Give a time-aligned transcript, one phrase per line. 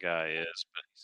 [0.00, 0.96] guy is, but he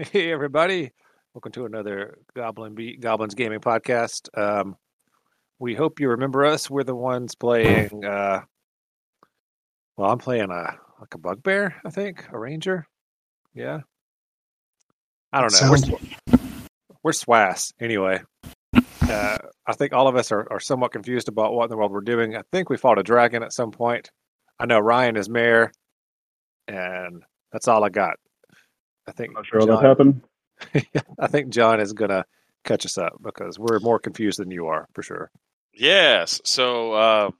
[0.00, 0.10] sounds.
[0.12, 0.90] Hey everybody,
[1.34, 4.28] welcome to another Goblin Be- Goblins Gaming Podcast.
[4.36, 4.76] Um,
[5.58, 6.70] we hope you remember us.
[6.70, 8.04] We're the ones playing.
[8.04, 8.42] Uh,
[9.96, 12.86] well, I'm playing a like a bugbear, I think, a ranger.
[13.54, 13.80] Yeah,
[15.32, 15.70] I don't know.
[15.70, 16.00] We're, Sounds-
[17.02, 18.20] we're swass anyway.
[19.02, 19.36] Uh,
[19.66, 22.00] I think all of us are, are somewhat confused about what in the world we're
[22.00, 22.36] doing.
[22.36, 24.10] I think we fought a dragon at some point.
[24.58, 25.70] I know Ryan is mayor,
[26.68, 27.22] and
[27.52, 28.16] that's all I got.
[29.06, 30.22] I think Not sure John- that happened.
[31.18, 32.24] I think John is gonna
[32.64, 35.30] catch us up because we're more confused than you are for sure.
[35.72, 36.40] Yes.
[36.44, 37.30] So uh,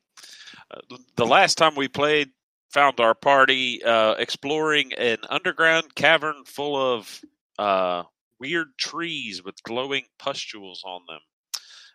[1.16, 2.30] the last time we played,
[2.72, 7.20] found our party uh, exploring an underground cavern full of
[7.58, 8.02] uh,
[8.40, 11.20] weird trees with glowing pustules on them,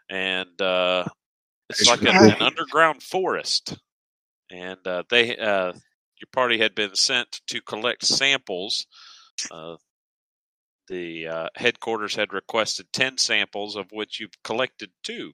[0.10, 1.04] and uh,
[1.70, 3.78] it's like a, an underground forest.
[4.50, 5.74] And uh, they, uh,
[6.20, 8.86] your party had been sent to collect samples.
[9.52, 9.76] Uh,
[10.88, 15.32] the uh, headquarters had requested 10 samples, of which you've collected two.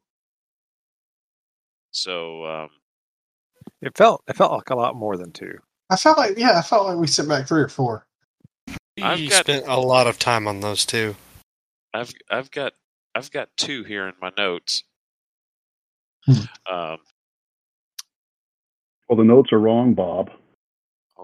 [1.92, 2.69] So, um,
[3.81, 5.58] It felt it felt like a lot more than two.
[5.89, 8.05] I felt like yeah, I felt like we sent back three or four.
[9.02, 11.16] I've You got- spent a lot of time on those too.
[11.94, 12.73] I've I've got
[13.14, 14.83] I've got two here in my notes.
[16.25, 16.33] Hmm.
[16.70, 16.97] Um,
[19.08, 20.31] Well, the notes are wrong, Bob.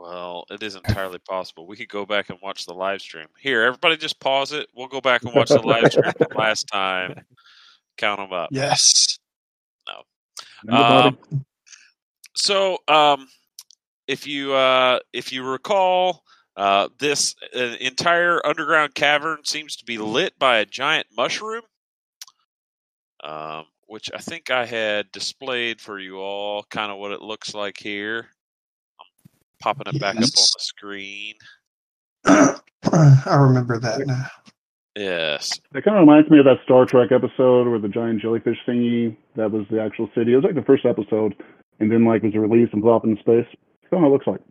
[0.01, 1.67] Well, it is entirely possible.
[1.67, 3.27] We could go back and watch the live stream.
[3.39, 4.67] Here, everybody, just pause it.
[4.75, 7.23] We'll go back and watch the live stream from last time.
[7.97, 8.49] Count them up.
[8.51, 9.19] Yes.
[10.63, 11.17] Bobby?
[11.31, 11.45] Um,
[12.35, 13.27] so, um,
[14.07, 16.23] if you uh, if you recall,
[16.55, 21.63] uh, this uh, entire underground cavern seems to be lit by a giant mushroom,
[23.23, 27.53] um, which I think I had displayed for you all, kind of what it looks
[27.53, 28.27] like here.
[29.63, 31.35] I'm popping it back up on the screen.
[32.25, 34.27] I remember that now.
[34.95, 38.57] Yes, It kind of reminds me of that Star Trek episode where the giant jellyfish
[38.67, 40.33] thingy that was the actual city.
[40.33, 41.33] It was like the first episode,
[41.79, 43.47] and then like was released and plopped into space.
[43.49, 44.41] That's kind of it looks like.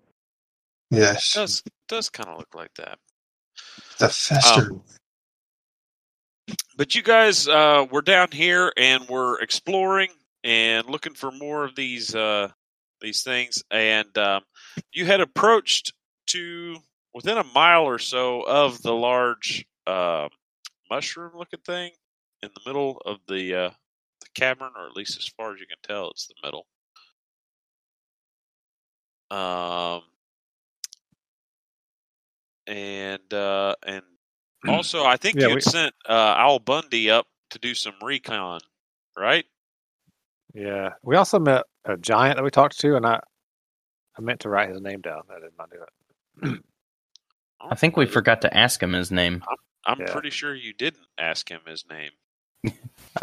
[0.91, 1.35] Yes.
[1.35, 2.99] does does kind of look like that.
[3.99, 4.73] The fester.
[4.73, 4.83] Um,
[6.77, 10.09] but you guys uh, we're down here and we're exploring
[10.43, 12.49] and looking for more of these uh,
[13.01, 14.43] these things, and um,
[14.93, 15.93] you had approached
[16.29, 16.77] to
[17.15, 20.29] within a mile or so of the large uh,
[20.91, 21.91] mushroom-looking thing
[22.43, 23.71] in the middle of the uh,
[24.21, 26.67] the cavern, or at least as far as you can tell, it's the middle.
[29.31, 30.03] Um,
[32.67, 34.03] and uh, and
[34.69, 38.61] also, I think Yeah, you we- sent uh, Al Bundy up to do some recon,
[39.17, 39.45] right?
[40.55, 40.91] Yeah.
[41.03, 43.21] We also met a giant that we talked to, and I
[44.19, 45.23] I meant to write his name down.
[45.31, 46.61] I did not do it.
[47.61, 49.43] I think we forgot to ask him his name.
[49.87, 50.13] I'm Yeah.
[50.13, 52.11] pretty sure you didn't ask him his name.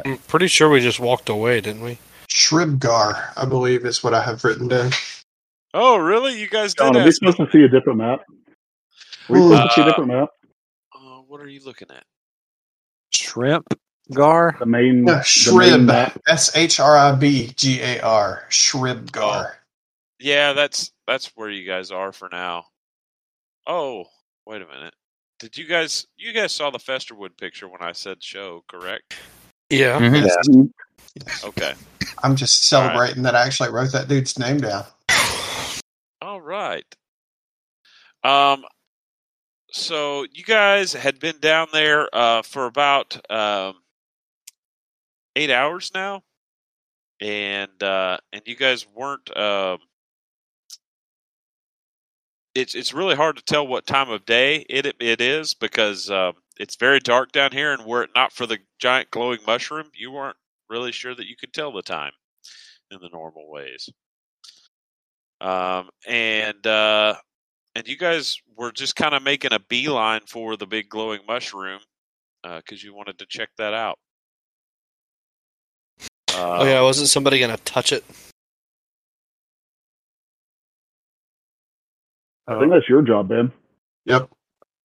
[0.05, 1.97] I'm pretty sure we just walked away, didn't we?
[2.29, 4.91] Shribgar, I believe, is what I have written down.
[5.73, 6.39] Oh, really?
[6.39, 7.31] You guys did John, are we ask him?
[7.31, 8.21] supposed to see a different map?
[9.29, 10.29] Are we supposed to see a Uh, different map?
[10.95, 12.03] Uh, what are you looking at?
[13.13, 13.67] Shrimp
[14.13, 14.56] gar.
[14.59, 15.81] The main, No, the main Shrib.
[15.81, 16.19] map.
[16.28, 18.44] S H R I B G A R.
[18.50, 19.53] Shribgar.
[20.19, 22.66] Yeah, that's that's where you guys are for now.
[23.68, 24.06] Oh,
[24.45, 24.94] wait a minute.
[25.40, 29.16] Did you guys you guys saw the Festerwood picture when I said show, correct?
[29.69, 30.00] Yeah.
[30.00, 30.24] Mhm.
[30.25, 30.47] Yes.
[30.47, 30.72] Mhm.
[31.44, 31.74] Okay.
[32.24, 34.85] I'm just celebrating that I actually wrote that dude's name down.
[36.22, 36.85] All right.
[38.24, 38.66] Um
[39.72, 43.75] so you guys had been down there uh for about um
[45.38, 46.24] 8 hours now
[47.22, 49.80] and uh and you guys weren't um
[52.56, 56.34] it's it's really hard to tell what time of day it it is because um
[56.59, 60.12] it's very dark down here and were it not for the giant glowing mushroom you
[60.12, 60.38] weren't
[60.70, 62.12] really sure that you could tell the time
[62.92, 63.90] in the normal ways
[65.42, 67.16] um and uh
[67.75, 71.80] and you guys were just kind of making a beeline for the big glowing mushroom
[72.44, 74.00] because you wanted to check that out.
[76.38, 78.04] Uh, oh yeah, wasn't somebody gonna touch it?
[82.48, 83.51] I think that's your job, Ben.
[84.06, 84.30] Yep.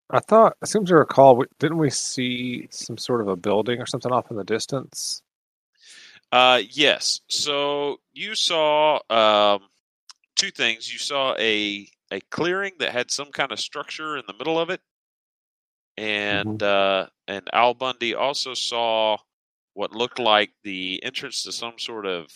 [0.09, 1.36] I thought I seem to recall.
[1.38, 5.21] we- Didn't we see some sort of a building or something off in the distance?
[6.31, 7.21] Uh, yes.
[7.27, 9.62] So you saw um,
[10.36, 10.92] two things.
[10.92, 14.69] You saw a a clearing that had some kind of structure in the middle of
[14.69, 14.81] it,
[15.97, 19.18] and uh, and Al Bundy also saw
[19.73, 22.31] what looked like the entrance to some sort of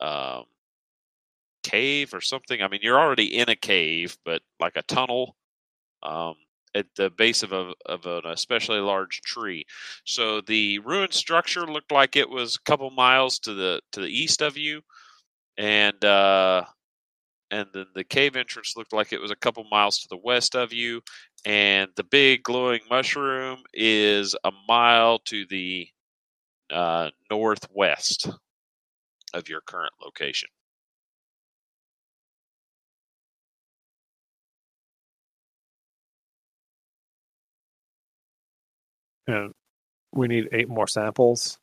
[0.00, 0.44] um,
[1.62, 2.62] cave or something.
[2.62, 5.36] I mean, you're already in a cave, but like a tunnel
[6.02, 6.34] um,
[6.74, 9.64] at the base of a of an especially large tree.
[10.04, 14.08] So the ruined structure looked like it was a couple miles to the to the
[14.08, 14.82] east of you,
[15.56, 16.64] and uh,
[17.50, 20.54] and then the cave entrance looked like it was a couple miles to the west
[20.54, 21.02] of you,
[21.44, 25.88] and the big glowing mushroom is a mile to the
[26.72, 28.28] uh, northwest
[29.34, 30.48] of your current location.
[39.26, 39.52] And
[40.12, 41.58] we need eight more samples.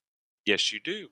[0.45, 1.07] Yes, you do.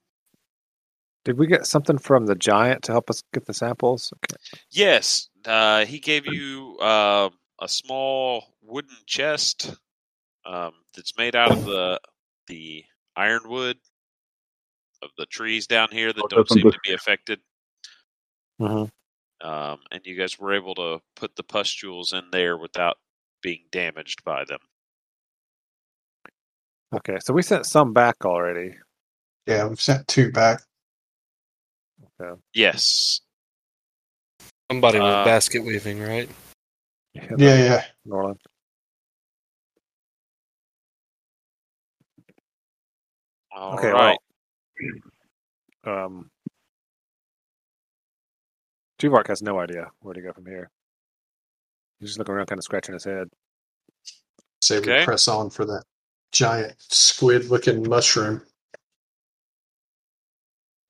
[1.23, 4.11] Did we get something from the giant to help us get the samples?
[4.15, 4.57] Okay.
[4.71, 7.29] Yes, uh, he gave you uh,
[7.61, 9.75] a small wooden chest
[10.45, 11.99] um, that's made out of the
[12.47, 12.83] the
[13.21, 13.77] ironwood
[15.01, 17.39] of the trees down here that Oh, don't seem to be affected.
[18.59, 18.91] Mhm.
[19.41, 22.97] Um, and you guys were able to put the pustules in there without
[23.41, 24.59] being damaged by them.
[26.93, 28.77] Okay, so we sent some back already.
[29.47, 30.61] Yeah, we've sent two back.
[32.19, 32.39] Okay.
[32.53, 33.21] Yes.
[34.69, 36.29] Somebody Uh, was basket weaving, right?
[37.13, 37.85] Yeah, Yeah, yeah.
[38.05, 38.41] Norland.
[43.53, 44.17] All Okay, right.
[45.85, 46.29] well, um,
[48.99, 50.69] Tuvark has no idea where to go from here.
[51.99, 53.27] He's just looking around, kind of scratching his head.
[54.61, 54.99] Say Okay.
[54.99, 55.83] we press on for that
[56.31, 58.41] giant squid looking mushroom.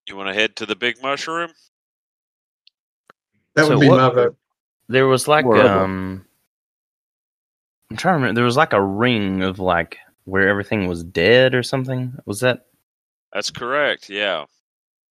[0.08, 1.52] You want to head to the big mushroom?
[3.56, 4.38] That So would be what- my vote.
[4.90, 6.26] There was like Where um
[7.90, 11.56] I'm trying to remember there was like a ring of like where everything was dead
[11.56, 12.14] or something.
[12.26, 12.68] Was that
[13.34, 14.10] That's correct.
[14.10, 14.46] Yeah.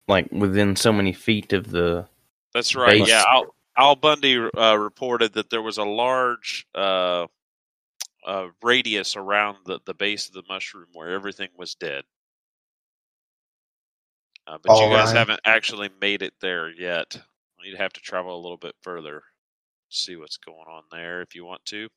[0.08, 2.06] like within so many feet of the
[2.54, 2.98] That's right.
[3.00, 3.08] Base.
[3.08, 7.26] Yeah, Al, Al Bundy uh, reported that there was a large uh,
[8.26, 12.04] uh, radius around the, the base of the mushroom where everything was dead.
[14.46, 15.16] Uh, but you guys right.
[15.16, 17.20] haven't actually made it there yet.
[17.62, 19.22] You'd have to travel a little bit further,
[19.90, 21.88] see what's going on there if you want to.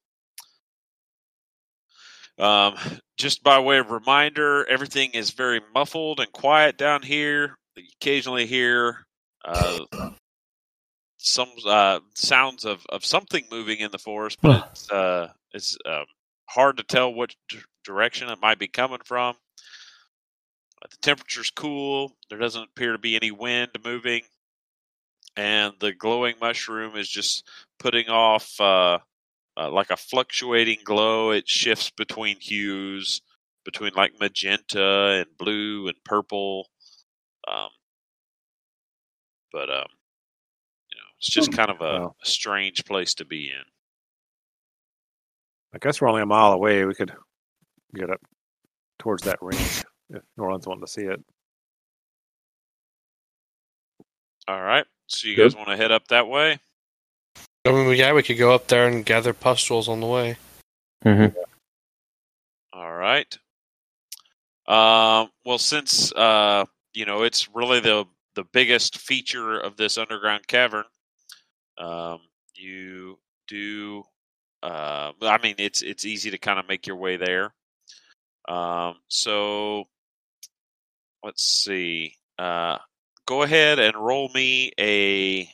[2.40, 2.76] Um,
[3.18, 7.56] just by way of reminder, everything is very muffled and quiet down here.
[7.76, 9.06] You occasionally hear
[9.46, 9.80] uh,
[11.18, 16.06] some uh, sounds of, of something moving in the forest, but it's, uh, it's um,
[16.50, 19.36] hard to tell what d- direction it might be coming from.
[20.82, 22.14] Uh, The temperature's cool.
[22.30, 24.24] There doesn't appear to be any wind moving,
[25.36, 27.48] and the glowing mushroom is just
[27.80, 28.60] putting off
[29.58, 31.32] uh, like a fluctuating glow.
[31.32, 33.22] It shifts between hues,
[33.66, 36.70] between like magenta and blue and purple.
[37.48, 37.70] Um,
[39.52, 39.88] but um,
[40.90, 42.16] you know, it's just kind of a, Wow.
[42.22, 43.64] a strange place to be in.
[45.74, 46.86] I guess we're only a mile away.
[46.86, 47.14] We could
[47.96, 48.22] get up
[49.00, 49.58] towards that ring
[50.10, 51.20] if Norland's wanting to see it.
[54.48, 55.54] All right, so you Good.
[55.54, 56.60] guys want to head up that way?
[57.66, 60.38] I mean, yeah, we could go up there and gather pustules on the way.
[62.74, 63.38] All right.
[64.68, 68.06] Um, well, since uh, you know it's really the
[68.36, 70.86] the biggest feature of this underground cavern,
[71.78, 72.20] um,
[72.56, 73.18] you
[73.48, 74.04] do.
[74.62, 77.54] Uh, I mean, it's it's easy to kind of make your way there.
[78.48, 79.86] Um, so
[81.24, 82.16] let's see.
[82.38, 82.78] Uh,
[83.26, 85.50] go ahead and roll me a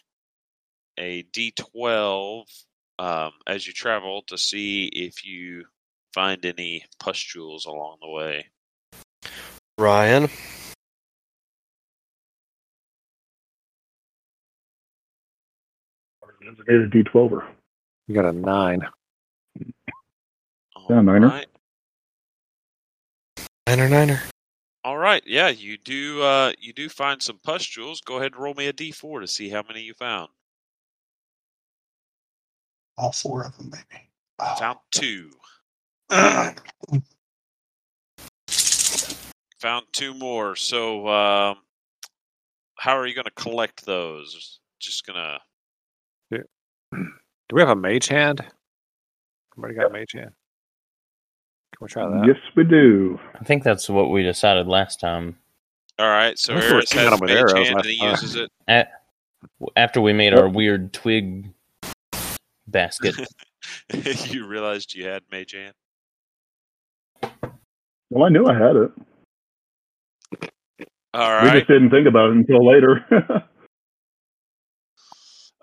[1.00, 2.44] a d12
[3.00, 5.64] um, as you travel to see if you
[6.14, 8.46] find any pustules along the way.
[9.78, 10.30] Ryan,
[16.42, 17.46] Designated D12er.
[18.08, 18.82] You got a nine.
[20.90, 21.28] Yeah, niner.
[21.28, 21.48] Alright.
[23.68, 24.22] niner, niner.
[24.84, 26.22] All right, yeah, you do.
[26.24, 28.02] Uh, you do find some pustules.
[28.02, 30.30] Go ahead and roll me a d4 to see how many you found.
[33.00, 34.10] All four of them, maybe.
[34.40, 34.56] Oh.
[34.60, 35.32] Found two.
[39.62, 40.58] Found two more.
[40.58, 41.58] So, um,
[42.78, 44.60] how are you going to collect those?
[44.80, 45.40] Just gonna.
[46.32, 46.44] Do
[47.54, 48.46] we have a mage hand?
[49.56, 50.32] Somebody got a mage hand?
[51.76, 52.28] Can we try that?
[52.28, 53.20] Yes, we do.
[53.40, 55.38] I think that's what we decided last time.
[55.98, 56.38] All right.
[56.38, 58.52] So I we're Eris has them mage hand and he uses it.
[58.68, 58.92] At,
[59.76, 61.52] after we made our weird twig
[62.70, 63.16] basket.
[64.32, 65.74] you realized you had mage hand.
[68.10, 68.92] Well, I knew I had it.
[71.14, 73.06] All We just didn't think about it until later.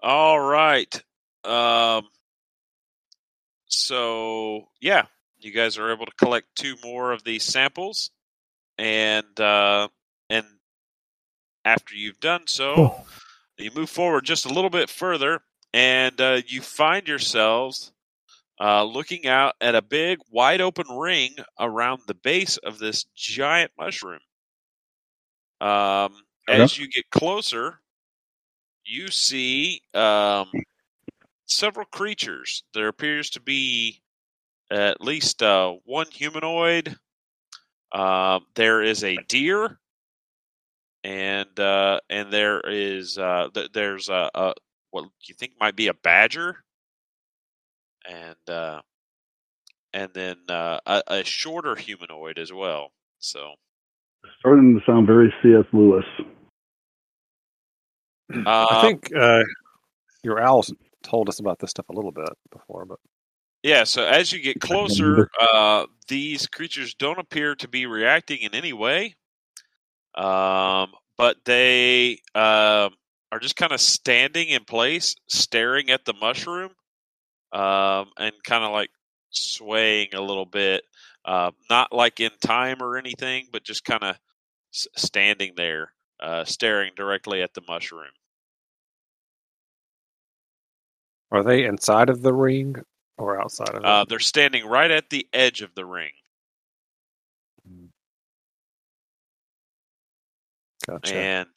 [0.02, 1.02] All right.
[1.44, 2.06] Um,
[3.66, 5.06] so yeah,
[5.38, 8.10] you guys are able to collect two more of these samples,
[8.78, 9.88] and uh,
[10.28, 10.46] and
[11.64, 13.04] after you've done so,
[13.58, 15.42] you move forward just a little bit further,
[15.72, 17.92] and uh, you find yourselves
[18.60, 23.70] uh, looking out at a big, wide open ring around the base of this giant
[23.78, 24.20] mushroom.
[25.60, 26.14] Um,
[26.48, 26.62] Okay.
[26.62, 27.80] As you get closer,
[28.84, 30.48] you see um,
[31.46, 32.62] several creatures.
[32.72, 34.00] There appears to be
[34.70, 36.96] at least uh, one humanoid.
[37.90, 39.80] Um, there is a deer,
[41.02, 44.54] and uh, and there is uh, th- there's a, a
[45.02, 46.56] what you think might be a badger,
[48.08, 48.80] and uh,
[49.92, 52.92] and then uh, a, a shorter humanoid as well.
[53.18, 53.54] So
[54.38, 55.64] Starting to sound very C.S.
[55.72, 56.04] Lewis.
[58.34, 59.42] uh, I think uh,
[60.22, 60.72] your owls
[61.02, 62.98] told us about this stuff a little bit before, but
[63.62, 68.54] Yeah, so as you get closer, uh, these creatures don't appear to be reacting in
[68.54, 69.14] any way,
[70.14, 72.90] um, but they um
[73.32, 76.70] are just kind of standing in place, staring at the mushroom,
[77.52, 78.90] um, and kind of like
[79.30, 80.82] swaying a little bit.
[81.24, 84.16] Uh, not like in time or anything, but just kind of
[84.72, 88.06] s- standing there, uh, staring directly at the mushroom.
[91.32, 92.76] are they inside of the ring
[93.18, 93.84] or outside of it?
[93.84, 96.12] Uh, they're standing right at the edge of the ring.
[100.86, 101.14] gotcha.
[101.14, 101.48] And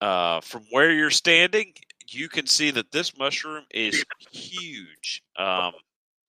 [0.00, 1.74] uh, from where you're standing,
[2.08, 5.22] you can see that this mushroom is huge.
[5.36, 5.72] Um,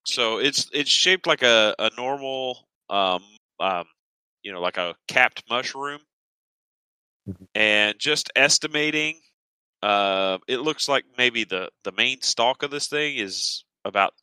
[0.06, 3.24] so it's it's shaped like a a normal, um,
[3.60, 3.86] um,
[4.44, 6.02] you know, like a capped mushroom.
[7.30, 7.48] Mhm.
[7.54, 9.22] And just estimating,
[9.84, 14.14] uh, it looks like maybe the the main stalk of this thing is about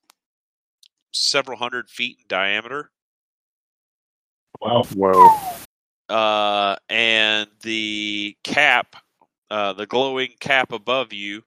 [1.12, 2.90] several hundred feet in diameter.
[4.60, 4.82] Wow.
[4.94, 5.38] Whoa.
[6.08, 8.96] uh, and the cap,
[9.50, 11.42] uh, the glowing cap above you,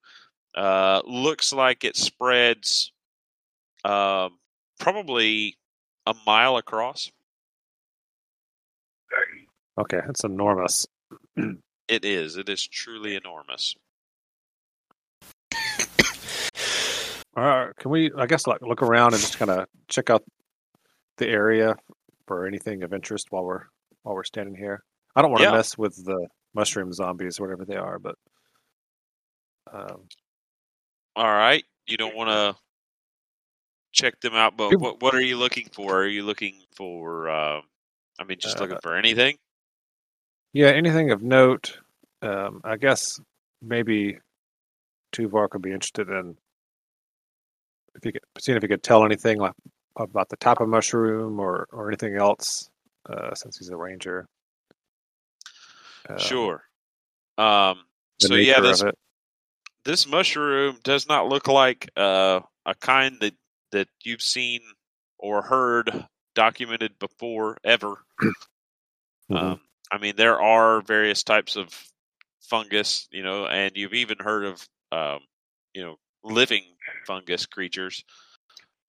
[0.56, 2.92] uh, looks like it spreads
[3.86, 4.38] um,
[4.80, 5.58] probably
[6.06, 7.12] a mile across.
[9.78, 10.86] Okay, it's enormous.
[11.88, 12.38] It is.
[12.38, 13.76] It is truly enormous.
[17.36, 18.12] All right, can we?
[18.18, 20.24] I guess like look around and just kind of check out
[21.18, 21.76] the area
[22.28, 23.64] for anything of interest while we're
[24.04, 24.84] while we're standing here.
[25.16, 25.54] I don't want to Yeah.
[25.56, 28.16] mess with the mushroom zombies, whatever they are, but
[29.72, 30.08] um,
[31.16, 31.64] All right.
[31.88, 32.56] You don't want to
[33.94, 36.02] check them out, but what what are you looking for?
[36.02, 37.30] Are you looking for?
[37.30, 37.62] Uh,
[38.20, 39.38] I mean, just Uh, looking for anything.
[40.54, 41.80] yeah, anything of note.
[42.22, 43.20] Um, I guess
[43.62, 44.20] maybe
[45.14, 46.38] Tuvar could be interested in
[47.96, 49.54] if you could seeing if you could tell anything like
[49.98, 52.70] about the type of mushroom or or anything else,
[53.10, 54.28] uh, since he's a ranger.
[56.10, 56.64] Um, sure.
[57.38, 57.84] Um.
[58.20, 58.84] So yeah, this
[59.84, 63.34] this mushroom does not look like uh, a kind that
[63.72, 64.62] that you've seen
[65.18, 66.06] or heard
[66.36, 67.96] documented before ever.
[69.32, 69.42] Mhm.
[69.42, 71.70] Um, I mean, there are various types of
[72.42, 75.20] fungus, you know, and you've even heard of, um,
[75.74, 76.64] you know, living
[77.08, 78.04] fungus creatures.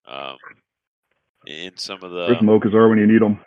[0.04, 0.37] Um,
[1.47, 3.40] in some of Where's the Mokazar when you need them?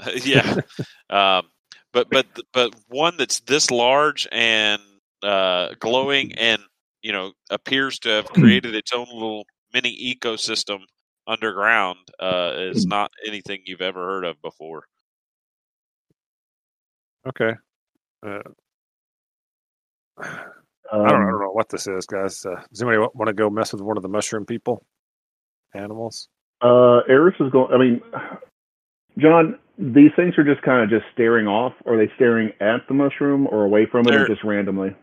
[0.24, 0.60] yeah,
[1.10, 1.48] um,
[1.92, 4.80] but but but one that's this large and
[5.22, 6.62] uh, glowing and
[7.02, 10.80] you know appears to have created its own little mini ecosystem
[11.26, 14.84] underground uh, is not anything you've ever heard of before.
[17.26, 17.52] Okay.
[18.26, 18.40] Uh,
[20.90, 22.44] Um, I don't, I don't know what this is, guys.
[22.46, 24.84] Uh, does anybody want to go mess with one of the mushroom people?
[25.74, 26.28] Animals?
[26.62, 27.72] Uh, Eris is going.
[27.72, 28.00] I mean,
[29.18, 31.72] John, these things are just kind of just staring off.
[31.86, 34.94] Are they staring at the mushroom or away from it, They're- or just randomly?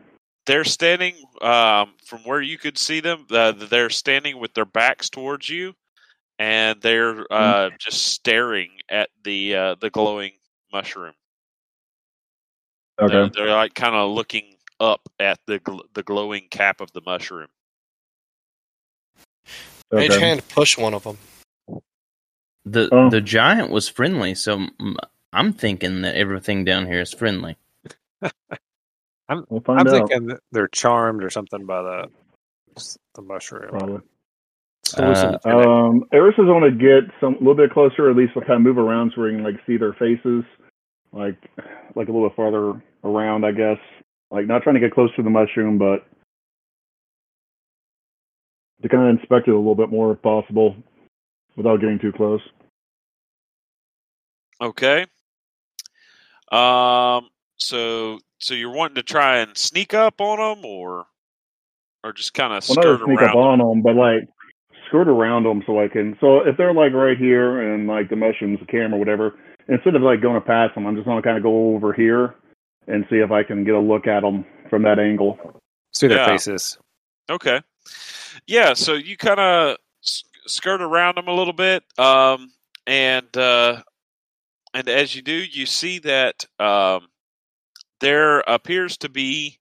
[0.46, 3.26] they're standing um, from where you could see them.
[3.30, 5.74] Uh, they're standing with their backs towards you,
[6.38, 10.32] and they're uh, just staring at the uh, the glowing
[10.72, 11.14] mushroom.
[13.00, 13.12] Okay.
[13.12, 17.02] They're, they're like kind of looking up at the gl- the glowing cap of the
[17.04, 17.48] mushroom.
[19.92, 20.20] Mage okay.
[20.20, 21.18] hand push one of them.
[22.66, 23.08] The Oh.
[23.08, 24.66] the giant was friendly, so
[25.32, 27.56] I'm thinking that everything down here is friendly.
[29.48, 32.10] We'll find I'm thinking they're charmed or something by the
[33.14, 33.70] the mushroom.
[33.70, 34.00] Probably.
[34.82, 35.46] It's hallucinogenic.
[35.46, 38.58] Um, Eris is going to get some a little bit closer, at least we'll kind
[38.58, 40.44] of move around so we can like see their faces,
[41.12, 41.36] like
[41.96, 43.78] like a little bit farther around, I guess.
[44.30, 46.06] Like not trying to get close to the mushroom, but
[48.82, 50.76] to kind of inspect it a little bit more if possible,
[51.56, 52.40] without getting too close.
[54.60, 55.06] Okay.
[56.50, 57.28] Um.
[57.56, 61.06] So so you're wanting to try and sneak up on them, or
[62.04, 63.30] or just kind of Well, skirt to sneak around?
[63.30, 64.28] up on them, but like
[64.88, 66.16] skirt around them so I can.
[66.20, 69.34] So if they're like right here and like the mushrooms, the camera, whatever,
[69.68, 72.36] instead of like going to pass them, I'm just gonna kind of go over here
[72.86, 75.38] and see if I can get a look at them from that angle.
[75.92, 76.26] See their Yeah.
[76.26, 76.78] faces.
[77.28, 77.60] Okay.
[78.46, 79.76] Yeah, so you kind of
[80.46, 82.52] skirt around them a little bit, um,
[82.86, 83.82] and uh,
[84.76, 87.08] and as you do, you see that um,
[88.00, 89.58] there appears to be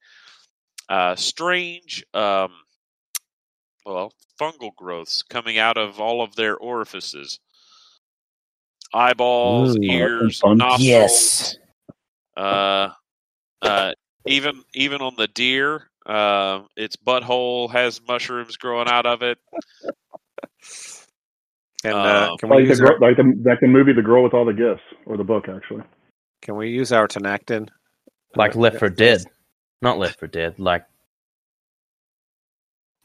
[0.89, 2.51] uh, strange, um,
[3.85, 7.39] well, fungal growths coming out of all of their orifices,
[8.93, 9.83] eyeballs, Ooh.
[9.83, 10.57] ears, Fun.
[10.57, 11.59] nostrils.
[12.35, 12.89] Uh,
[13.61, 13.93] uh,
[14.27, 19.37] even even on the deer, uh, its butthole has mushrooms growing out of it.
[21.85, 21.97] And uh,
[22.33, 24.23] Uh, can we Like the use girl, our, like the like the movie The Girl
[24.23, 25.83] with All the Gifts, or the book actually.
[26.41, 27.69] can we use our Tenactin?
[28.35, 29.21] Like Uh, Left for Dead.
[29.81, 30.59] Not Left for Dead.
[30.59, 30.85] Like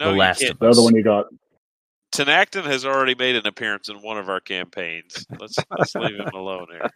[0.00, 0.52] No, The Last can't.
[0.52, 1.26] of The other one you got.
[2.14, 5.26] Tenactin has already made an appearance in one of our campaigns.
[5.38, 6.90] Let's let's leave him alone here.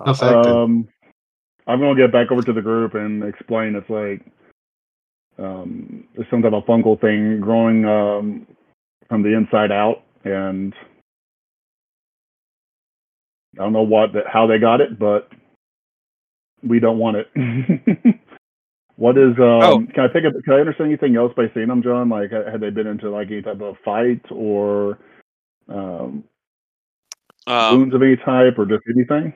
[0.00, 0.88] Um,
[1.66, 3.76] I'm gonna get back over to the group and explain.
[3.76, 4.24] It's like
[5.38, 8.46] um, it's some type of fungal thing growing um,
[9.08, 10.74] from the inside out, and
[13.58, 15.30] I don't know what that how they got it, but
[16.62, 17.28] we don't want it.
[18.96, 19.36] what is?
[19.38, 19.86] Um, Oh.
[19.94, 20.32] Can I pick up?
[20.44, 22.08] Can I understand anything else by seeing them, John?
[22.08, 24.98] Like, had they been into like any type of fight or
[25.68, 26.24] um,
[27.46, 29.32] Um, wounds of any type, or just anything?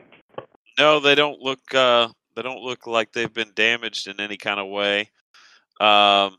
[0.79, 1.61] no, they don't look.
[1.75, 5.11] Uh, they don't look like they've been damaged in any kind of way.
[5.81, 6.37] Um,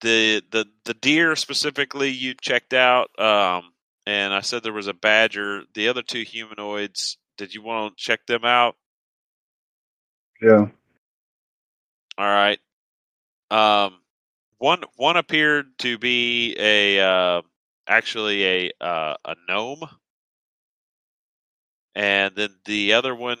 [0.00, 3.72] the the the deer specifically you checked out, um,
[4.06, 5.62] and I said there was a badger.
[5.74, 8.76] The other two humanoids, did you want to check them out?
[10.40, 10.66] Yeah.
[12.18, 12.58] All right.
[13.50, 14.00] Um,
[14.58, 17.42] one one appeared to be a uh,
[17.86, 19.88] actually a uh, a gnome,
[21.94, 23.38] and then the other one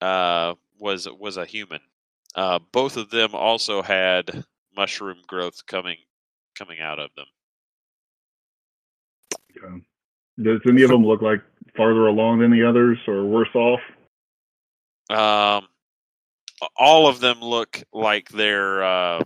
[0.00, 1.80] uh, was was a human.
[2.34, 4.44] Uh, both of them also had
[4.76, 5.96] mushroom growth coming
[6.56, 7.26] coming out of them.
[9.56, 9.82] Okay.
[10.42, 11.40] Does any of them look like
[11.76, 13.80] farther along than the others, or worse off?
[15.10, 15.68] Um,
[16.76, 19.22] all of them look like they're uh,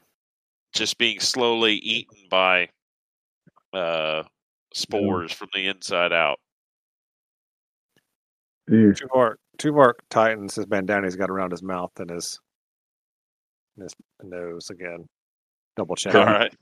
[0.75, 2.69] just being slowly eaten by
[3.73, 4.25] uh,
[4.75, 6.41] spores from the inside out.
[8.71, 8.99] Eesh.
[8.99, 12.39] Two of our two of our titans, his bandana's got around his mouth and his
[13.77, 15.09] and his nose again.
[15.79, 16.13] Double check.
[16.17, 16.53] All right.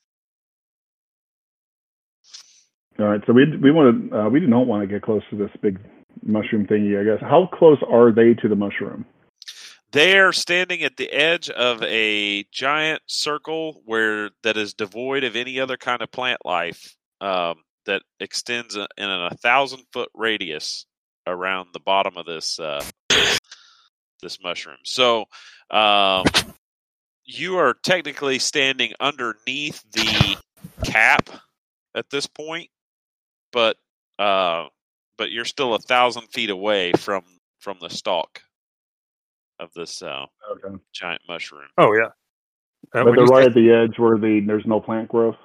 [2.99, 5.37] All right, so we we want to uh, we don't want to get close to
[5.37, 5.79] this big
[6.23, 7.01] mushroom thingy.
[7.01, 7.27] I guess.
[7.27, 9.07] How close are they to the mushroom?
[9.93, 15.61] They're standing at the edge of a giant circle where that is devoid of any
[15.61, 20.85] other kind of plant life um, that extends in a thousand foot radius
[21.27, 22.85] around the bottom of this uh,
[24.21, 24.79] this mushroom.
[24.85, 25.25] So
[25.71, 26.25] um,
[27.27, 30.37] you are technically standing underneath the
[30.85, 31.29] cap
[31.95, 32.71] at this point,
[33.53, 33.77] but
[34.19, 34.67] uh,
[35.19, 37.25] but you're still a thousand feet away from
[37.61, 38.43] from the stalk
[39.59, 40.77] of this uh, Okay.
[40.93, 41.69] giant mushroom.
[41.79, 42.09] Oh yeah.
[42.95, 45.37] Uh, But they're right say- at the edge where the there's no plant growth.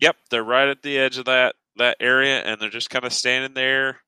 [0.00, 3.12] Yep, they're right at the edge of that that area, and they're just kind of
[3.12, 4.00] standing there,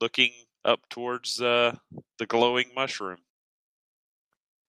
[0.00, 0.30] looking
[0.64, 1.74] up towards uh,
[2.18, 3.18] the glowing mushroom.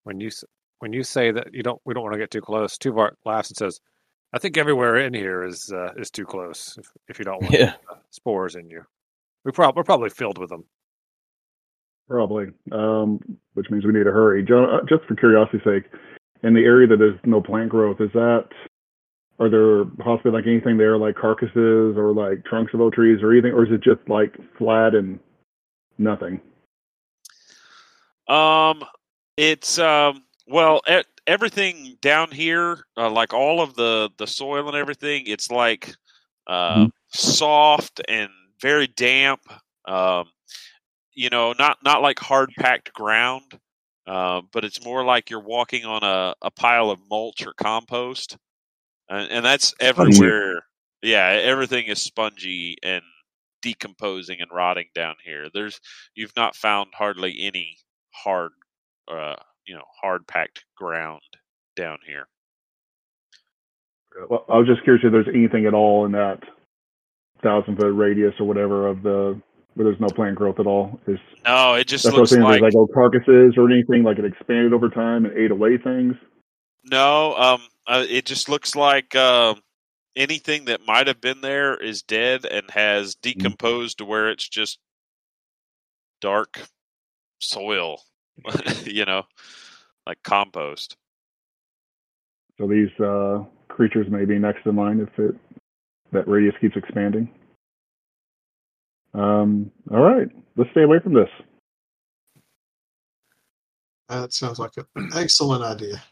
[0.04, 0.44] when you s-
[0.78, 3.50] when you say that you don't we don't want to get too close, Tuvar laughs
[3.50, 3.80] and says,
[4.32, 6.76] "I think everywhere in here is uh, is too close.
[6.78, 7.74] If, if you don't want Yeah.
[7.90, 8.82] uh, spores in you,
[9.44, 10.64] we prob- we're probably filled with them."
[12.08, 13.18] Probably, um,
[13.54, 14.44] which means we need to hurry.
[14.44, 15.84] John, uh, just for curiosity's sake,
[16.44, 18.44] in the area that there's no plant growth, is that
[19.38, 23.32] are there possibly like anything there, like carcasses or like trunks of oak trees or
[23.32, 25.18] anything, or is it just like flat and
[25.98, 26.40] nothing?
[28.28, 28.82] Um,
[29.36, 34.76] it's um, well, e- everything down here, uh, like all of the the soil and
[34.76, 35.94] everything, it's like
[36.46, 36.92] uh, Mhm.
[37.12, 38.30] soft and
[38.60, 39.40] very damp.
[39.86, 40.30] Um,
[41.14, 43.58] you know, not not like hard packed ground,
[44.06, 48.36] uh, but it's more like you're walking on a, a pile of mulch or compost,
[49.08, 50.64] and, and that's everywhere.
[51.02, 53.02] Yeah, everything is spongy and
[53.62, 55.48] decomposing and rotting down here.
[55.52, 55.80] There's
[56.14, 57.78] you've not found hardly any
[58.12, 58.52] hard,
[59.08, 61.22] uh, you know, hard packed ground
[61.76, 62.26] down here.
[64.28, 66.40] Well, I was just curious if there's anything at all in that
[67.42, 69.40] thousand foot radius or whatever of the
[69.74, 70.98] where there's no plant growth at all.
[71.06, 74.18] Is No, it just that's what I'm looks like like old carcasses or anything like
[74.18, 76.14] it expanded over time and ate away things.
[76.84, 77.34] no.
[77.36, 79.60] Um, uh, it just looks like um,
[80.16, 84.78] anything that might have been there is dead and has decomposed to where it's just
[86.20, 86.62] dark
[87.38, 88.00] soil.
[88.84, 89.24] you know,
[90.06, 90.96] like compost.
[92.58, 95.34] So these uh, creatures may be next in line if it
[96.12, 97.28] that radius keeps expanding.
[99.14, 101.28] Um, all right, let's stay away from this.
[104.08, 106.02] That sounds like an excellent idea.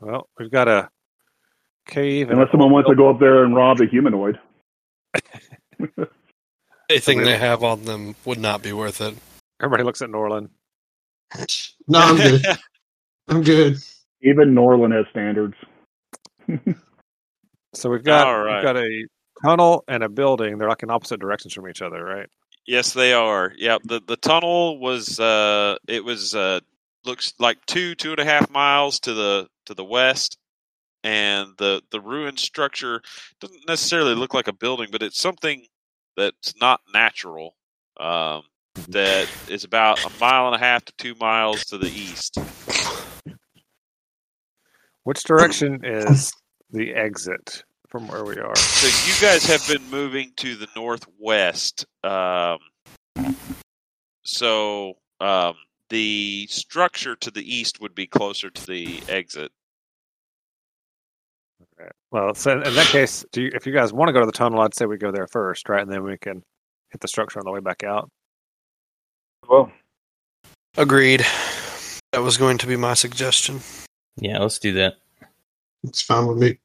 [0.00, 0.88] Well, we've got a
[1.86, 2.30] cave.
[2.30, 4.38] Unless someone wants to go up there and rob a humanoid.
[6.90, 9.14] Anything they have on them would not be worth it.
[9.60, 10.50] Everybody looks at Norland.
[11.86, 12.44] No, I'm good.
[13.28, 13.76] I'm good.
[14.22, 15.54] Even Norland has standards.
[17.74, 18.54] So we've got All right.
[18.54, 19.06] we've got a
[19.44, 20.58] tunnel and a building.
[20.58, 22.28] They're like in opposite directions from each other, right?
[22.66, 23.52] Yes, they are.
[23.56, 26.60] Yeah, the the tunnel was uh, it was uh,
[27.04, 30.38] looks like two two and a half miles to the to the west,
[31.04, 33.00] and the the ruined structure
[33.40, 35.66] doesn't necessarily look like a building, but it's something
[36.16, 37.54] that's not natural.
[37.98, 38.42] Um,
[38.86, 42.38] that is about a mile and a half to two miles to the east.
[45.04, 46.32] Which direction is
[46.70, 48.56] the exit from where we are?
[48.56, 51.86] So you guys have been moving to the northwest.
[52.04, 52.58] Um,
[54.22, 55.54] so um,
[55.88, 59.50] the structure to the east would be closer to the exit.
[62.10, 64.32] Well, so in that case, do you, if you guys want to go to the
[64.32, 65.82] tunnel, I'd say we go there first, right?
[65.82, 66.42] And then we can
[66.90, 68.10] hit the structure on the way back out.
[69.48, 69.72] Well,
[70.76, 71.24] Agreed.
[72.12, 73.60] That was going to be my suggestion.
[74.16, 74.94] Yeah, let's do that.
[75.84, 76.58] It's fine with me.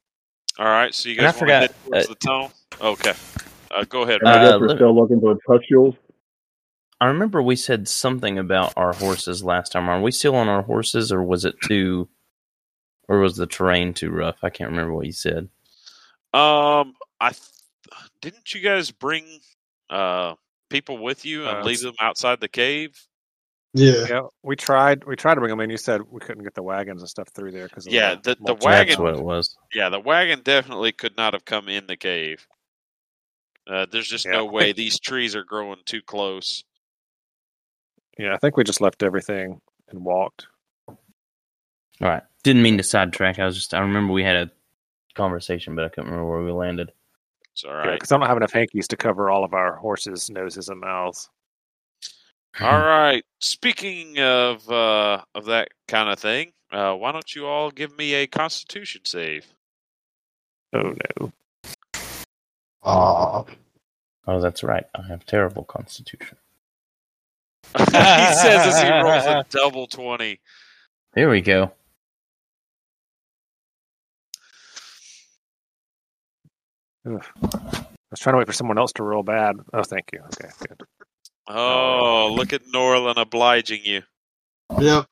[0.60, 2.52] All right, so you And I guys want to head forgot, towards uh, the tunnel?
[2.82, 3.14] Okay,
[3.72, 4.20] uh, go ahead.
[4.22, 5.96] and I Uh, guess we're still looking for pustules.
[7.02, 9.90] I remember we said something about our horses last time.
[9.90, 12.08] Are we still on our horses, or was it too,
[13.08, 14.38] or was the terrain too rough?
[14.44, 15.50] I can't remember what you said.
[16.34, 17.42] Um, I th-
[18.22, 19.26] didn't you guys bring
[19.90, 20.36] uh
[20.74, 23.00] people with you and Uh, leave them outside the cave?
[23.76, 24.06] Yeah.
[24.10, 25.04] Yeah, we tried.
[25.06, 25.70] We tried to bring them in.
[25.70, 28.42] You said we couldn't get the wagons and stuff through there because Yeah, the- the
[28.42, 29.56] mulch- wagon- That's what it was.
[29.74, 32.46] Yeah, the wagon definitely could not have come in the cave.
[33.66, 34.32] Uh, there's just Yeah.
[34.32, 36.64] no way these trees are growing too close.
[38.20, 40.48] Yeah, I think we just left everything and walked.
[40.88, 40.98] All
[42.02, 42.24] right.
[42.44, 43.40] Didn't mean to sidetrack.
[43.40, 43.74] I was just.
[43.74, 44.52] I remember we had a
[45.16, 46.92] conversation, but I couldn't remember where we landed.
[47.54, 50.30] It's all Yeah, because I don't have enough hankies to cover all of our horses'
[50.30, 51.30] noses and mouths.
[52.60, 53.24] All right.
[53.40, 58.16] Speaking of uh, of that kind of thing, uh, why don't you all give me
[58.16, 59.46] a Constitution save?
[60.74, 61.32] Oh no!
[62.84, 63.46] Aw.
[64.26, 64.86] Oh, that's right.
[64.96, 66.38] I have terrible constitution.
[67.78, 70.40] he says as he rolls a double twenty.
[71.14, 71.72] Here we go.
[77.06, 79.58] I was trying to wait for someone else to roll bad.
[79.74, 80.20] Oh, thank you.
[80.20, 80.82] Okay, good.
[81.48, 84.04] Oh, look at Norland obliging you.
[84.80, 85.08] Yep.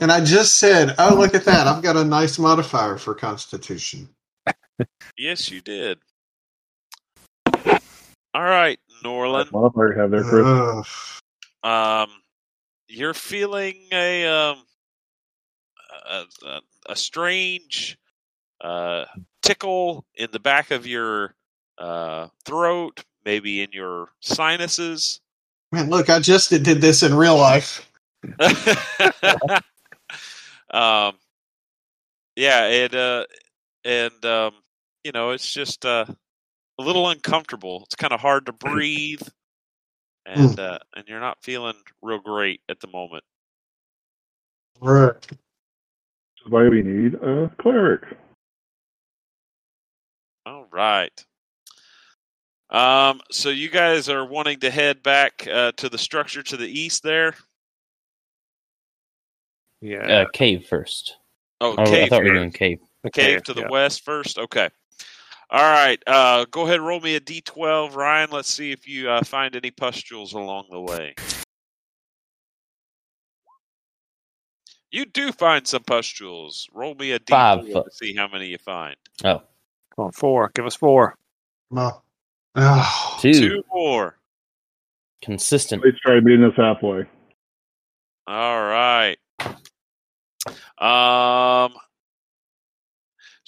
[0.00, 1.66] And I just said, oh, look at that.
[1.66, 4.08] I've got a nice modifier for Constitution.
[5.16, 5.98] Yes, you did.
[8.32, 9.50] All right, Norland.
[9.50, 10.46] Modifier you have there, Chris.
[10.46, 10.86] Ugh.
[11.68, 12.10] Um,
[12.86, 14.58] you're feeling a um
[16.08, 17.98] a, a, a strange
[18.60, 19.06] uh
[19.48, 21.34] tickle in the back of your
[21.78, 25.20] uh throat, maybe in your sinuses.
[25.72, 27.90] man, look, I just did this in real life.
[30.70, 31.14] um,
[32.36, 33.24] yeah, it uh,
[33.84, 34.52] and um,
[35.04, 36.06] you know, it's just uh,
[36.78, 37.82] a little uncomfortable.
[37.84, 39.22] It's kind of hard to breathe,
[40.26, 43.24] and uh, and you're not feeling real great at the moment.
[44.80, 45.14] Right.
[45.20, 48.02] That's why we need a cleric.
[50.72, 51.24] All right.
[52.70, 56.66] Um, so you guys are wanting to head back uh, to the structure to the
[56.68, 57.34] east there.
[59.80, 61.16] Yeah, Uh, cave first.
[61.60, 62.78] Oh, Oh, I thought we were doing cave.
[63.02, 63.68] the cave to the yeah.
[63.70, 64.38] west first.
[64.38, 64.68] Okay.
[65.50, 66.02] All right.
[66.06, 66.76] Uh, go ahead.
[66.76, 68.30] and Roll me a d12, Ryan.
[68.30, 71.14] Let's see if you uh, find any pustules along the way.
[74.90, 76.68] You do find some pustules.
[76.72, 77.64] Roll me a Five.
[77.66, 78.96] to see how many you find.
[79.24, 79.42] Oh,
[79.98, 80.52] Come on, four.
[80.54, 81.16] Give us four.
[81.70, 82.04] Well,
[82.54, 83.32] oh, two.
[83.32, 84.16] Two more.
[85.22, 85.82] Consistent.
[85.84, 87.04] Let's try meeting us halfway.
[88.28, 89.16] All right.
[90.78, 91.72] Um,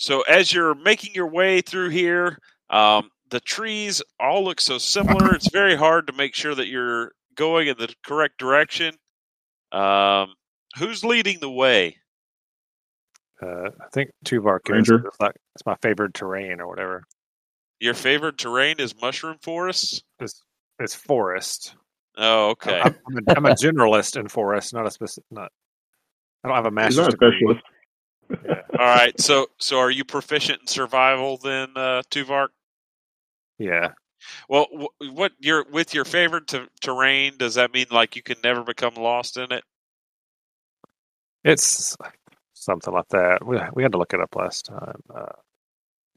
[0.01, 2.39] So as you're making your way through here,
[2.71, 5.35] um, the trees all look so similar.
[5.35, 8.95] It's very hard to make sure that you're going in the correct direction.
[9.73, 10.33] Um,
[10.79, 11.99] who's leading the way?
[13.43, 14.71] Uh, I think Tuvar is.
[14.71, 15.07] Ranger.
[15.07, 17.05] It's, like, it's my favorite terrain or whatever.
[17.81, 20.03] Your favorite terrain is mushroom forests.
[20.19, 20.43] It's
[20.79, 21.75] it's forest.
[22.17, 22.81] Oh, okay.
[22.81, 25.25] I'm, I'm, a, I'm a generalist in forest, not a specific.
[25.31, 25.53] Not.
[26.43, 27.37] I don't have a He's master's not a degree.
[27.39, 27.65] specialist.
[28.31, 28.63] Yeah.
[28.79, 29.21] All right.
[29.21, 32.49] So, so are you proficient in survival then, uh, Tuvark?
[33.59, 33.91] yeah.
[34.49, 37.87] Well, wh- what your with your favorite t- terrain does that mean?
[37.91, 39.65] Like you can never become lost in it?
[41.45, 41.97] It's
[42.55, 43.47] something like that.
[43.47, 45.01] We we had to look it up last time.
[45.15, 45.33] Uh,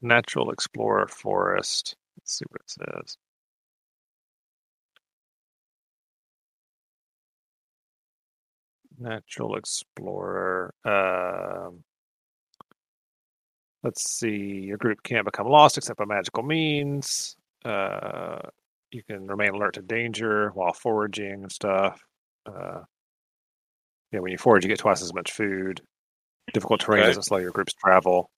[0.00, 1.96] natural explorer forest.
[2.18, 3.16] Let's see what it says.
[8.98, 10.72] Natural explorer.
[10.84, 11.82] Um,
[13.82, 14.60] let's see.
[14.62, 17.34] Your group can't become lost except by magical means.
[17.64, 18.38] Uh,
[18.92, 22.00] you can remain alert to danger while foraging and stuff.
[22.46, 22.82] Uh,
[24.12, 25.80] yeah, when you forage, you get twice as much food.
[26.52, 27.08] Difficult terrain Okay.
[27.08, 28.30] doesn't slow your group's travel.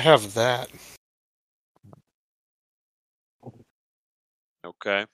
[0.00, 0.70] I have that.
[4.64, 5.04] Okay.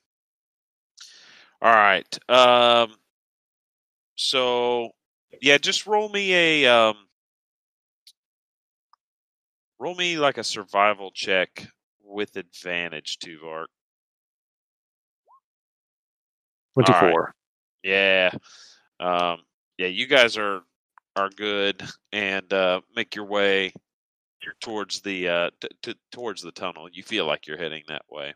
[1.60, 2.18] All right.
[2.28, 2.94] Um.
[4.14, 4.90] So
[5.42, 6.94] yeah, just roll me a um.
[9.80, 11.66] Roll me like a survival check
[12.04, 13.66] with advantage, Tuvark.
[16.76, 17.00] All right.
[17.00, 17.34] Twenty-four.
[17.82, 18.30] Yeah.
[19.00, 19.38] Um,
[19.78, 20.60] yeah, you guys are
[21.16, 23.72] are good and uh, make your way
[24.60, 26.88] towards the uh, t- t- towards the tunnel.
[26.90, 28.34] You feel like you're heading that way.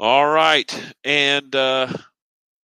[0.00, 1.88] All right, and uh,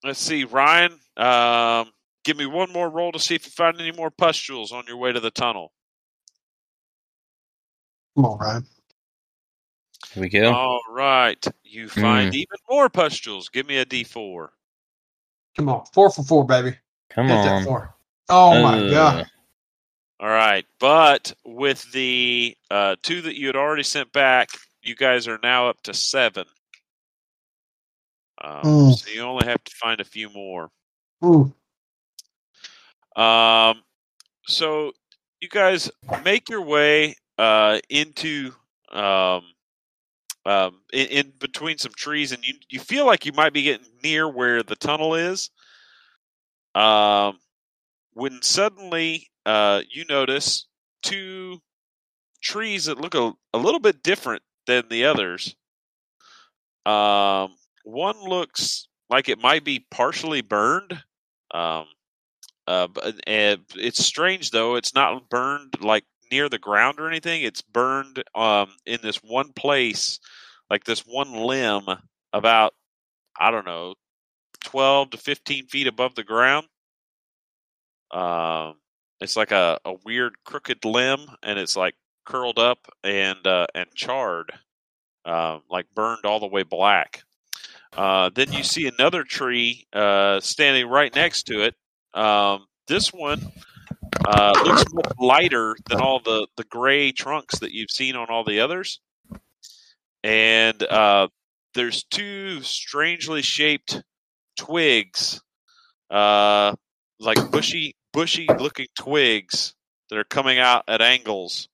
[0.05, 0.93] let's see, Ryan.
[1.17, 1.91] Um,
[2.25, 4.97] give me one more roll to see if you find any more pustules on your
[4.97, 5.73] way to the tunnel.
[8.17, 8.67] Come on, Ryan.
[10.13, 10.53] Here we go.
[10.53, 13.49] All right, you find even more pustules.
[13.49, 14.53] Give me a D four.
[15.57, 15.85] Come on.
[15.93, 16.77] Four for four, baby.
[17.11, 17.45] Come Hit on.
[17.45, 17.95] that four.
[18.29, 19.31] Oh my Uh, god.
[20.21, 24.51] All right, but with the uh, two that you had already sent back,
[24.83, 26.45] you guys are now up to seven.
[28.45, 28.99] Um, Mm.
[28.99, 30.71] So you only have to find a few more.
[31.25, 31.55] Ooh.
[33.17, 33.83] Um,
[34.47, 34.93] so
[35.41, 35.91] you guys
[36.23, 38.53] make your way uh, into
[38.93, 39.43] um,
[40.45, 43.87] um, in, in between some trees, and you you feel like you might be getting
[44.03, 45.49] near where the tunnel is.
[46.75, 47.39] Um,
[48.13, 50.67] when suddenly uh, you notice
[51.03, 51.61] two
[52.43, 55.55] trees that look a, a little bit different than the others.
[56.87, 61.03] Um, one looks like it might be partially burned.
[61.53, 61.87] Um,
[62.67, 62.89] uh,
[63.27, 67.43] it's strange though; it's not burned like near the ground or anything.
[67.43, 70.21] It's burned um, in this one place,
[70.71, 71.87] like this one limb,
[72.33, 72.75] about
[73.39, 73.95] I don't know,
[74.61, 76.67] twelve to fifteen feet above the ground.
[78.13, 78.80] Um,
[79.21, 83.87] it's like a, a weird crooked limb, and it's like curled up and uh, and
[83.95, 84.53] charred,
[85.25, 87.23] um, like burned all the way black.
[87.97, 91.75] Uh, then you see another tree uh, standing right next to it.
[92.15, 93.53] Um, this one
[94.27, 94.85] uh, looks
[95.19, 99.01] lighter than all the, the gray trunks that you've seen on all the others.
[100.23, 101.29] And uh,
[101.75, 104.03] there's two strangely shaped
[104.57, 105.41] twigs,
[106.11, 106.75] uh,
[107.19, 109.75] like bushy, bushy looking twigs
[110.09, 111.69] that are coming out at angles.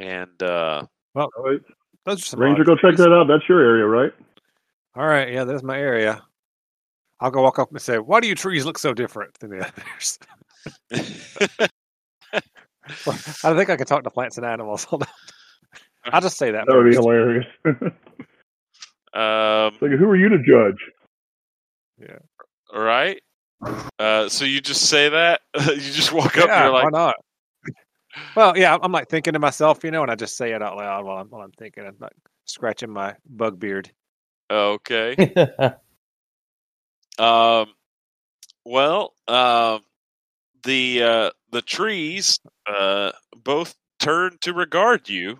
[0.00, 1.60] And uh, All right.
[2.04, 3.28] Those are Ranger, go check that out.
[3.28, 4.12] That's your area, right?
[4.96, 6.20] All right, yeah, there's my area.
[7.20, 9.64] I'll go walk up and say, "Why do you trees look so different than the
[9.66, 10.18] others?"
[13.44, 14.82] I think I can talk to plants and animals.
[14.84, 15.08] Hold on.
[16.12, 16.66] I'll just say that.
[16.66, 17.46] That would be hilarious.
[17.64, 17.76] um,
[19.80, 20.80] like, who are you to judge?
[22.72, 23.20] All right.
[23.98, 25.40] Uh, so you just say that?
[25.60, 27.14] you just walk up and Yeah, you're like, why not?
[28.34, 30.76] Well, yeah, I'm like thinking to myself, you know, and I just say it out
[30.76, 31.84] loud while I'm while I'm thinking.
[31.86, 32.12] I'm like
[32.44, 33.90] scratching my bug beard.
[34.50, 35.34] okay.
[37.18, 37.66] Um,
[38.64, 39.82] well, um,
[40.64, 45.38] the uh, the trees uh, both turn to regard you,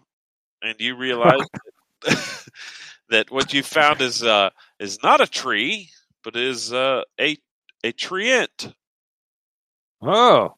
[0.62, 1.40] and you realize
[2.02, 2.46] that,
[3.10, 5.90] that what you found is uh, is not a tree,
[6.24, 7.36] but is uh, a
[7.84, 8.74] a treant.
[10.02, 10.54] Oh,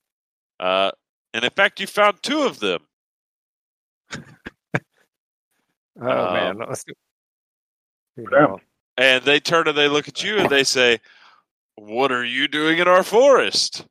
[0.59, 0.91] Uh,
[1.33, 2.81] and in fact, you found two of them.
[4.15, 4.21] oh
[6.01, 6.93] Um, man, let's do.
[8.17, 8.27] You
[8.97, 11.01] And they turn and they look at you and they say,
[11.77, 13.87] What are you doing in our forest?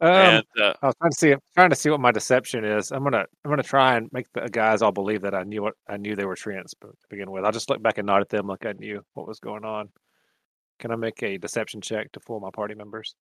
[0.00, 2.92] Um, and uh, I was trying to see trying to see what my deception is.
[2.92, 5.74] I'm gonna I'm gonna try and make the guys all believe that I knew what
[5.88, 7.44] I knew they were treants to begin with.
[7.44, 9.88] I'll just look back and nod at them like I knew what was going on.
[10.78, 13.14] Can I make a deception check to fool my party members?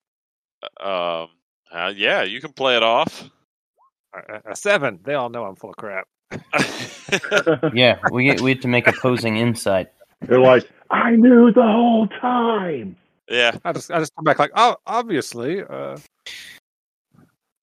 [0.80, 1.30] um,
[1.72, 3.30] uh, yeah, you can play it off.
[4.14, 5.00] A, a seven.
[5.04, 6.08] They all know I'm full of crap.
[7.74, 9.88] Yeah, we get we get to make opposing insight.
[10.22, 12.98] They're like, I knew the whole time.
[13.30, 15.64] yeah, I just I just come back like oh obviously.
[15.64, 15.98] Uh,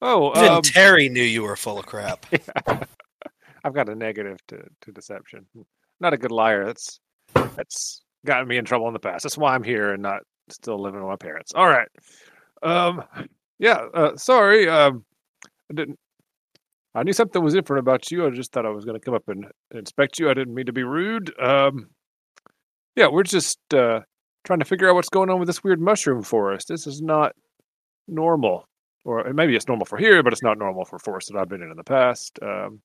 [0.04, 2.26] oh, Even um, Terry knew you were full of crap.
[3.64, 5.46] I've got a negative to, to deception.
[5.98, 6.66] Not a good liar.
[6.66, 7.00] That's
[7.56, 9.22] that's gotten me in trouble in the past.
[9.22, 11.52] That's why I'm here and not still living with my parents.
[11.54, 11.88] All right.
[12.62, 13.02] Um
[13.58, 14.68] yeah, uh, sorry.
[14.68, 15.04] Um
[15.70, 15.98] I didn't
[16.94, 18.26] I knew something was different about you.
[18.26, 20.30] I just thought I was going to come up and inspect you.
[20.30, 21.32] I didn't mean to be rude.
[21.40, 21.88] Um
[22.96, 24.00] yeah, we're just uh
[24.44, 26.68] trying to figure out what's going on with this weird mushroom forest.
[26.68, 27.34] This is not
[28.06, 28.68] normal.
[29.04, 31.62] Or maybe it's normal for here, but it's not normal for forests that I've been
[31.62, 32.38] in in the past.
[32.42, 32.80] Um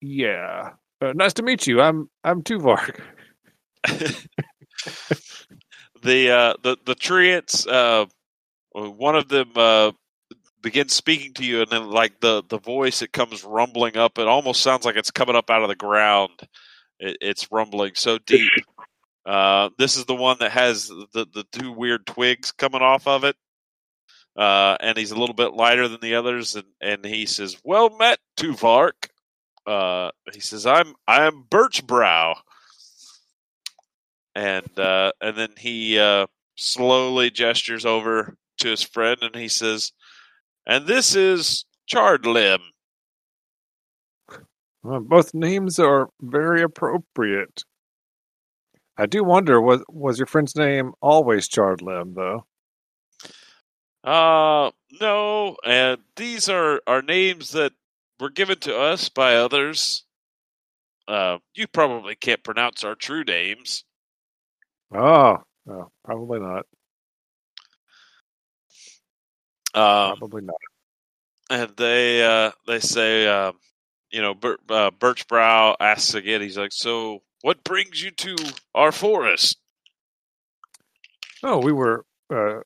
[0.00, 0.72] yeah.
[1.00, 1.80] Uh, nice to meet you.
[1.80, 3.00] I'm I'm Tuvark.
[6.02, 7.66] the uh, the the treants.
[7.66, 8.06] Uh,
[8.72, 9.92] one of them uh,
[10.62, 14.18] begins speaking to you, and then like the the voice, it comes rumbling up.
[14.18, 16.30] It almost sounds like it's coming up out of the ground.
[16.98, 18.50] It, it's rumbling so deep.
[19.26, 23.24] Uh, this is the one that has the the two weird twigs coming off of
[23.24, 23.36] it.
[24.36, 27.90] Uh, and he's a little bit lighter than the others, and, and he says, "Well
[27.96, 29.08] met, Tuvark."
[29.66, 32.36] Uh, he says, "I'm I'm Birchbrow,"
[34.34, 39.92] and uh, and then he uh, slowly gestures over to his friend, and he says,
[40.66, 42.60] "And this is Charred Limb."
[44.82, 47.64] Well, both names are very appropriate.
[48.98, 52.46] I do wonder was was your friend's name always Charred Limb though?
[54.06, 57.72] Uh, no, and these are are names that
[58.20, 60.04] were given to us by others.
[61.08, 63.84] Uh, you probably can't pronounce our true names.
[64.94, 66.66] Oh, no, probably not.
[69.74, 70.56] Um, Probably not.
[71.50, 73.52] and they uh, they say, uh,
[74.10, 76.40] you know, Bir- uh, Birchbrow asks again.
[76.40, 78.36] He's like, "So, what brings you to
[78.74, 79.58] our forest?"
[81.42, 82.60] Oh, we were uh,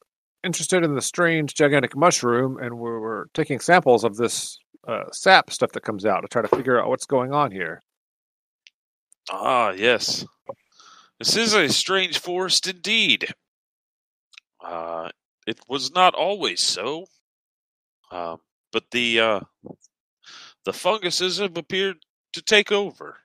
[0.44, 5.50] interested in the strange gigantic mushroom, and we were taking samples of this uh, sap
[5.50, 7.82] stuff that comes out to try to figure out what's going on here.
[9.30, 10.24] Ah, yes.
[11.18, 13.32] This is a strange forest indeed.
[14.64, 15.10] Uh,
[15.46, 17.06] it was not always so.
[18.10, 18.38] Um,
[18.72, 19.40] but the uh,
[20.64, 21.98] the funguses have appeared
[22.32, 23.18] to take over.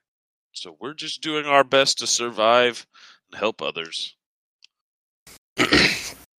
[0.52, 2.86] So we're just doing our best to survive
[3.30, 4.14] and help others.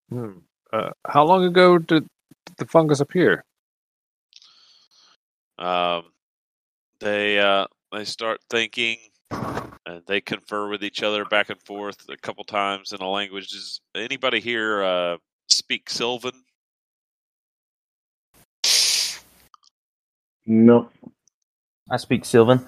[0.09, 0.39] Hmm.
[0.73, 2.07] Uh, how long ago did
[2.59, 3.45] the fungus appear?
[5.59, 6.05] Um,
[7.01, 8.99] they uh, they start thinking,
[9.31, 13.49] and they confer with each other back and forth a couple times in a language.
[13.49, 15.17] Does anybody here uh,
[15.49, 16.45] speak Sylvan?
[20.47, 20.91] No.
[21.91, 22.67] I speak Sylvan.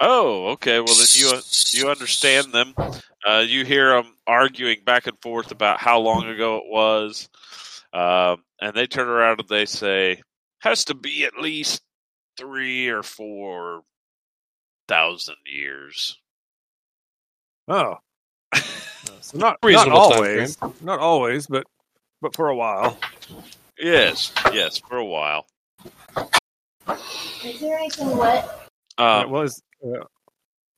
[0.00, 0.80] Oh, okay.
[0.80, 1.32] Well, then you
[1.70, 2.74] you understand them.
[3.26, 7.28] Uh, you hear them arguing back and forth about how long ago it was,
[7.92, 10.20] um, and they turn around and they say,
[10.60, 11.82] "Has to be at least
[12.36, 13.82] three or four
[14.88, 16.18] thousand years."
[17.66, 17.96] Oh,
[19.20, 21.64] so not not always, not always, but
[22.20, 22.98] but for a while.
[23.78, 25.46] Yes, yes, for a while.
[27.44, 28.68] Is there anything wet?
[28.98, 30.04] Uh, Um, well, is, uh,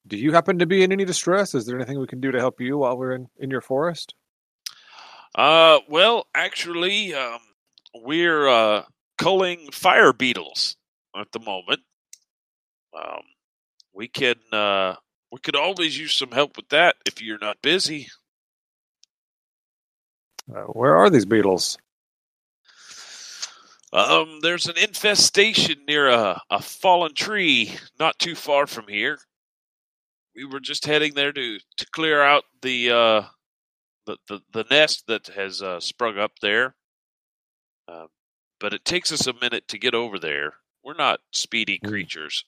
[0.06, 1.54] do you happen to be in any distress?
[1.54, 4.14] Is there anything we can do to help you while we're in, in your forest?
[5.34, 7.40] Uh, well, actually, um,
[7.94, 8.84] we're uh,
[9.18, 10.76] culling fire beetles
[11.16, 11.80] at the moment.
[12.96, 13.22] Um,
[13.92, 14.94] we can uh,
[15.32, 18.08] we could always use some help with that if you're not busy.
[20.54, 21.76] Uh, where are these beetles?
[23.92, 29.18] Um, there's an infestation near a, a fallen tree not too far from here.
[30.36, 33.22] We were just heading there to, to clear out the uh,
[34.06, 36.74] the, the the nest that has uh, sprung up there.
[37.88, 38.06] Uh,
[38.60, 40.54] but it takes us a minute to get over there.
[40.84, 41.88] We're not speedy Hmm.
[41.88, 42.44] creatures.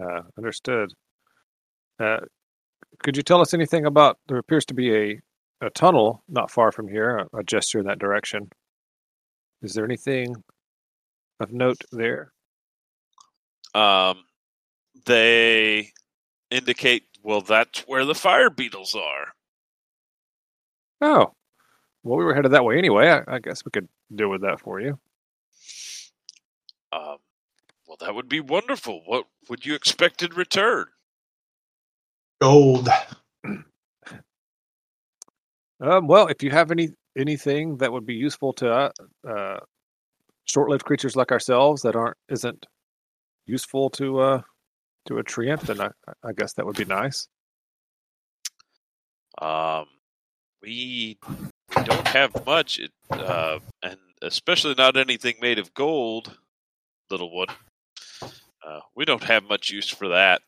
[0.00, 0.90] Uh, understood.
[2.00, 2.20] Uh,
[3.02, 4.18] could you tell us anything about?
[4.28, 5.20] There appears to be a,
[5.60, 7.26] a tunnel not far from here.
[7.32, 8.48] A, a gesture in that direction.
[9.62, 10.34] Is there anything
[11.40, 12.32] of note there?
[13.74, 14.24] Um,
[15.06, 15.92] they
[16.50, 19.28] indicate Well, that's where the fire beetles are.
[21.00, 21.34] Oh,
[22.02, 23.08] well, we were headed that way anyway.
[23.08, 24.98] I, I guess we could deal with that for you.
[26.92, 27.18] Um,
[27.86, 29.02] well, that would be wonderful.
[29.06, 30.86] What would you expect in return?
[32.40, 32.88] Gold.
[35.80, 38.90] Um, well, if you have any anything that would be useful to uh,
[39.28, 39.58] uh,
[40.44, 42.66] short-lived creatures like ourselves that aren't isn't
[43.46, 44.42] useful to uh,
[45.06, 45.90] to a treant, then I,
[46.24, 47.28] I guess that would be nice.
[49.40, 49.86] Um,
[50.62, 51.18] we
[51.84, 56.36] don't have much, it- uh, and especially not anything made of gold,
[57.10, 57.48] little one.
[58.22, 60.40] Uh, we don't have much use for that.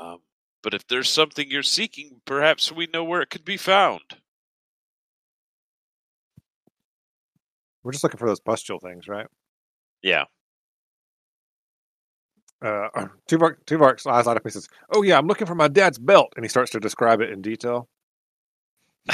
[0.00, 0.18] Um,
[0.62, 4.02] but if there's something you're seeking, perhaps we know where it could be found.
[7.82, 9.26] We're just looking for those pustule things, right?
[10.02, 10.24] Yeah.
[12.64, 12.88] Uh,
[13.28, 14.42] Tuvark Tuvark's eyes light up.
[14.44, 17.20] He says, "Oh yeah, I'm looking for my dad's belt," and he starts to describe
[17.20, 17.88] it in detail.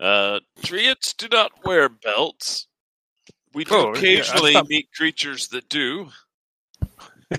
[0.00, 2.66] uh, treants do not wear belts.
[3.54, 6.08] We do Oh, yeah, occasionally thought- meet creatures that do.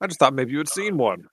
[0.00, 1.24] I just thought maybe you had seen one.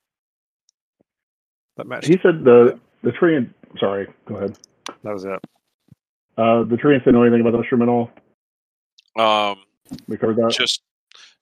[1.77, 2.07] That matched.
[2.07, 3.35] He said the the tree.
[3.37, 4.57] And, sorry, go ahead.
[5.03, 5.39] That was it.
[6.37, 8.09] Uh, the tree didn't know anything about the mushroom at all.
[9.15, 9.59] Um,
[10.07, 10.51] We covered that.
[10.57, 10.81] just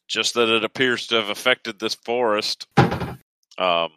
[0.08, 2.68] just that it appears to have affected this forest.
[2.78, 3.10] Um,
[3.58, 3.90] How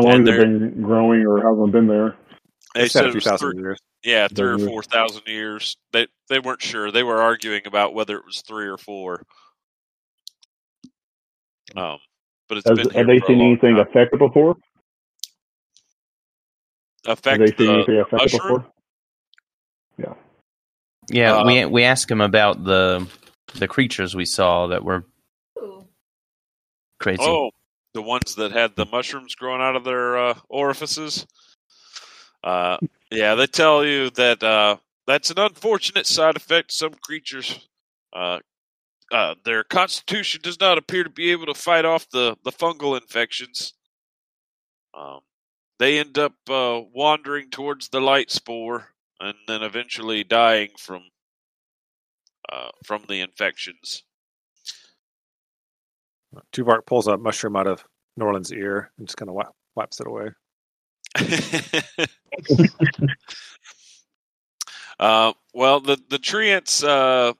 [0.00, 2.16] long and has it they're- been growing, or how long been there?
[2.74, 3.78] they They said said a it few was thousand three, years.
[4.02, 5.76] yeah, three or four thousand years.
[5.92, 6.90] They they weren't sure.
[6.90, 9.22] They were arguing about whether it was three or four.
[11.76, 11.98] Um,
[12.48, 13.86] but it's Has, been have they seen anything time.
[13.86, 14.56] affect before?
[17.06, 18.56] affect have they seen the anything affect it mushroom?
[18.58, 18.72] before?
[19.98, 20.14] Yeah,
[21.12, 23.06] Uh, we we asked him about the
[23.54, 25.04] the creatures we saw that were
[26.98, 27.22] crazy.
[27.22, 27.50] Oh,
[27.92, 31.26] the ones that had the mushrooms growing out of their uh, orifices.
[32.42, 32.78] Uh,
[33.10, 34.76] yeah, they tell you that uh,
[35.06, 36.72] that's an unfortunate side effect.
[36.72, 37.68] Some creatures,
[38.12, 38.40] uh,
[39.12, 43.00] uh, their constitution does not appear to be able to fight off the, the fungal
[43.00, 43.74] infections.
[44.92, 45.20] Um,
[45.78, 51.02] they end up uh, wandering towards the light spore and then eventually dying from
[52.52, 54.02] uh, from the infections.
[56.52, 57.84] Tuvark pulls a mushroom out of
[58.16, 60.30] Norland's ear and just kind of wi- wipes it away.
[64.98, 67.32] uh, well, the the treants uh,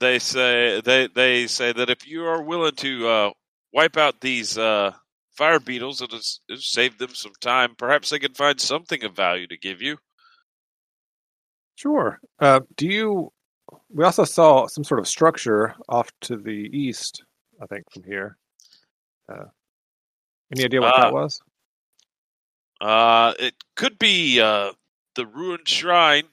[0.00, 3.30] they say they they say that if you are willing to uh,
[3.72, 4.92] wipe out these uh,
[5.30, 7.74] fire beetles, it'll, it'll save them some time.
[7.76, 9.96] Perhaps they can find something of value to give you.
[11.74, 12.20] Sure.
[12.38, 13.32] Uh, do you?
[13.88, 17.24] We also saw some sort of structure off to the east.
[17.60, 18.36] I think from here.
[19.28, 19.44] Uh,
[20.54, 21.40] any idea what Uh, that was?
[22.80, 24.72] Uh, it could be uh,
[25.14, 26.24] the ruined shrine.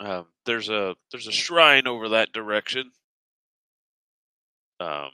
[0.00, 2.90] Um, there's a there's a shrine over that direction.
[4.80, 5.10] Um,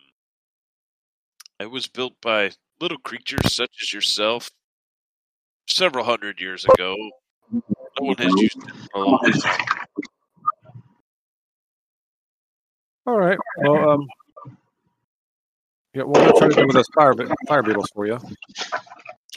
[1.60, 2.50] it was built by
[2.80, 4.50] little creatures such as yourself
[5.68, 6.96] several hundred years ago.
[8.02, 9.56] No has used it a long time.
[13.06, 13.38] All right.
[13.58, 14.06] Well, um,
[15.94, 17.14] yeah, we'll go try to deal with those fire
[17.48, 18.18] fire beetles for you.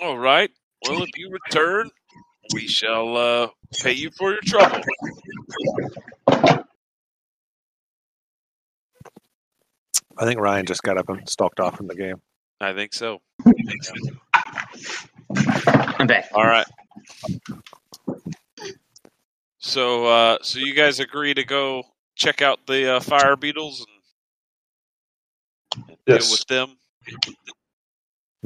[0.02, 0.50] All right.
[0.88, 1.90] Well, if you return,
[2.54, 3.48] we shall uh,
[3.82, 4.82] pay you for your trouble.
[10.18, 12.22] I think Ryan just got up and stalked off from the game.
[12.62, 13.20] I think so.
[15.36, 16.30] I'm back.
[16.34, 16.66] All right.
[19.66, 21.82] So, uh, so you guys agree to go
[22.14, 23.84] check out the uh, fire beetles
[25.76, 26.22] and, and Yes.
[26.22, 26.78] deal with them?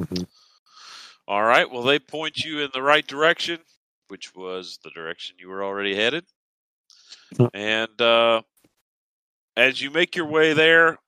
[0.00, 0.26] Mhm.
[1.28, 1.70] All right.
[1.70, 3.58] Well, they point you in the right direction,
[4.08, 6.24] which was the direction you were already headed.
[7.36, 7.46] Hmm.
[7.52, 8.40] And uh,
[9.58, 10.98] as you make your way there,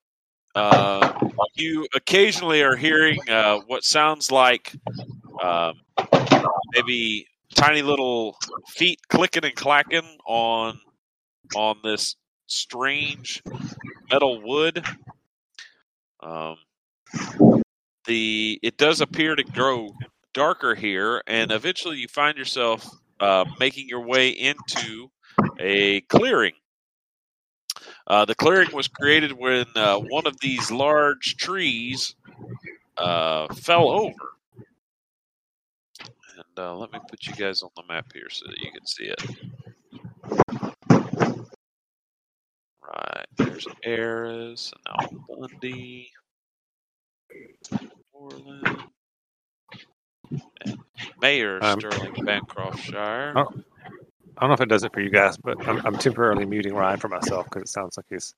[0.54, 1.10] uh,
[1.54, 4.74] you occasionally are hearing uh, what sounds like
[5.42, 5.80] um,
[6.74, 8.36] maybe tiny little
[8.68, 10.78] feet clicking and clacking on
[11.56, 13.42] on this strange
[14.10, 14.84] metal wood.
[16.20, 16.56] Um,
[18.06, 19.90] the it does appear to grow
[20.34, 22.88] darker here, and eventually you find yourself
[23.20, 25.10] uh, making your way into
[25.58, 26.54] a clearing.
[28.06, 32.14] Uh, the clearing was created when uh, one of these large trees
[32.98, 34.32] uh, fell over.
[36.62, 38.86] And uh, let me put you guys on the map here so that you can
[38.86, 39.20] see it.
[42.86, 46.10] Right, there's There's Eris and Al Bundy.
[48.12, 48.82] Orland.
[50.64, 50.78] And
[51.20, 53.32] Mayor Um, Sterling Bancroftshire.
[53.36, 53.52] Oh.
[54.36, 56.74] I don't know if it does it for you guys, but I'm, I'm temporarily muting
[56.74, 58.34] Ryan for myself because it sounds like he's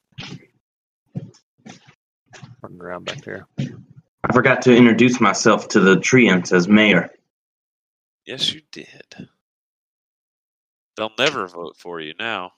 [2.62, 3.47] running around back there.
[3.59, 7.11] I forgot to introduce myself to the treants as mayor.
[8.27, 9.29] Yes, you did.
[10.97, 12.53] They'll never vote for you now.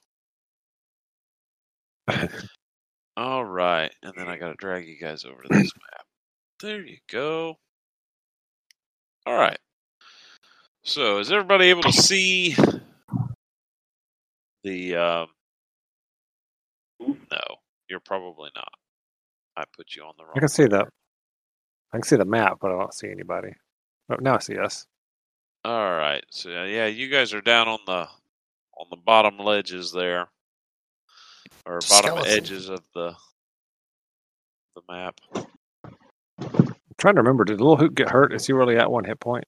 [3.16, 6.06] All right, and then I got to drag you guys over to this map.
[6.60, 7.56] There you go.
[9.26, 9.58] All right.
[10.84, 12.54] So, is everybody able to see
[14.62, 14.96] the?
[14.96, 15.26] Um,
[17.00, 17.40] no,
[17.88, 18.68] you're probably not.
[19.56, 20.34] I put you on the wrong.
[20.36, 20.86] I can see the
[21.92, 23.52] I can see the map, but I don't see anybody.
[24.10, 24.86] Oh, now I see us.
[25.66, 26.22] All right.
[26.30, 28.06] So yeah, you guys are down on the
[28.78, 30.28] on the bottom ledges there,
[31.64, 32.32] or bottom Skeleton.
[32.32, 33.14] edges of the
[34.76, 35.18] the map.
[36.38, 37.44] I'm trying to remember.
[37.44, 38.32] Did Little Hoot get hurt?
[38.32, 39.44] Is he really at one hit point?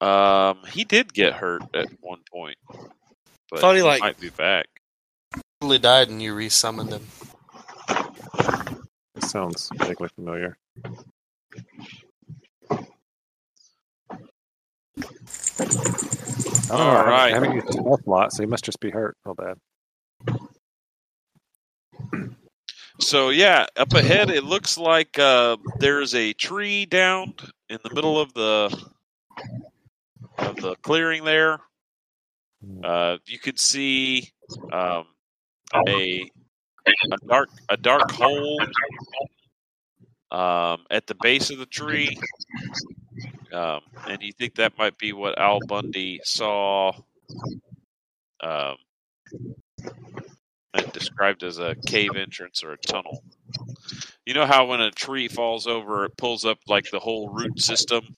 [0.00, 2.56] Um, he did get hurt at one point,
[3.50, 4.66] but Thought he, he like- might be back.
[5.60, 7.06] Totally died and you resummoned him.
[9.14, 10.56] It sounds vaguely familiar.
[14.96, 16.70] Don't.
[16.70, 17.30] All right.
[17.32, 19.58] I haven't used the health lot, so he must just be hurt real bad.
[23.00, 27.34] So yeah, up ahead it looks like uh, there's a tree down
[27.68, 28.86] in the middle of the
[30.38, 31.60] of the clearing there.
[32.84, 34.30] Uh, you could see
[34.72, 35.06] um,
[35.88, 36.30] a
[36.86, 38.60] a dark a dark hole
[40.30, 42.16] um, at the base of the tree,
[43.52, 46.92] um, and you think that might be what Al Bundy saw.
[48.42, 48.76] Um,
[50.74, 53.22] and described as a cave entrance or a tunnel.
[54.24, 57.60] You know how when a tree falls over, it pulls up like the whole root
[57.60, 58.16] system.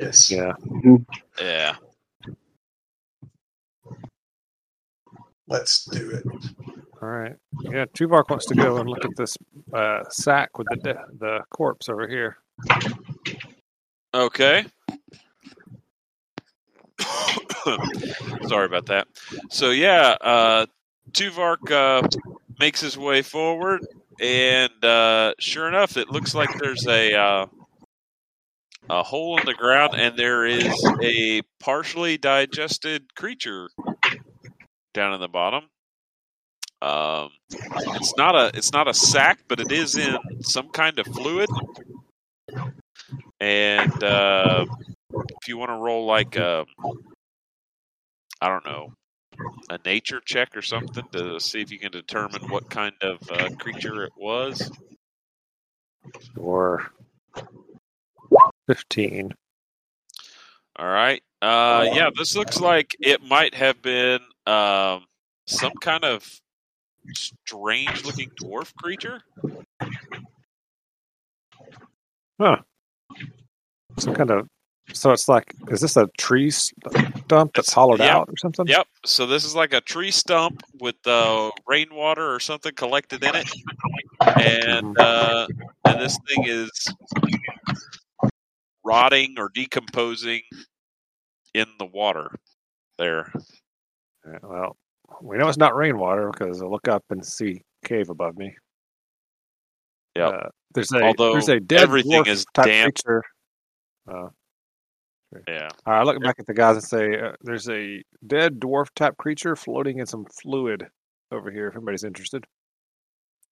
[0.00, 0.30] Yes.
[0.30, 0.54] Yeah.
[1.40, 1.76] Yeah.
[5.46, 6.24] Let's do it.
[7.00, 7.36] All right.
[7.60, 7.86] Yeah.
[7.86, 9.36] Tuvark wants to go and look at this
[9.72, 12.38] uh, sack with the de- the corpse over here.
[14.18, 14.66] Okay.
[18.48, 19.06] Sorry about that.
[19.48, 20.66] So yeah, uh,
[21.12, 22.08] Tuvark uh,
[22.58, 23.86] makes his way forward,
[24.20, 27.46] and uh, sure enough, it looks like there's a uh,
[28.90, 33.68] a hole in the ground, and there is a partially digested creature
[34.94, 35.62] down in the bottom.
[36.82, 41.06] Um, it's not a it's not a sack, but it is in some kind of
[41.06, 41.48] fluid.
[43.40, 44.66] And uh,
[45.12, 46.66] if you want to roll like a,
[48.40, 48.92] I don't know,
[49.70, 53.48] a nature check or something to see if you can determine what kind of uh,
[53.58, 54.70] creature it was.
[56.36, 56.90] Or
[58.66, 59.32] fifteen.
[60.76, 61.22] All right.
[61.40, 65.04] Uh, yeah, this looks like it might have been um,
[65.46, 66.28] some kind of
[67.14, 69.22] strange-looking dwarf creature.
[73.98, 74.48] Some kind of.
[74.94, 78.16] So it's like, is this a tree stump that's hollowed yeah.
[78.16, 78.66] out or something?
[78.66, 78.86] Yep.
[79.04, 83.50] So this is like a tree stump with uh, rainwater or something collected in it,
[84.22, 85.46] and uh,
[85.84, 86.70] and this thing is
[88.82, 90.40] rotting or decomposing
[91.52, 92.30] in the water.
[92.98, 93.30] There.
[94.26, 94.76] Yeah, well,
[95.22, 98.54] we know it's not rainwater because I look up and see cave above me.
[100.16, 102.96] yeah Uh, there's a Although there's a dead everything is damp.
[104.08, 104.28] Uh,
[105.46, 105.68] Yeah.
[105.86, 108.88] all right, I look back at the guys and say, uh, "There's a dead dwarf
[108.94, 110.88] type creature floating in some fluid
[111.30, 111.68] over here.
[111.68, 112.46] If anybody's interested."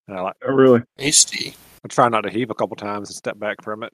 [0.08, 0.82] And I like, Oh, really?
[0.96, 1.54] Hasty.
[1.84, 3.92] I try not to heave a couple times and step back from it.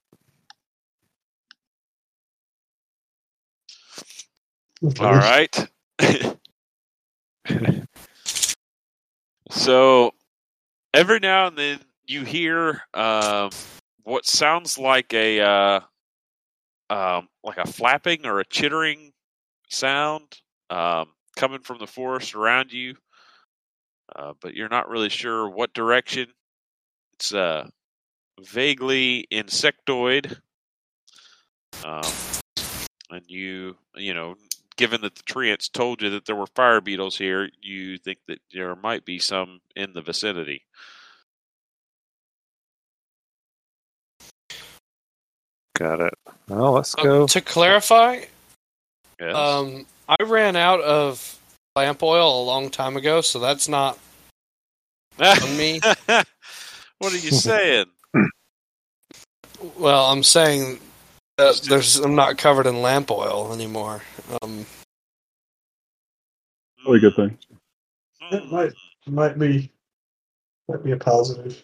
[5.00, 5.68] All right.
[9.50, 10.12] so
[10.92, 13.50] every now and then you hear um,
[14.02, 15.80] what sounds like a uh,
[16.92, 19.12] um, like a flapping or a chittering
[19.70, 22.96] sound um, coming from the forest around you,
[24.14, 26.26] uh, but you're not really sure what direction.
[27.14, 27.66] It's uh,
[28.38, 30.38] vaguely insectoid,
[31.82, 32.12] um,
[33.10, 34.34] and you you know
[34.76, 38.40] given that the treants told you that there were fire beetles here, you think that
[38.52, 40.64] there might be some in the vicinity.
[45.74, 46.14] Got it.
[46.48, 47.26] Well, let's Uh, go.
[47.26, 48.24] to clarify,
[49.20, 49.34] Yes.
[49.36, 51.38] um, I ran out of
[51.76, 53.98] lamp oil a long time ago, so that's not
[55.18, 55.80] on me.
[56.98, 57.86] what are you saying?
[59.76, 60.80] Well, I'm saying
[61.38, 64.02] that there's I'm not covered in lamp oil anymore.
[64.42, 64.66] Um,
[66.82, 67.38] Probably a good thing.
[68.32, 68.72] It might
[69.06, 69.70] might be
[70.68, 71.62] might be a positive.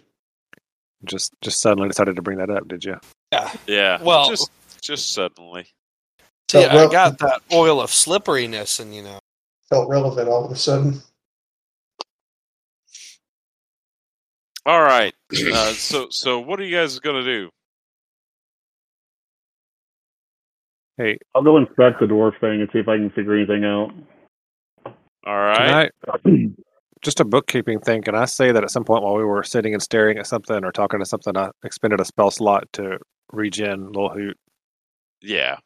[1.04, 3.00] Just just suddenly decided to bring that up, did you?
[3.32, 3.52] Yeah.
[3.66, 4.02] Yeah.
[4.02, 4.50] Well- just
[4.80, 5.66] just suddenly.
[6.50, 9.18] See, well- I got that oil of slipperiness, and you know,
[9.68, 11.02] Felt relevant all of a sudden.
[14.64, 15.14] All right.
[15.32, 17.50] Uh, so so what are you guys gonna do?
[20.96, 23.92] Hey, I'll go inspect the dwarf thing and see if I can figure anything out.
[25.26, 25.90] All right.
[26.08, 26.50] I,
[27.02, 28.02] just a bookkeeping thing.
[28.02, 30.64] Can I say that at some point while we were sitting and staring at something
[30.64, 32.98] or talking to something, I expended a spell slot to
[33.32, 34.38] regen Lil Hoot?
[35.20, 35.58] Yeah.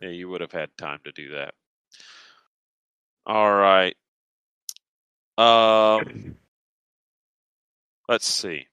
[0.00, 1.54] Yeah, you would have had time to do that.
[3.26, 3.96] All right.
[5.36, 6.36] Um
[8.08, 8.66] let's see.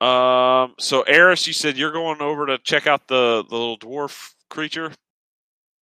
[0.00, 4.34] Um so Eris, you said you're going over to check out the, the little dwarf
[4.50, 4.92] creature.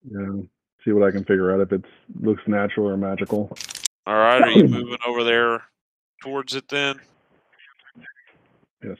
[0.09, 0.41] Yeah.
[0.83, 1.85] See what I can figure out if it
[2.21, 3.55] looks natural or magical.
[4.05, 5.63] All right, are you moving over there
[6.21, 6.99] towards it then?
[8.83, 8.97] Yes.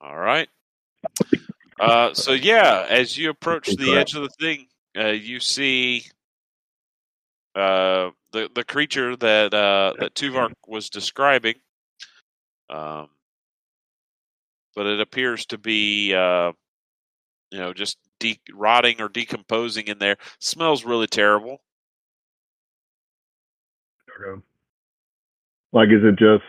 [0.00, 0.48] All right.
[1.78, 6.04] Uh, so yeah, as you approach the edge of the thing, uh, you see
[7.54, 11.54] uh, the the creature that uh, that Tuvar was describing.
[12.68, 13.08] Um,
[14.76, 16.52] but it appears to be, uh,
[17.50, 20.16] you know, just de- rotting or decomposing in there.
[20.38, 21.60] Smells really terrible.
[25.72, 26.44] Like, is it just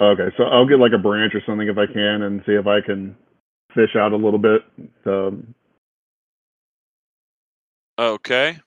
[0.00, 0.28] okay?
[0.36, 2.80] So I'll get like a branch or something if I can, and see if I
[2.80, 3.16] can
[3.74, 4.62] fish out a little bit.
[5.06, 5.54] Um,
[7.98, 8.58] Okay.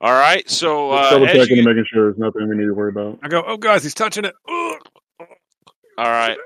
[0.00, 0.48] All right.
[0.48, 2.90] So just uh, double checking you and making sure there's nothing we need to worry
[2.90, 3.18] about.
[3.22, 4.34] I go, oh, guys, he's touching it.
[4.48, 5.28] Ugh.
[5.98, 6.38] All right.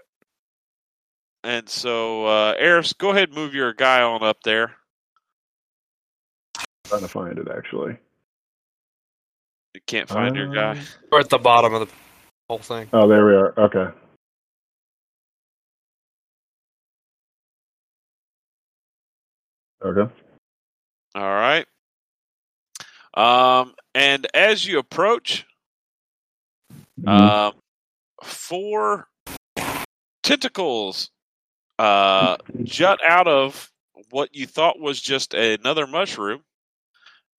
[1.42, 4.72] And so, uh, Eris, go ahead and move your guy on up there.
[6.84, 7.96] trying to find it actually.
[9.74, 10.72] You can't find your guy.
[10.72, 11.94] Um, we're at the bottom of the
[12.50, 12.88] whole thing.
[12.92, 13.54] Oh, there we are.
[13.56, 13.86] Okay.
[19.84, 20.12] Okay.
[21.14, 21.64] All right.
[23.14, 25.46] Um, and as you approach,
[27.00, 27.08] Mhm.
[27.08, 27.54] um,
[28.24, 29.08] four
[30.24, 31.10] tentacles
[31.78, 33.70] uh, jut out of
[34.10, 36.42] what you thought was just another mushroom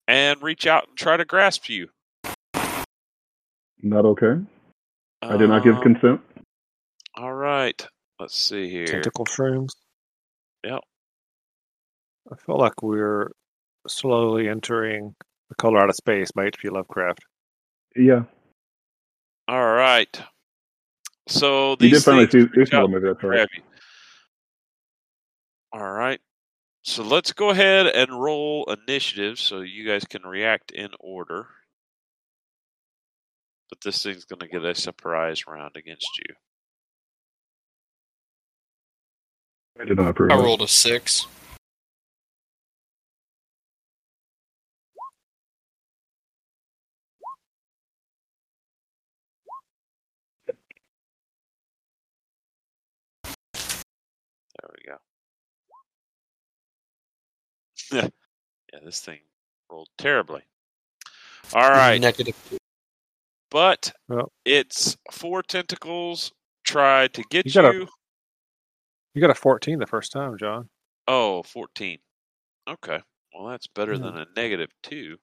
[0.08, 1.90] and reach out and try to grasp you.
[3.82, 4.40] Not okay.
[5.22, 6.20] I did not give Um, consent.
[7.16, 7.86] All right.
[8.18, 8.86] Let's see here.
[8.86, 9.70] Tentacle shrooms.
[10.64, 10.80] Yep.
[12.30, 13.30] I feel like we're
[13.88, 15.14] slowly entering
[15.48, 16.68] the color out of space by H.P.
[16.70, 17.20] Lovecraft.
[17.96, 18.22] Yeah.
[19.48, 20.22] All right.
[21.28, 23.06] So You these did finally see things see reach out movie.
[23.06, 23.48] That's right.
[23.48, 23.48] grab.
[25.72, 26.20] All right.
[26.82, 31.46] So let's go ahead and roll initiative so you guys can react in order.
[33.72, 36.34] But this thing's going to get a surprise round against you.
[39.80, 40.30] I did not approve.
[40.30, 41.26] I rolled a six.
[50.46, 50.54] There
[54.76, 54.82] we
[57.96, 58.02] go.
[58.74, 59.20] yeah, this thing
[59.70, 60.42] rolled terribly.
[61.54, 61.98] All right.
[61.98, 62.36] Negative.
[63.52, 66.32] But Well- it's four tentacles
[66.64, 67.54] try to get You you.
[67.62, 67.88] gotta-
[69.14, 70.70] You got a 14 the first time, John.
[71.06, 72.00] Oh, 14.
[72.66, 73.02] Okay.
[73.34, 73.98] Well, that's better Yeah.
[73.98, 75.18] than a negative two.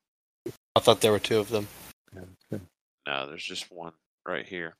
[0.76, 1.68] I thought there were two of them.
[2.14, 2.68] Yeah, that's good.
[3.08, 3.94] No, there's just one
[4.28, 4.78] right here.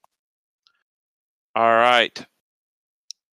[1.56, 2.24] All right.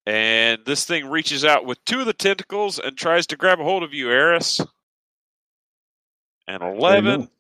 [0.07, 3.65] And this thing reaches out with two of the tentacles and tries to grab a
[3.65, 4.61] hold of you, Eris.
[6.47, 7.31] And 11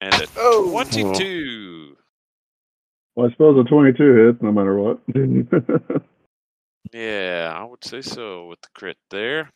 [0.00, 0.70] and a Oh.
[0.70, 1.96] 22.
[3.14, 5.00] Well, I suppose a 22 hits no matter what.
[6.92, 9.50] Yeah, I would say so with the crit there.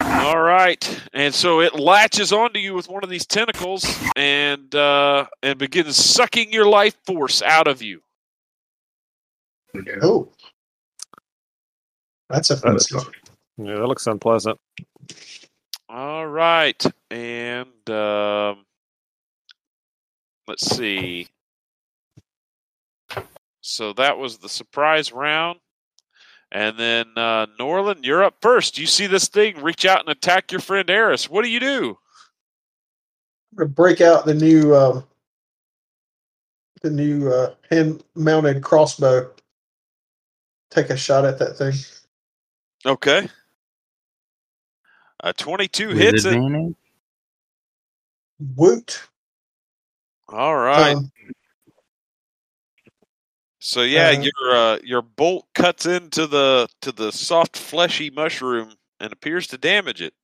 [0.00, 5.26] All right, and so it latches onto you with one of these tentacles and uh,
[5.42, 8.00] and begins sucking your life force out of you.
[10.02, 10.30] Oh,
[12.28, 13.08] that's offensive.
[13.56, 14.58] Yeah, that looks unpleasant.
[15.94, 18.64] All right, and um,
[20.48, 21.28] let's see.
[23.60, 25.60] So that was the surprise round.
[26.50, 28.78] And then uh, Norland, you're up first.
[28.78, 31.28] You see this thing reach out and attack your friend Eris.
[31.28, 31.98] What do you do?
[33.54, 35.04] gonna break out the new um,
[36.80, 39.30] the new uh, hand mounted crossbow.
[40.70, 41.74] Take a shot at that thing.
[42.86, 43.28] Okay.
[45.22, 46.74] A 22 With hits it.
[48.56, 49.02] Woot!
[50.28, 50.96] All right.
[50.96, 51.12] Um,
[53.60, 58.74] So yeah, Uh, your uh, your bolt cuts into the to the soft fleshy mushroom
[58.98, 60.14] and appears to damage it.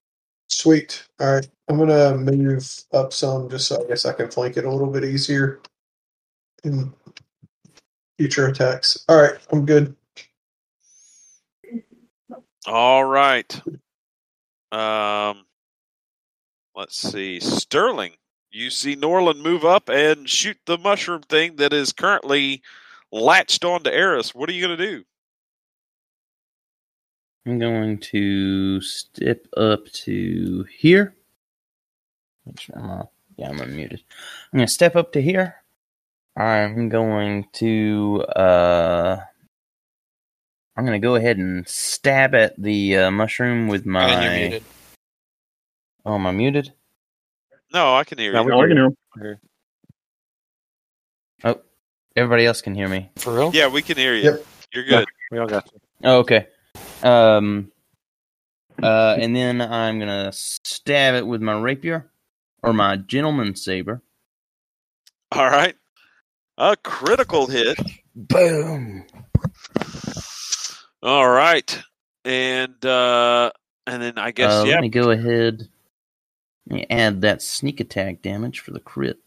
[0.49, 1.05] sweet.
[1.21, 4.65] All right, I'm gonna move up some just so I guess I can flank it
[4.65, 5.61] a little bit easier
[6.65, 6.93] in
[8.19, 9.05] future attacks.
[9.09, 9.95] All right, I'm good.
[12.67, 13.63] All right.
[14.73, 15.45] Um,
[16.75, 17.41] let's see.
[17.41, 18.13] Sterling,
[18.51, 22.63] you see Norland move up and shoot the mushroom thing that is currently
[23.11, 24.35] latched onto Eris.
[24.35, 25.05] What are you going to do?
[27.47, 31.15] I'm going to step up to here.
[32.45, 33.05] Make sure I'm uh,
[33.37, 34.03] yeah, I'm unmuted.
[34.53, 35.63] I'm going to step up to here.
[36.37, 39.21] I'm going to uh
[40.79, 44.61] I'm going to go ahead and stab at the uh, mushroom with my.
[46.07, 46.73] Oh, am I muted?
[47.75, 48.47] No, I can hear No, you.
[48.47, 49.41] we No, I can hear
[51.43, 51.59] him.
[52.15, 53.11] Everybody else can hear me.
[53.17, 53.51] For real?
[53.53, 54.23] Yeah, we can hear you.
[54.23, 54.47] Yep.
[54.73, 55.09] You're good.
[55.33, 55.81] We all got you.
[56.05, 56.47] Oh, okay.
[57.03, 57.73] Um
[58.81, 62.11] uh and then I'm going to stab it with my rapier
[62.63, 64.03] or my gentleman's saber.
[65.33, 65.75] All right.
[66.57, 67.79] A critical hit.
[68.15, 69.05] Boom.
[71.03, 71.83] All right.
[72.25, 73.51] And uh
[73.87, 74.75] and then I guess Uh, yeah.
[74.75, 75.69] Let me go ahead.
[76.69, 79.19] Let me add that sneak attack damage for the crit.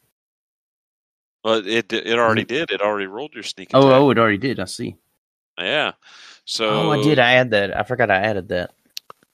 [1.43, 2.69] Well, it it already did.
[2.71, 3.91] It already rolled your sneak Oh, attack.
[3.91, 4.59] oh, oh, it already did.
[4.59, 4.95] I see.
[5.57, 5.93] Yeah.
[6.45, 7.17] So oh, I did.
[7.19, 7.75] I add that.
[7.75, 8.71] I forgot I added that.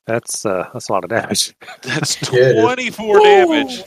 [0.06, 1.54] That's uh, that's a lot of damage.
[1.82, 3.84] That's Yeah, 24 damage.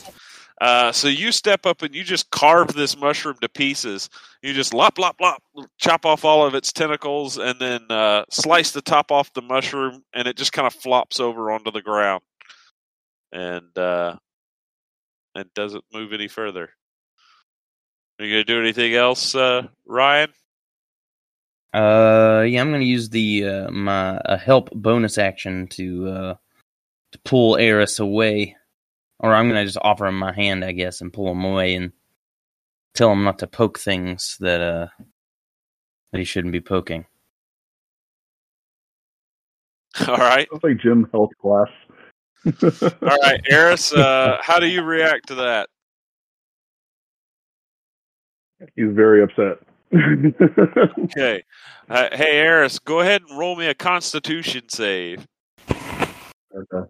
[0.61, 4.11] Uh, so you step up and you just carve this mushroom to pieces.
[4.43, 5.41] You just lop, lop, lop,
[5.79, 10.03] chop off all of its tentacles, and then uh, slice the top off the mushroom,
[10.13, 12.21] and it just kind of flops over onto the ground,
[13.31, 14.15] and uh,
[15.33, 16.69] and doesn't move any further.
[18.19, 20.31] Are you gonna do anything else, uh, Ryan?
[21.73, 26.37] Uh, yeah, I'm to use the uh, my help bonus action to
[27.13, 28.57] to pull Eris away,
[29.21, 31.75] or I'm going to just offer him my hand, I guess, and pull him away
[31.75, 31.91] and
[32.93, 34.87] tell him not to poke things that uh
[36.11, 37.05] that he shouldn't be poking.
[40.07, 41.69] All right, Sounds like gym health class.
[42.63, 43.93] all right, Eris.
[43.93, 45.69] Uh, how do you react to that?
[48.75, 49.59] He's very upset.
[51.03, 51.43] Okay.
[51.89, 55.27] Uh, hey, Eris, go ahead and roll me a Constitution save.
[55.69, 56.89] okay.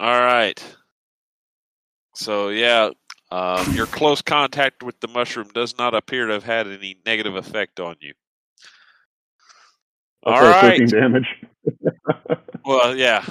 [0.00, 0.62] All right.
[2.14, 2.90] So yeah,
[3.30, 7.36] um, your close contact with the mushroom does not appear to have had any negative
[7.36, 8.14] effect on you.
[10.24, 10.78] All right.
[10.90, 11.26] damage.
[12.66, 13.22] Well, yeah.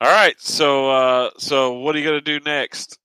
[0.00, 0.34] All right.
[0.40, 2.98] So, uh, so what are you gonna do next?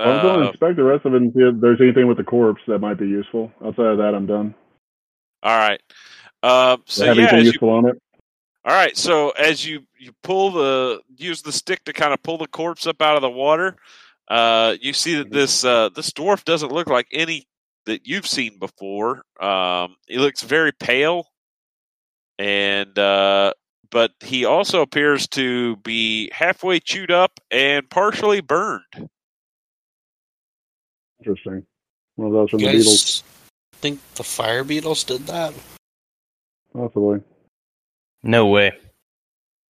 [0.00, 2.18] I'm going to Uh, inspect the rest of it and see if there's anything with
[2.18, 3.52] the corpse that might be useful.
[3.64, 4.54] Outside of that, I'm done.
[5.42, 5.80] all right.
[6.42, 8.02] Do so have yeah, anything as you useful on it?
[8.64, 12.38] All right, so as you you pull the use the stick to kind of pull
[12.38, 13.76] the corpse up out of the water,
[14.28, 17.46] uh, you see that this uh, this dwarf doesn't look like any
[17.86, 19.22] that you've seen before.
[19.40, 21.28] Um, he looks very pale,
[22.38, 23.52] and uh,
[23.90, 29.08] but he also appears to be halfway chewed up and partially burned.
[31.20, 31.64] Interesting.
[32.16, 33.22] One of those from You the beetles, guys
[33.80, 35.54] think the fire beetles did that?
[36.74, 37.20] possibly.
[38.22, 38.72] No way.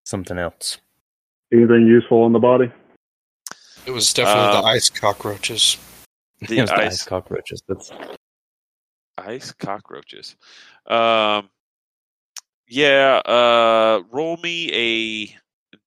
[0.04, 0.78] Something else.
[1.52, 2.70] Anything useful on the body?
[3.86, 5.76] It was definitely Um, the ice cockroaches.
[6.40, 7.62] The It was the ice- ice cockroaches.
[7.66, 7.90] That's
[9.18, 10.36] Ice cockroaches.
[10.86, 11.50] Um,
[12.68, 13.16] yeah.
[13.26, 15.36] Uh, roll me a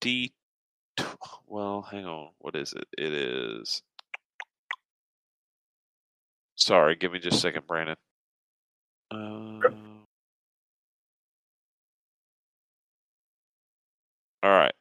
[0.02, 0.34] d.
[1.48, 2.32] Well, hang on.
[2.40, 2.86] What is it?
[2.98, 3.82] It is.
[6.58, 7.96] Sorry, give me just a second, Brandon.
[9.10, 9.60] Uh,
[14.44, 14.74] all right.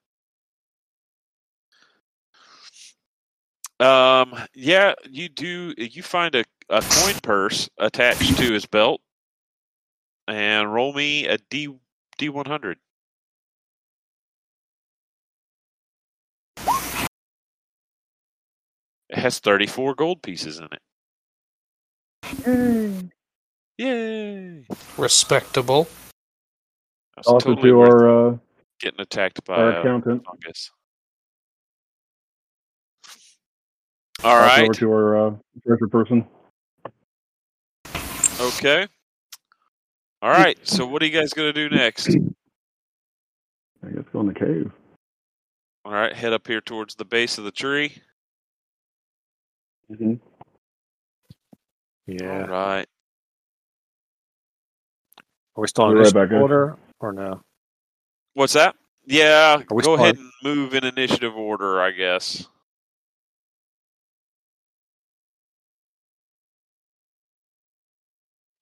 [3.81, 4.35] Um.
[4.55, 5.75] Yeah, you do.
[5.79, 9.01] You find a, a coin purse attached to his belt,
[10.29, 11.69] and roll me a d
[12.19, 12.79] d one hundred.
[19.09, 20.83] It has thirty four gold pieces in it.
[23.79, 24.67] Yay!
[24.99, 25.89] Respectable.
[27.17, 28.37] That's Also totally to our uh,
[28.81, 30.25] getting attacked by Our a accountant.
[30.25, 30.71] fungus.
[34.25, 34.65] All Pass right.
[34.65, 35.35] Over to our uh,
[35.67, 36.27] treasure person.
[38.41, 38.87] Okay.
[40.23, 40.59] All right.
[40.67, 42.09] So what are you guys gonna do next?
[42.09, 44.71] I guess go in the cave.
[45.85, 46.15] All right.
[46.15, 47.97] Head up here towards the base of the tree.
[49.91, 50.15] Mm-hmm.
[52.07, 52.43] Yeah.
[52.43, 52.87] All right.
[55.57, 56.37] Are we still on We're right back in.
[56.37, 57.41] order or no?
[58.35, 58.77] What's that?
[59.07, 59.63] Yeah.
[59.67, 62.47] Go still ahead and move in initiative order, I guess.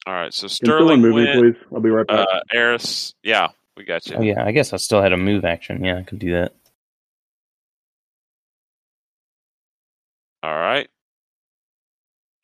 [0.07, 0.33] All right.
[0.33, 1.39] So Sterling move me, went.
[1.39, 1.67] please?
[1.73, 2.27] I'll be right back.
[2.33, 3.15] Uh, Eris.
[3.23, 4.17] Yeah, we got you.
[4.17, 5.85] Oh yeah, I guess I still had a move action.
[5.85, 6.55] Yeah, I could do that.
[10.43, 10.89] All right.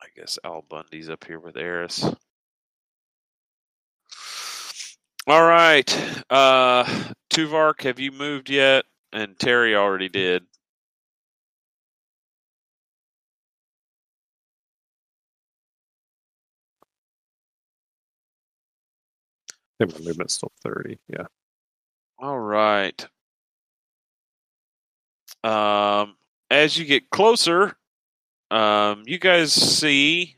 [0.02, 2.04] I guess Al Bundy's up here with Eris.
[5.26, 5.90] All right.
[6.30, 6.84] Uh
[7.30, 8.84] Tuvark, have you moved yet?
[9.12, 10.44] And Terry already did.
[19.80, 20.98] I think my movement's still 30.
[21.08, 21.26] Yeah.
[22.18, 23.06] All right.
[25.42, 26.16] Um
[26.50, 27.76] as you get closer,
[28.50, 30.36] um you guys see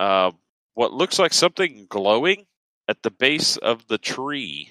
[0.00, 0.32] uh
[0.74, 2.46] what looks like something glowing
[2.88, 4.70] at the base of the tree.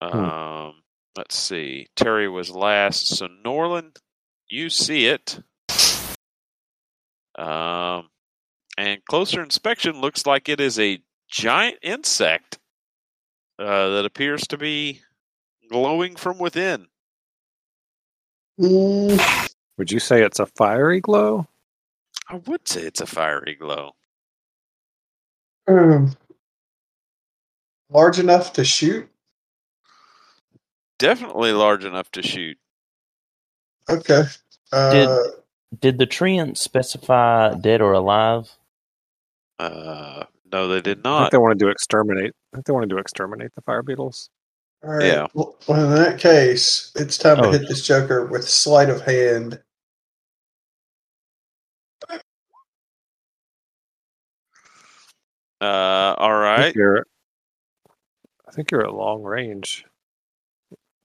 [0.00, 0.82] Um,
[1.16, 1.88] let's see.
[1.96, 3.96] Terry was last, so Norland,
[4.48, 5.40] you see it.
[7.38, 8.08] Um,
[8.78, 12.58] and closer inspection looks like it is a giant insect
[13.58, 15.00] uh, that appears to be
[15.70, 16.86] glowing from within.
[18.60, 21.46] Mm, Would you say it's a fiery glow?
[22.28, 23.92] I would say it's a fiery glow.
[25.68, 26.16] um,
[27.90, 29.08] large enough to shoot.
[30.98, 32.56] Definitely large enough to shoot.
[33.88, 34.22] Okay.
[34.72, 35.18] Uh,
[35.78, 38.50] Did the treant specify dead or alive?
[39.58, 41.30] Uh, no, they did I think not.
[41.32, 42.32] they wanted to exterminate.
[42.52, 44.30] I think they want to exterminate the fire beetles.
[44.86, 45.06] All right.
[45.06, 45.26] yeah.
[45.34, 47.52] Well, in that case, it's time to Oh.
[47.52, 49.60] hit this Joker with sleight of hand.
[55.60, 57.06] Uh, all I think you're,
[58.46, 59.84] I think you're at long range.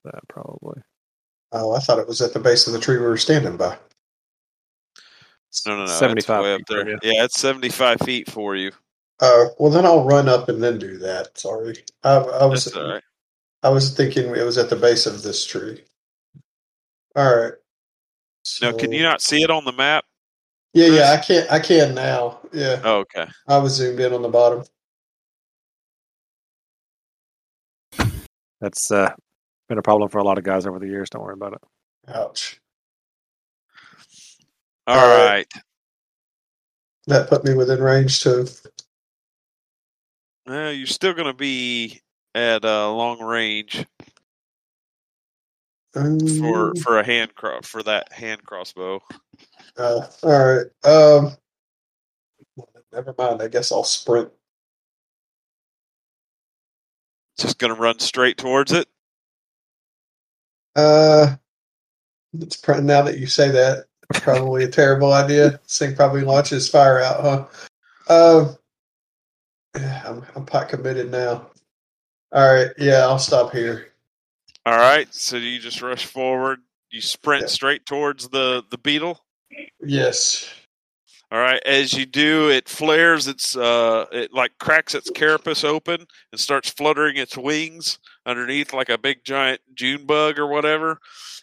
[0.04, 0.82] That probably.
[1.52, 3.76] Oh, I thought it was at the base of the tree we were standing by.
[5.66, 5.86] No, no, no.
[5.86, 6.98] 75 it's way up feet from there.
[7.02, 8.72] Yeah, it's seventy-five feet for you.
[9.20, 11.36] Uh, well, then I'll run up and then do that.
[11.38, 13.02] Sorry, I, I was That's all right.
[13.62, 15.82] I was thinking it was at the base of this tree.
[17.14, 17.52] All right.
[18.60, 20.04] Now, can you not see it on the map?
[20.74, 21.50] Yeah, yeah, I can't.
[21.50, 22.40] I can now.
[22.52, 23.26] Yeah, Oh, okay.
[23.46, 24.64] I was zoomed in on the bottom.
[28.60, 29.12] That's uh,
[29.68, 31.10] been a problem for a lot of guys over the years.
[31.10, 31.60] Don't worry about it.
[32.08, 32.60] Ouch.
[34.86, 35.46] All All right.
[35.54, 35.62] right.
[37.06, 38.46] That put me within range too.
[40.48, 42.00] Uh, you're still going to be
[42.34, 43.86] at uh, long range
[45.92, 49.02] for Um, for a hand cro- for that hand crossbow.
[49.76, 50.66] uh, all right.
[50.84, 51.36] Um,
[52.92, 53.42] never mind.
[53.42, 54.30] I guess I'll sprint.
[57.38, 58.88] Just going to run straight towards it.
[60.76, 61.36] Uh,
[62.38, 65.50] it's pr- now that you say that, probably a terrible idea.
[65.62, 67.20] This thing probably launches fire out,
[68.08, 68.44] huh?
[68.44, 68.56] Um,
[69.76, 71.50] yeah, I'm I'm pot committed now.
[72.32, 73.88] All right, yeah, I'll stop here.
[74.64, 75.12] All right.
[75.12, 76.60] So you just rush forward.
[76.90, 77.48] You sprint Yeah.
[77.48, 79.20] straight towards the the beetle.
[79.80, 80.48] Yes.
[81.32, 81.60] All right.
[81.66, 83.26] As you do, it flares.
[83.26, 88.88] Its uh, it like cracks its carapace open and starts fluttering its wings underneath like
[88.88, 90.98] a big giant June bug or whatever.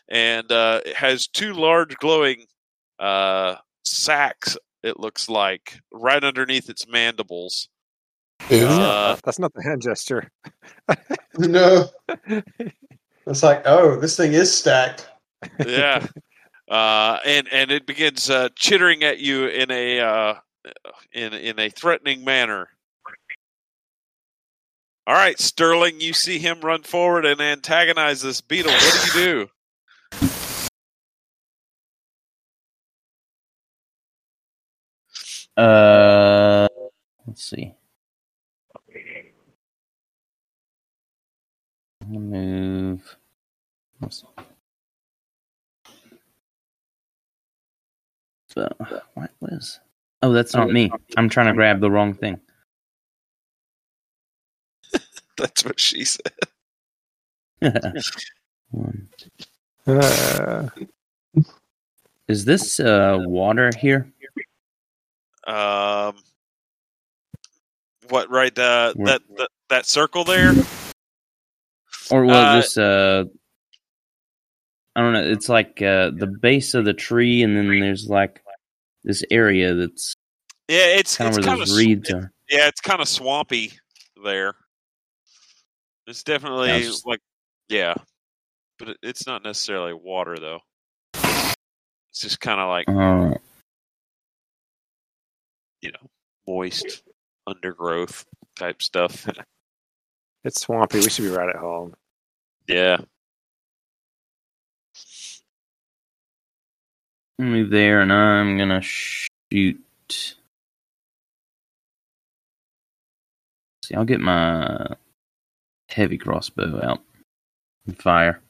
[0.07, 2.45] And uh, it has two large glowing
[2.99, 4.57] uh, sacks.
[4.81, 7.67] It looks like right underneath its mandibles.
[8.51, 8.65] Ooh.
[8.65, 10.29] Uh, That's not the hand gesture.
[11.37, 11.85] No.
[13.27, 15.07] It's like, oh, this thing is stacked.
[15.65, 16.05] yeah.
[16.69, 20.35] Uh, and and it begins uh, chittering at you in a uh,
[21.11, 22.69] in in a threatening manner.
[25.07, 28.71] All right, Sterling, you see him run forward and antagonize this beetle.
[28.71, 30.29] What do you do?
[35.59, 36.67] Uh,
[37.25, 37.73] let's see.
[42.09, 43.15] Move.
[44.01, 44.23] let's-
[48.49, 48.67] So,
[49.13, 49.79] what was?
[50.23, 50.91] Oh, that's not me.
[51.17, 52.39] I'm trying to grab the wrong thing.
[55.37, 56.33] That's what she said.
[58.71, 59.07] One.
[59.87, 60.67] Uh,
[62.27, 64.11] Is this uh, water here?
[65.47, 66.15] Um,
[68.09, 68.29] what?
[68.29, 68.57] Right?
[68.57, 70.53] Uh, Where- that, that that circle there.
[72.11, 73.25] Or well, Uh, just uh,
[74.95, 75.23] I don't know.
[75.31, 78.43] It's like uh, the base of the tree, and then there's like
[79.03, 80.13] this area that's
[80.67, 82.31] Yeah, it's kind it's of where kind of those reeds are.
[82.49, 83.73] yeah, it's kind of swampy
[84.23, 84.55] there.
[86.07, 87.21] It's definitely Yeah, just- like
[87.69, 87.93] yeah,
[88.79, 90.59] but it, it's not necessarily water though.
[91.13, 93.37] It's just kind of like Uh,
[95.81, 96.09] you know
[96.47, 97.03] moist
[97.45, 98.25] undergrowth
[98.57, 99.27] type stuff.
[100.43, 100.99] it's swampy.
[100.99, 101.95] We should be right at home.
[102.67, 102.97] yeah.
[107.39, 109.79] move there, and I'm gonna shoot.
[110.09, 110.35] See,
[113.95, 114.95] I'll get my
[115.89, 116.99] heavy crossbow out
[117.87, 118.41] and fire.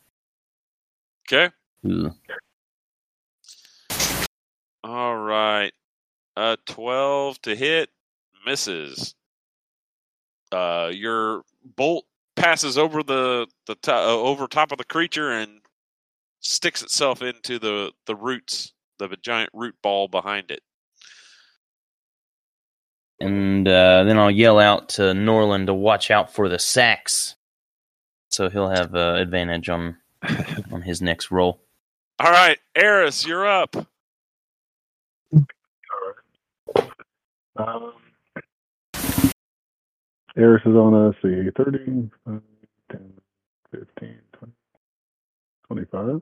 [1.27, 1.53] Okay.
[1.85, 2.15] Ugh.
[4.83, 5.71] All right.
[6.35, 7.89] Uh, twelve to hit
[8.45, 9.15] misses.
[10.51, 11.43] Uh, your
[11.75, 15.61] bolt passes over the the to- uh, over top of the creature and
[16.39, 20.61] sticks itself into the the roots, the giant root ball behind it.
[23.19, 27.35] And uh, then I'll yell out to Norland to watch out for the sacks,
[28.29, 29.97] so he'll have uh, advantage on
[30.71, 31.61] on his next roll.
[32.19, 33.75] All right, Eris, you're up.
[37.57, 37.93] Um,
[40.39, 42.39] Eris is on a see 30, uh,
[42.91, 43.13] 10,
[43.71, 44.53] 15, 20,
[45.67, 46.21] 25.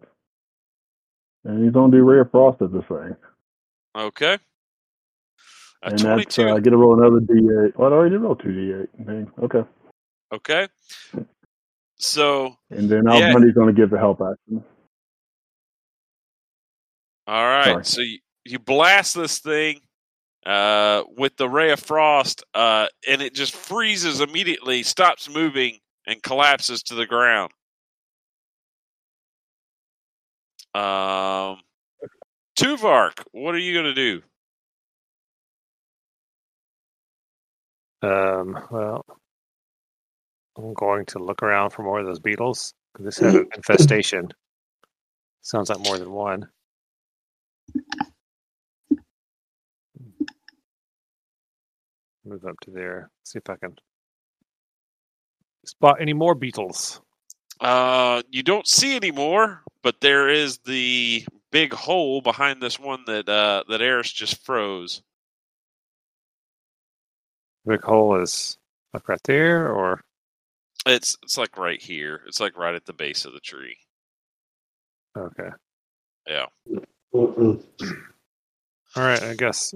[1.45, 1.91] And he's on
[2.21, 3.15] of Frost at this thing.
[3.95, 4.37] Okay.
[5.83, 6.49] A and that's, twenty-two.
[6.49, 7.77] uh, I get to roll another D8.
[7.77, 9.05] Well, I already did roll two D8.
[9.05, 9.31] Dang.
[9.43, 9.63] Okay.
[10.33, 10.67] okay.
[11.99, 13.31] So, And then Yeah.
[13.33, 14.63] Albundy's going to give the help action.
[17.27, 17.65] all right.
[17.65, 17.85] Sorry.
[17.85, 19.79] So you, you blast this thing
[20.47, 25.77] uh, with the ray of frost, uh, and it just freezes immediately, stops moving,
[26.07, 27.51] and collapses to the ground.
[30.73, 31.59] Um,
[32.57, 34.21] Tuvark, what are you going to do?
[38.01, 39.03] Um, well,
[40.57, 42.73] I'm going to look around for more of those beetles.
[42.99, 44.29] This had an infestation.
[45.41, 46.47] Sounds like more than one.
[52.27, 53.09] Move up to there.
[53.23, 53.75] See if I can
[55.65, 57.01] spot any more beetles.
[57.59, 63.03] Uh, you don't see any more, but there is the big hole behind this one
[63.07, 65.01] that uh, that Eris just froze.
[67.65, 68.57] Big hole is
[68.93, 70.01] like right there, or
[70.85, 72.21] It's it's like right here.
[72.27, 73.77] It's like right at the base of the tree.
[75.17, 75.49] okay.
[76.27, 76.45] Yeah.
[77.13, 79.73] All right, I guess.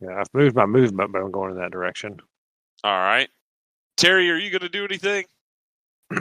[0.00, 2.18] Yeah, I've moved my movement, but I'm going in that direction.
[2.84, 3.28] All right.
[3.96, 5.24] Terry, are you going to do anything?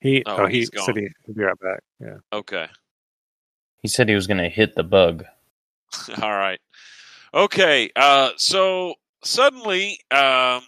[0.00, 1.80] He Oh, oh, he he's said he, he'd be right back.
[2.00, 2.18] Yeah.
[2.32, 2.68] Okay.
[3.82, 5.24] He said he was gonna hit the bug.
[6.22, 6.60] All right.
[7.34, 7.90] Okay.
[7.96, 8.94] Uh, so
[9.24, 10.62] suddenly, um,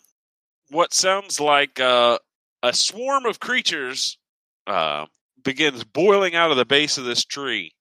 [0.70, 2.18] what sounds like uh,
[2.62, 4.18] a swarm of creatures
[4.66, 5.06] uh,
[5.44, 7.72] begins boiling out of the base of this tree,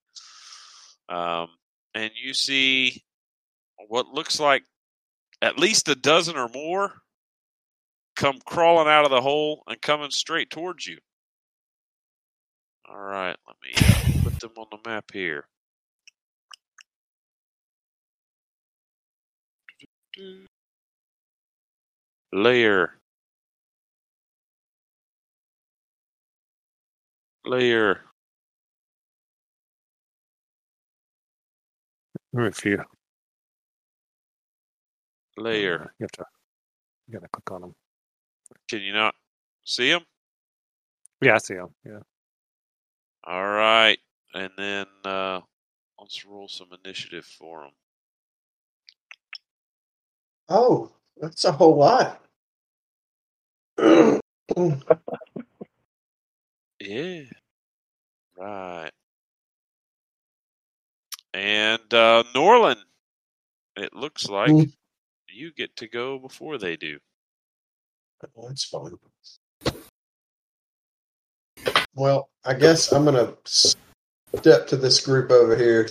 [1.10, 1.49] um,
[1.93, 3.03] and you see
[3.88, 4.64] what looks like
[5.41, 6.93] at least a dozen or more
[8.16, 10.97] come crawling out of the hole and coming straight towards you.
[12.89, 15.45] All right, let me uh, put them on the map here.
[22.34, 22.93] Layer.
[27.45, 28.01] Layer.
[32.38, 32.79] Maybe a few.
[35.38, 35.91] Layer.
[35.99, 36.25] You have to.
[37.07, 37.75] You gotta click on them.
[38.69, 39.15] Can you not
[39.65, 40.03] see them?
[41.21, 41.69] Yeah, I see them.
[41.85, 41.99] Yeah.
[43.25, 43.97] All right.
[44.35, 45.41] And then uh,
[45.99, 47.71] let's roll some initiative for them.
[50.49, 52.21] Oh, that's a whole lot.
[56.79, 57.23] Yeah.
[58.38, 58.91] Right.
[61.38, 62.79] And uh, Norland,
[63.75, 64.73] it looks like Mm.
[65.29, 66.97] you get to go before they do.
[68.33, 68.97] Well, that's fine.
[71.93, 75.88] Well, I guess I'm gonna step to this group over here.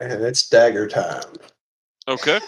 [0.00, 1.24] And it's dagger time.
[2.06, 2.38] Okay.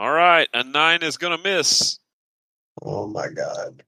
[0.00, 1.99] All right, a nine is going to miss.
[2.82, 3.82] Oh my god.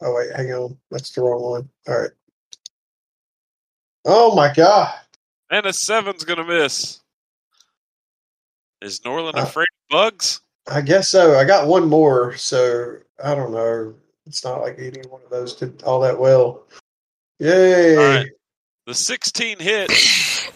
[0.00, 0.76] Oh wait, hang on.
[0.90, 1.68] That's the wrong one.
[1.88, 2.10] All right.
[4.04, 4.94] Oh my god.
[5.50, 7.00] And a seven's going to miss.
[8.82, 10.40] Is Norland Uh, afraid of bugs?
[10.68, 11.38] I guess so.
[11.38, 13.94] I got one more, so I don't know.
[14.26, 16.66] It's not like any one of those did all that well.
[17.38, 17.96] Yay!
[17.96, 18.26] All right.
[18.86, 20.48] The 16 hits.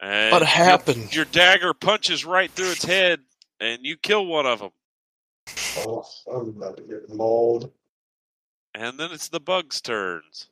[0.00, 1.14] And What your- happened?
[1.14, 3.20] Your, dagger punches right through its head,
[3.60, 4.70] and you kill one of them.
[5.86, 7.70] Oh, I'm about to get mauled.
[8.74, 10.48] And then it's the bugs' turns.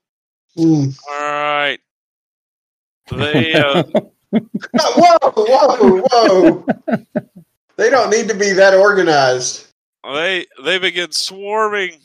[0.57, 0.99] Mm.
[1.11, 1.79] All right.
[3.11, 3.85] They uh,
[4.31, 6.67] Whoa, whoa, whoa!
[7.79, 9.69] they don't need to be that organized.
[10.05, 12.01] they they begin swarming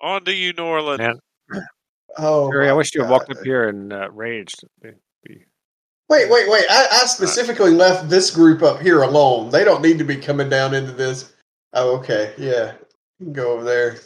[0.00, 0.98] onto you, Norland.
[0.98, 1.20] Man,
[2.16, 4.64] Oh, Harry, I my wish you had walked up here and uh, raged.
[4.82, 6.64] Wait, wait, wait!
[6.70, 9.50] I, I specifically left this group up here alone.
[9.50, 11.33] They don't need to be coming down into this.
[11.74, 12.74] Oh, okay, yeah.
[13.32, 13.98] Go over there.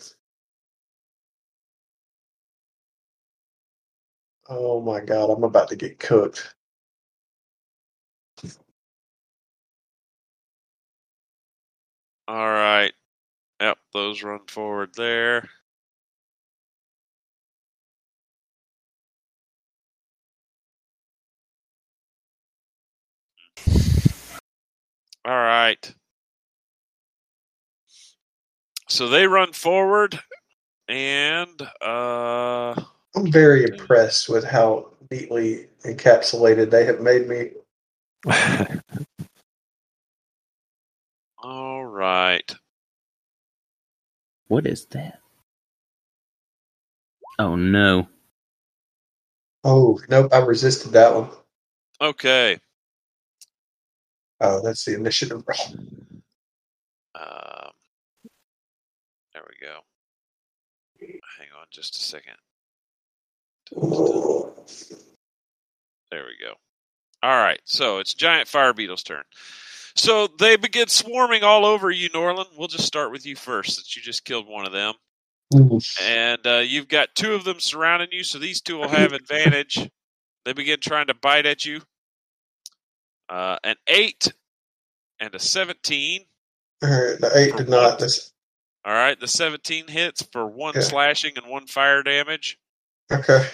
[4.48, 6.54] Oh my god, I'm about to get cooked.
[12.28, 12.92] All right.
[13.60, 15.48] Yep, those run forward there.
[25.24, 25.94] All right.
[28.88, 30.18] So they run forward
[30.88, 32.74] and uh
[33.14, 37.50] I'm very impressed with how neatly encapsulated they have made me.
[41.38, 42.54] all right.
[44.48, 45.20] what is that?
[47.38, 48.08] Oh no.
[49.64, 51.30] Oh, nope, I resisted that one.
[52.00, 52.58] Okay.
[54.40, 55.78] Oh, that's the initiative roll.
[57.14, 57.67] There
[59.60, 59.80] go.
[61.00, 62.34] Hang on just a second.
[66.10, 66.54] There we go.
[67.22, 69.22] All right, so it's giant fire beetle's turn.
[69.96, 72.48] So they begin swarming all over you, Norland.
[72.56, 74.94] We'll just start with you first, since you just killed one of them,
[76.00, 78.22] and uh, you've got two of them surrounding you.
[78.22, 79.90] So these two will have advantage.
[80.44, 81.80] They begin trying to bite at you.
[83.28, 84.32] Uh, an eight
[85.20, 86.24] and a seventeen.
[86.82, 88.00] All right, the eight did not.
[88.84, 90.80] All right, the seventeen hits for one Okay.
[90.80, 92.58] slashing and one fire damage.
[93.12, 93.46] okay.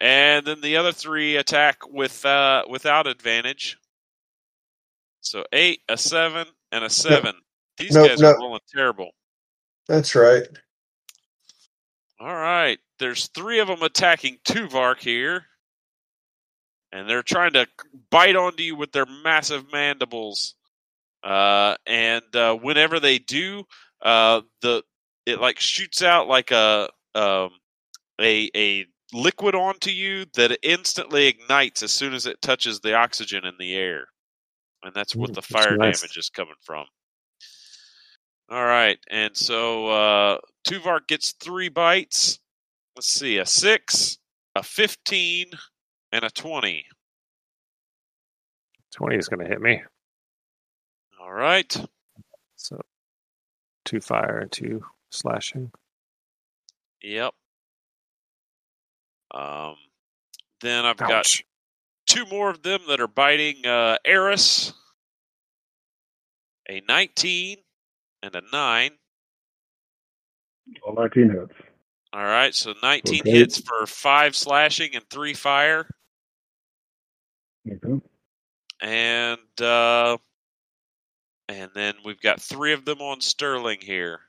[0.00, 3.78] And then the other three attack with uh, without advantage.
[5.20, 7.34] So eight, a seven, and a seven.
[7.78, 8.36] These Nope, guys nope.
[8.36, 9.10] are rolling terrible.
[9.88, 10.46] That's right.
[12.20, 15.44] All right, there's three of them attacking Tuvark here,
[16.92, 17.66] and they're trying to
[18.10, 20.54] bite onto you with their massive mandibles.
[21.22, 23.64] Uh, and uh, whenever they do,
[24.02, 24.82] uh, the
[25.26, 27.50] it like shoots out like a um,
[28.20, 33.44] a a liquid onto you that instantly ignites as soon as it touches the oxygen
[33.44, 34.06] in the air,
[34.82, 36.00] and that's what Mm, the fire nice.
[36.00, 36.86] damage is coming from.
[38.48, 42.38] All right, and so uh, Tuvark gets three bites.
[42.94, 44.18] Let's see, a six,
[44.54, 45.46] a fifteen,
[46.12, 46.86] and a twenty.
[48.94, 49.82] 20 is going to hit me.
[51.20, 51.76] All right,
[52.54, 52.80] So
[53.86, 55.70] two fire and two slashing.
[57.02, 57.32] yep.
[59.32, 59.76] Um,
[60.60, 61.26] then I've got
[62.06, 64.72] two more of them that are biting uh, Eris.
[66.68, 67.58] A 19
[68.22, 68.90] and a 9.
[70.84, 71.52] All 19 hits.
[72.12, 73.30] All right, so 19 Okay.
[73.30, 75.86] hits for 5 slashing and 3 fire.
[77.70, 78.00] Okay.
[78.80, 80.16] And uh,
[81.48, 84.20] and then we've got 3 of them on Sterling here.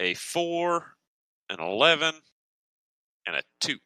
[0.00, 0.94] A 4,
[1.50, 2.14] an 11,
[3.26, 3.76] and a 2.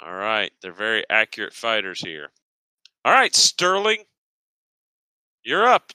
[0.00, 2.30] All right, they're very accurate fighters here.
[3.04, 4.04] All right, Sterling,
[5.42, 5.92] you're up.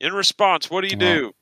[0.00, 1.32] In response, what do you do?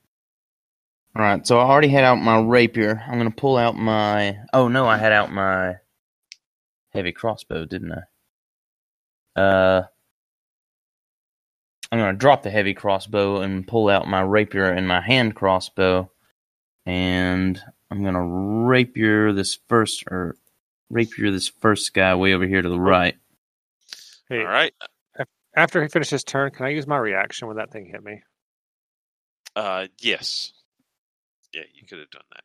[1.15, 3.01] All right, so I already had out my rapier.
[3.07, 4.37] I'm gonna pull out my.
[4.53, 5.75] Oh no, I had out my
[6.89, 7.93] heavy crossbow, didn't
[9.35, 9.41] I?
[9.41, 9.83] Uh,
[11.91, 16.11] I'm gonna drop the heavy crossbow and pull out my rapier and my hand crossbow,
[16.85, 17.59] and
[17.89, 20.35] I'm gonna rapier this first or
[20.89, 23.15] rapier this first guy way over here to the right.
[24.29, 24.73] Hey, All right.
[25.55, 28.21] after he finishes his turn, can I use my reaction when that thing hit me?
[29.55, 30.53] Uh, yes.
[31.53, 32.43] Yeah, you could have done that.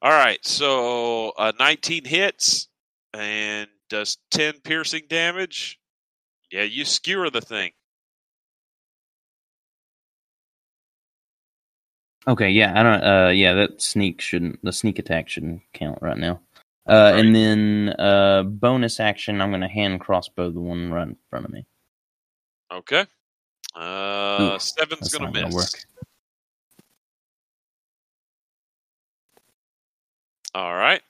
[0.00, 2.68] All right, so uh, 19 hits
[3.12, 5.78] and does 10 piercing damage.
[6.50, 7.72] Yeah, you skewer the thing.
[12.28, 13.02] Okay, yeah, I don't.
[13.02, 14.62] Uh, yeah, that sneak shouldn't.
[14.62, 16.40] The sneak attack shouldn't count right now.
[16.86, 21.16] Uh, and then uh, bonus action, I'm going to hand crossbow the one right in
[21.30, 21.66] front of me.
[22.72, 23.06] Okay.
[23.74, 25.54] Uh, Ooh, seven's gonna not miss.
[25.54, 25.66] gonna.
[30.54, 31.02] All right.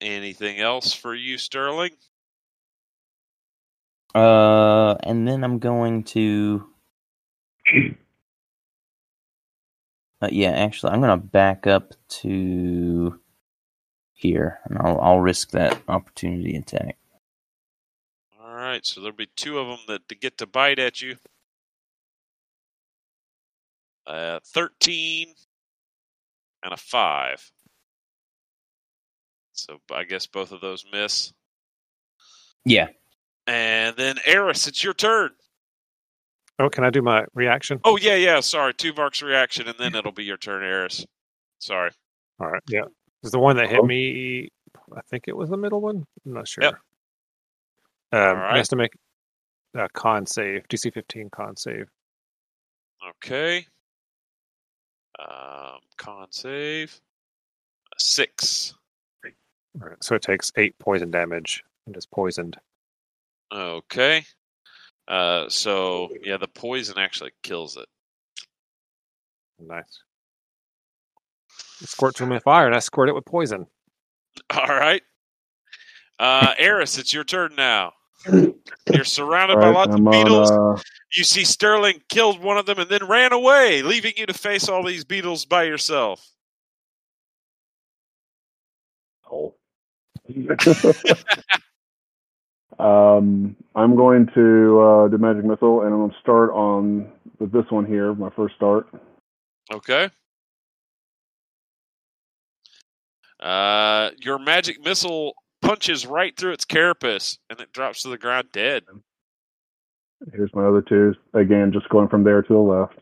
[0.00, 1.90] Anything else for you, Sterling?
[4.14, 6.66] Uh, and then I'm going to.
[10.20, 13.20] Uh, yeah, actually, I'm going to back up to
[14.14, 16.98] here, and I'll I'll risk that opportunity attack.
[18.40, 21.16] All right, so there'll be two of them that to get to bite at you.
[24.06, 25.34] Uh, thirteen
[26.64, 27.52] and a five.
[29.52, 31.32] So I guess both of those miss.
[32.64, 32.88] Yeah.
[33.46, 35.30] And then Eris, it's your turn.
[36.60, 37.80] Oh, can I do my reaction?
[37.84, 38.40] Oh yeah, yeah.
[38.40, 41.06] Sorry, Tuvark's reaction, and then it'll be your turn, Eris.
[41.60, 41.90] Sorry.
[42.40, 42.62] All right.
[42.68, 42.84] Yeah.
[43.22, 43.86] Is the one that hit Oh.
[43.86, 44.48] me?
[44.96, 46.04] I think it was the middle one.
[46.26, 46.64] I'm not sure.
[46.64, 46.74] Yep.
[48.12, 48.52] Um, right.
[48.52, 48.92] He has to make
[49.74, 51.88] a con save, DC 15 con save.
[53.08, 53.66] Okay.
[55.18, 57.00] Um, con save.
[57.98, 58.74] Six.
[59.24, 60.02] All right.
[60.02, 62.56] So it takes eight poison damage and is poisoned.
[63.52, 64.24] Okay.
[65.08, 67.86] Uh, so yeah, the poison actually kills it.
[69.58, 70.02] Nice.
[71.80, 73.66] It squirts him with fire, and I squirt it with poison.
[74.50, 75.02] All right.
[76.18, 77.92] Uh, Eris, it's your turn now.
[78.26, 80.50] You're surrounded All by lots I'm of beetles.
[80.50, 80.76] on.
[80.76, 80.82] Uh,
[81.16, 84.68] You see Sterling killed one of them and then ran away, leaving you to face
[84.68, 86.28] all these beetles by yourself.
[89.22, 89.56] hole.
[92.78, 97.52] um, I'm going to uh, do magic missile, and I'm going to start on with
[97.52, 98.88] this one here, my first start.
[99.72, 100.10] Okay.
[103.40, 108.48] Uh, your magic missile punches right through its carapace and it drops to the ground
[108.52, 108.84] dead.
[110.32, 111.14] Here's my other two.
[111.34, 112.94] Again, just going from there to the left.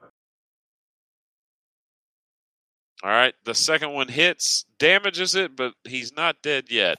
[3.03, 3.35] All right.
[3.44, 6.98] The second one hits, damages it, but he's not dead yet.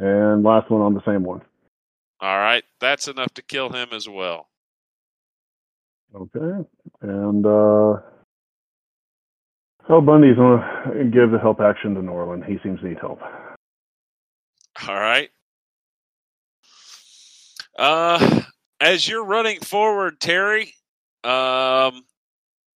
[0.00, 1.42] And last one on the same one.
[2.20, 2.64] All right.
[2.80, 4.48] That's enough to kill him as well.
[6.14, 6.66] Okay.
[7.02, 8.00] And uh
[9.90, 12.44] Oh, Bundy's gonna give the help action to Norland.
[12.44, 13.20] He seems to need help.
[14.86, 15.30] All right.
[17.78, 18.42] Uh,
[18.80, 20.74] as you're running forward, Terry,
[21.24, 22.04] um,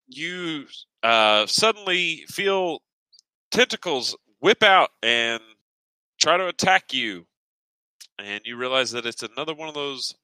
[0.06, 0.66] you
[1.02, 2.82] uh, suddenly feel
[3.51, 5.42] tentacles whip out and
[6.20, 7.26] try to attack you,
[8.18, 10.14] and you realize that it's another one of those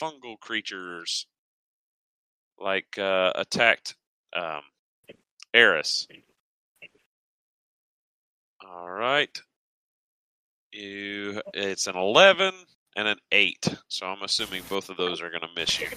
[0.00, 1.26] fungal creatures,
[2.58, 3.94] like uh, attacked
[4.34, 4.62] um,
[5.54, 6.06] Eris.
[8.64, 9.30] All right.
[10.72, 12.52] You it's an 11
[12.96, 13.74] and an 8.
[13.88, 15.88] So I'm assuming both of those are going to miss you.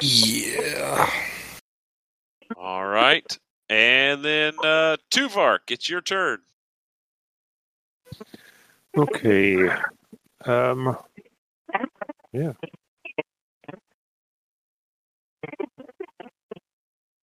[0.00, 1.08] Yeah.
[2.56, 3.38] All right.
[3.68, 6.38] And then uh Tuvark, it's your turn.
[8.96, 9.68] Okay.
[10.44, 10.96] Um.
[12.32, 12.52] Yeah.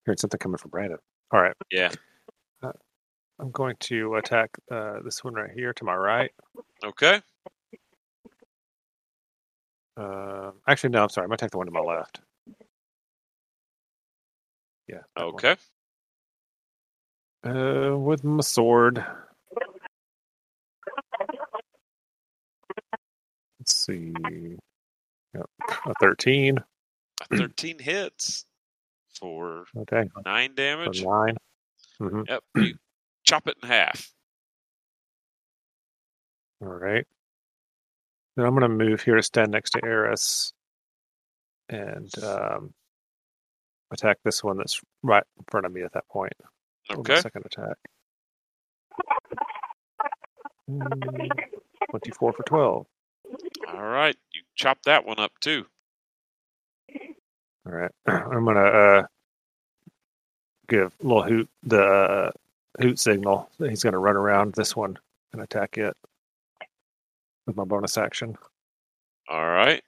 [0.06, 1.00] Heard something coming from Brandon.
[1.32, 1.56] All right.
[1.72, 1.92] Yeah.
[3.40, 6.32] I'm going to attack uh, this one right here to my right.
[6.84, 7.22] Okay.
[9.98, 11.04] Uh, actually, no.
[11.04, 11.26] I'm sorry.
[11.26, 12.22] I'm gonna attack the one to my left.
[14.88, 15.00] Yeah.
[15.16, 15.34] that one.
[15.36, 15.56] Okay.
[17.46, 19.04] Uh, with my sword.
[23.86, 24.14] See.
[25.34, 25.46] Yep.
[25.88, 26.58] A 13.
[27.32, 28.46] A 13 hits
[29.20, 30.10] for Okay.
[30.26, 31.04] 9 So damage.
[31.04, 31.38] 9.
[32.00, 32.44] hmm Yep.
[32.56, 32.74] You
[33.24, 34.12] chop it in half.
[36.62, 37.06] All right.
[38.36, 40.54] Then I'm going to move here to stand next to Eris
[41.70, 42.74] and um,
[43.92, 46.34] attack this one that's right in front of me at that point.
[46.92, 47.20] Okay.
[47.20, 47.78] Second attack.
[50.70, 51.30] Mm,
[51.92, 52.86] 24 for 12.
[53.68, 54.16] All right.
[54.34, 55.66] You chop that one up too.
[57.66, 57.92] All right.
[58.08, 59.04] I'm going to uh,
[60.68, 62.32] give little hoot the uh,
[62.82, 64.98] hoot signal he's going to run around this one
[65.34, 65.96] and attack it
[67.48, 68.38] with my bonus action.
[69.30, 69.82] All right.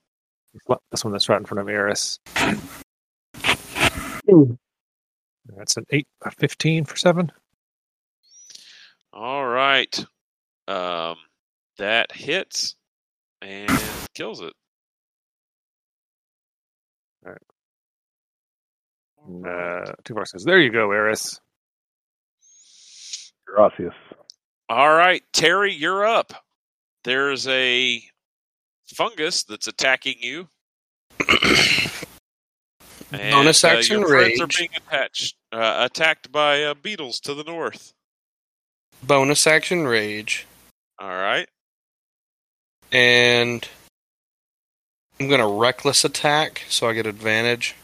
[0.91, 2.19] This one that's right in front of Eris.
[5.55, 7.31] That's an eight, a fifteen for seven.
[9.13, 10.05] All right.
[10.67, 11.17] Um,
[11.77, 12.75] that hits
[13.41, 13.69] and
[14.13, 14.53] kills it.
[19.27, 21.39] And, uh, Tuvark says, "There you go, Eris."
[23.45, 23.93] Gracias.
[24.69, 26.33] All right, Terry, you're up.
[27.03, 28.01] There's a
[28.93, 30.47] fungus that's attacking you.
[33.09, 37.33] And, Bonus uh, action your friends are being attached, uh, attacked by uh, beetles to
[37.33, 37.93] the north.
[39.01, 40.45] Bonus action rage.
[40.99, 41.47] All right.
[42.91, 43.67] And
[45.19, 47.75] I'm gonna reckless attack so I get advantage.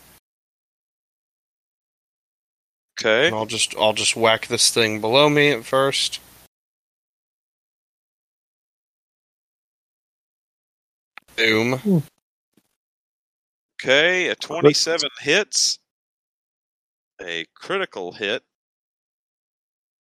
[3.00, 3.28] Okay.
[3.28, 6.20] And I'll just I'll just whack this thing below me at first.
[11.36, 12.04] Boom.
[13.82, 14.28] Okay.
[14.28, 15.80] A 27 hits.
[17.22, 18.44] A critical hit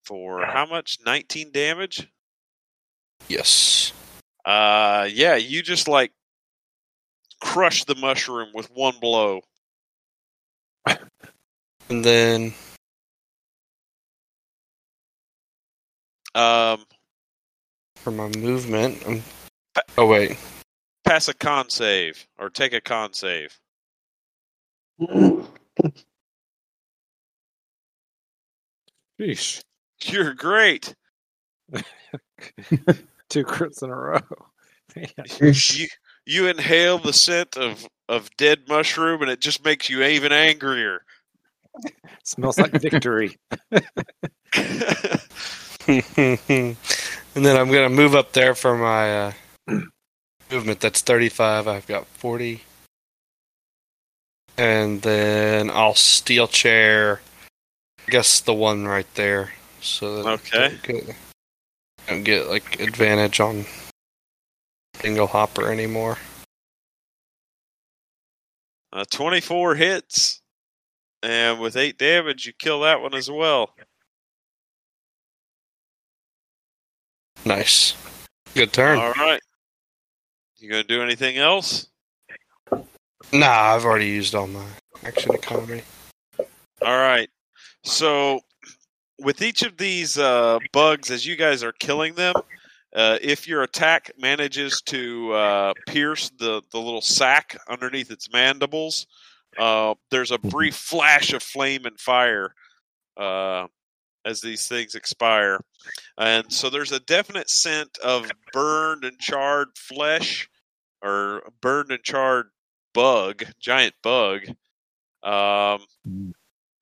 [0.03, 0.97] for how much?
[1.05, 2.07] 19 damage.
[3.27, 3.93] Yes.
[4.45, 5.35] Uh, yeah.
[5.35, 6.11] You just like
[7.41, 9.41] crush the mushroom with one blow.
[11.89, 12.53] And then
[16.35, 16.83] Um,
[17.97, 19.21] for my movement, I'm
[19.97, 20.37] Oh wait.
[21.05, 23.59] pass a con save or take a con save.
[29.19, 29.63] Sheesh.
[30.05, 30.95] You're great.
[33.33, 34.19] Two crits in a row.
[35.41, 35.87] You
[36.27, 41.03] you inhale the scent of of dead mushroom, and it just makes you even angrier.
[42.23, 43.35] Smells like victory.
[45.87, 46.77] and
[47.33, 49.31] then I'm gonna move up there for my uh,
[50.51, 50.79] movement.
[50.79, 51.67] That's 35.
[51.67, 52.61] I've got 40.
[54.59, 57.21] And then I'll steel chair.
[58.07, 59.53] I guess the one right there.
[59.81, 60.77] So Okay.
[62.07, 63.65] Don't get, like advantage on
[64.95, 66.17] single hopper anymore.
[68.91, 70.41] Uh, Twenty four hits,
[71.23, 73.73] and with eight damage, you kill that one as well.
[77.45, 77.95] Nice.
[78.53, 78.99] Good turn.
[78.99, 79.41] All right.
[80.57, 81.87] You gonna do anything else?
[83.31, 84.65] Nah, I've already used all my
[85.03, 85.81] action economy.
[86.81, 87.29] All right.
[87.83, 88.41] So,
[89.19, 92.35] with each of these uh, bugs, as you guys are killing them,
[92.95, 99.07] uh, if your attack manages to uh, pierce the, the little sac underneath its mandibles,
[99.57, 102.53] uh, there's a brief flash of flame and fire
[103.17, 103.67] uh,
[104.25, 105.59] as these things expire.
[106.17, 110.49] And so there's a definite scent of burned and charred flesh
[111.03, 112.47] or burned and charred
[112.93, 114.41] bug, giant bug.
[115.23, 115.85] Um,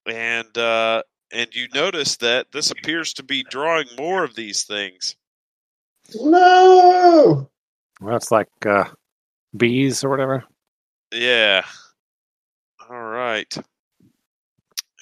[0.05, 5.15] and uh, and you notice that this appears to be drawing more of these things.
[6.15, 7.49] No.
[8.01, 8.85] Well, it's like uh,
[9.55, 10.43] bees or whatever.
[11.11, 11.63] Yeah.
[12.89, 13.53] All right.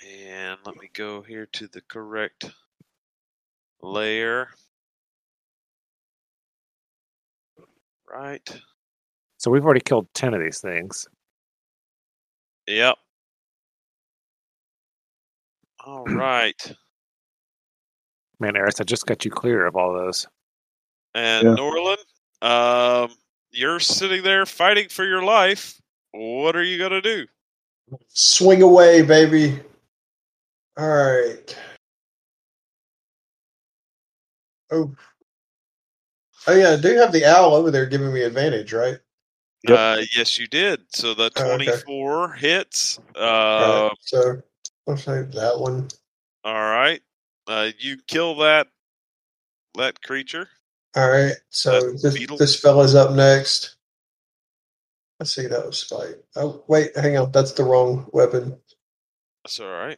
[0.08, 2.52] And let me go here to the correct
[3.82, 4.50] layer.
[8.12, 8.48] Right.
[9.38, 11.08] So we've already killed ten of these things.
[12.68, 12.98] Yep.
[15.90, 16.76] All right.
[18.40, 20.28] Man, Eris, I just got you clear of all those.
[21.16, 21.56] And Yeah.
[21.56, 22.04] Norland,
[22.44, 23.18] um,
[23.50, 25.82] you're sitting there fighting for your life.
[26.12, 27.26] What are you gonna do?
[28.10, 29.60] Swing away, baby.
[30.78, 31.58] All right.
[34.70, 34.96] Oh.
[36.46, 39.00] Oh yeah, I do have the owl over there giving me advantage, right?
[39.64, 39.78] Yep.
[39.78, 40.82] Uh, yes, you did.
[40.90, 41.66] So the Oh, okay.
[41.66, 43.00] 24 hits.
[43.16, 44.44] Uh, All right, so
[44.90, 45.88] I'll save that one.
[46.44, 47.02] all right.
[47.48, 48.68] Uh, you kill that
[49.76, 50.50] that creature.
[50.96, 52.38] All right, so this, beetle?
[52.38, 53.76] this fella's up next.
[55.20, 56.24] Let's see, that was Spike.
[56.36, 58.58] Oh wait, hang on, that's the wrong weapon.
[59.44, 59.98] That's all right.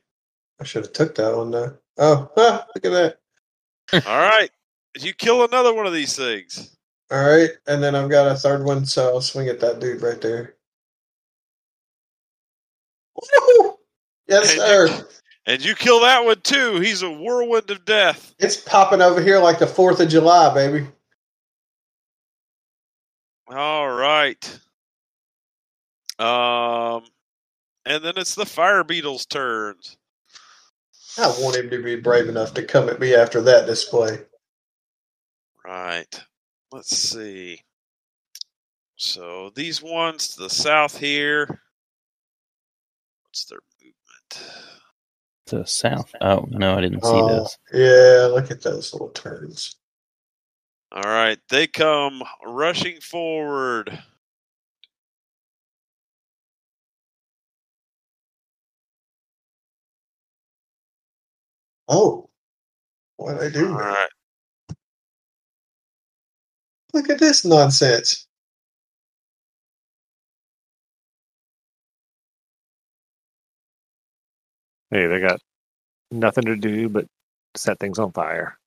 [0.60, 1.78] I should have took that one though.
[1.98, 3.18] Oh, ah, look at
[3.92, 4.06] that.
[4.08, 4.50] all right.
[5.00, 6.76] You kill another one of these things.
[7.12, 10.02] All right, and then I've got a third one, so I'll swing at that dude
[10.02, 10.56] right there.
[13.16, 13.71] Woo!
[14.32, 15.08] Yes, And sir.
[15.46, 16.80] And you kill that one too.
[16.80, 18.34] He's a whirlwind of death.
[18.40, 20.88] It's popping over here like the Fourth of July, baby.
[23.50, 24.60] All right.
[26.18, 27.04] Um,
[27.86, 29.98] and then it's the fire beetle's turns.
[31.18, 34.20] I want him to be brave enough to come at me after that display.
[35.66, 36.24] Right.
[36.72, 37.62] Let's see.
[38.96, 41.62] So these ones to the south here.
[43.24, 43.60] What's their?
[45.48, 46.16] To the south.
[46.22, 47.58] Oh no, I didn't see Oh, those.
[47.74, 49.76] yeah, look at those little turns.
[50.92, 54.00] All right, they come rushing forward.
[61.90, 62.30] Oh,
[63.18, 63.74] what I do?
[63.74, 63.86] All now?
[63.86, 64.10] right.
[66.94, 68.28] Look at this nonsense.
[74.92, 75.40] Hey, they got
[76.12, 77.06] nothing to do but
[77.56, 78.58] set things on fire.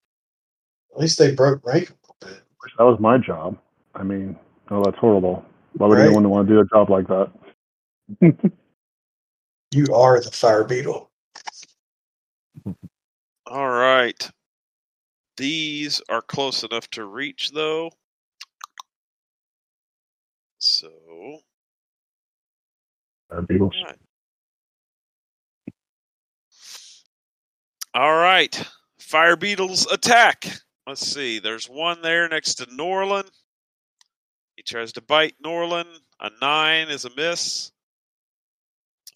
[0.95, 2.43] At least they broke rank a little bit.
[2.79, 3.59] That was my job.
[3.95, 4.37] I mean,
[4.71, 5.45] oh, that's horrible.
[5.75, 6.07] Why would Right.
[6.07, 7.33] anyone want to do a job like that?
[9.71, 11.11] You are the fire beetle.
[13.47, 14.31] All right.
[15.37, 17.91] These are close enough to reach, though.
[20.59, 21.41] So,
[23.29, 23.75] Fire beetles.
[23.85, 23.99] Right.
[27.95, 28.61] All right.
[28.99, 30.47] Fire beetles attack.
[30.85, 31.39] Let's see.
[31.39, 33.31] There's one there next to Norland.
[34.57, 35.89] He tries to bite Norland.
[36.21, 37.71] A nine is a miss.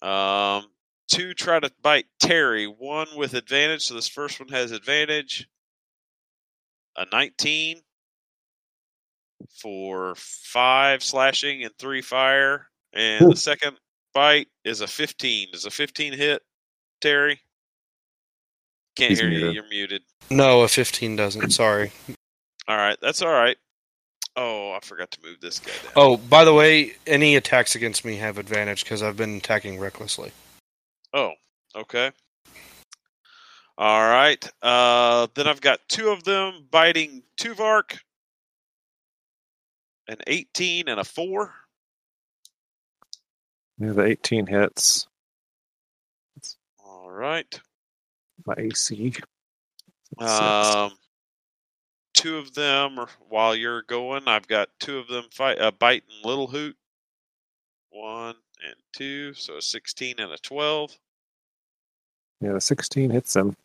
[0.01, 0.65] Um,
[1.09, 2.65] two try to bite Terry.
[2.67, 3.83] One with advantage.
[3.83, 5.49] So this first one has advantage.
[6.97, 7.81] A 19
[9.61, 12.67] for five slashing and three fire.
[12.93, 13.77] And the second
[14.13, 15.49] bite is a 15.
[15.51, 16.41] Does a 15 hit,
[17.01, 17.41] Terry?
[18.99, 19.51] Can't He's hear you.
[19.51, 20.01] You're muted.
[20.29, 21.51] No, a 15 doesn't.
[21.51, 21.91] Sorry.
[22.67, 22.97] All right.
[23.01, 23.55] That's all right.
[24.35, 25.93] Oh, I forgot to move this guy down.
[25.95, 30.31] Oh, by the way, any attacks against me have advantage because I've been attacking recklessly.
[31.13, 31.31] Oh,
[31.75, 32.11] okay.
[33.77, 34.45] All right.
[34.61, 37.99] Uh, then I've got two of them biting Tuvark.
[40.09, 41.53] An 18 and a 4.
[43.77, 45.07] Yeah, the 18 hits.
[46.83, 47.59] All right.
[48.45, 49.13] My AC.
[50.17, 50.91] Um,
[52.13, 56.47] two of them, while you're going, I've got two of them fight, uh, biting Little
[56.47, 56.75] Hoot.
[57.91, 58.35] One
[58.65, 59.33] and two.
[59.33, 60.97] So a 16 and a 12.
[62.41, 63.55] yeah, the 16 hits him.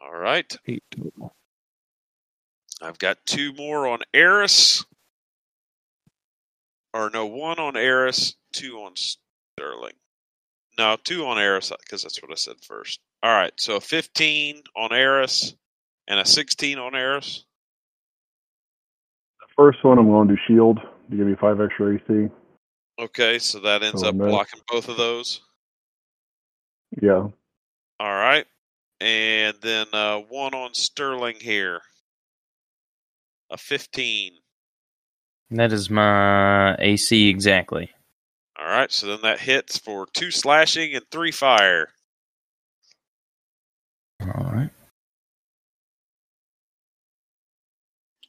[0.00, 0.56] All right.
[0.66, 1.34] Eight total.
[2.80, 4.84] I've got two more on Eris.
[6.94, 9.94] Or no, one on Eris, two on Sterling.
[10.78, 13.00] No, two on Eris because that's what I said first.
[13.22, 15.54] All right, so 15 on Eris
[16.08, 17.44] and a 16 on Eris.
[19.40, 20.78] The first one, I'm going to do shield
[21.10, 22.28] to give me five extra AC.
[22.98, 24.26] Okay, so that ends Oh, up no.
[24.26, 25.40] blocking both of those.
[27.00, 27.28] Yeah.
[28.00, 28.46] All right,
[29.00, 31.80] and then uh, one on Sterling here,
[33.50, 34.32] a 15.
[35.52, 37.90] That is my AC exactly.
[38.62, 41.88] All right, so then that hits for two slashing and three fire.
[44.20, 44.70] All right.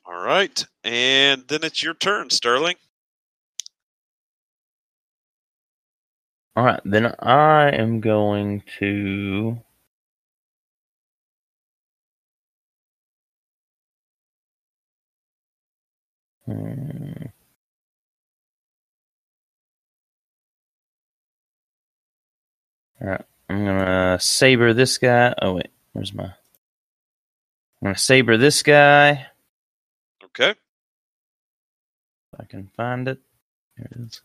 [0.06, 2.78] All right, and then it's your turn, Sterling.
[6.56, 6.82] All right.
[6.86, 9.60] Then I am going to.
[16.46, 17.14] Hmm.
[23.04, 23.26] All right.
[23.50, 25.34] I'm gonna saber this guy.
[25.42, 26.24] Oh wait, where's my?
[26.24, 26.32] I'm
[27.84, 29.28] gonna saber this guy.
[30.24, 30.52] Okay.
[30.52, 33.20] If I can find it.
[33.78, 34.22] There it is.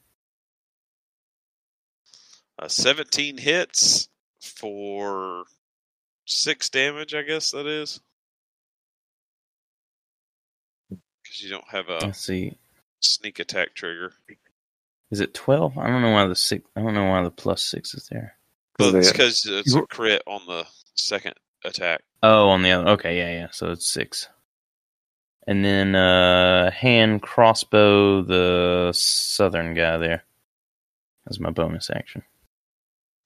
[2.59, 4.09] Uh, 17 hits
[4.41, 5.45] for
[6.25, 8.01] six damage, I guess that is.
[10.91, 12.57] Because you don't have a Let's see.
[13.01, 14.13] sneak attack trigger.
[15.11, 15.77] Is it twelve?
[15.79, 16.65] I don't know why the six.
[16.77, 18.35] I don't know why the plus six is there.
[18.79, 20.65] But it's because it's a crit on the
[20.95, 21.35] second
[21.65, 22.01] attack.
[22.23, 22.91] Oh, on the other.
[22.91, 23.49] Okay, yeah, yeah.
[23.51, 24.29] So it's six.
[25.47, 30.25] And then uh hand crossbow the southern guy there.
[31.25, 32.23] That's my bonus action.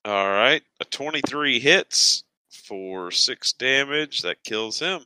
[0.05, 0.61] All right.
[0.81, 4.21] A 23 hits for six damage.
[4.21, 5.01] That kills him.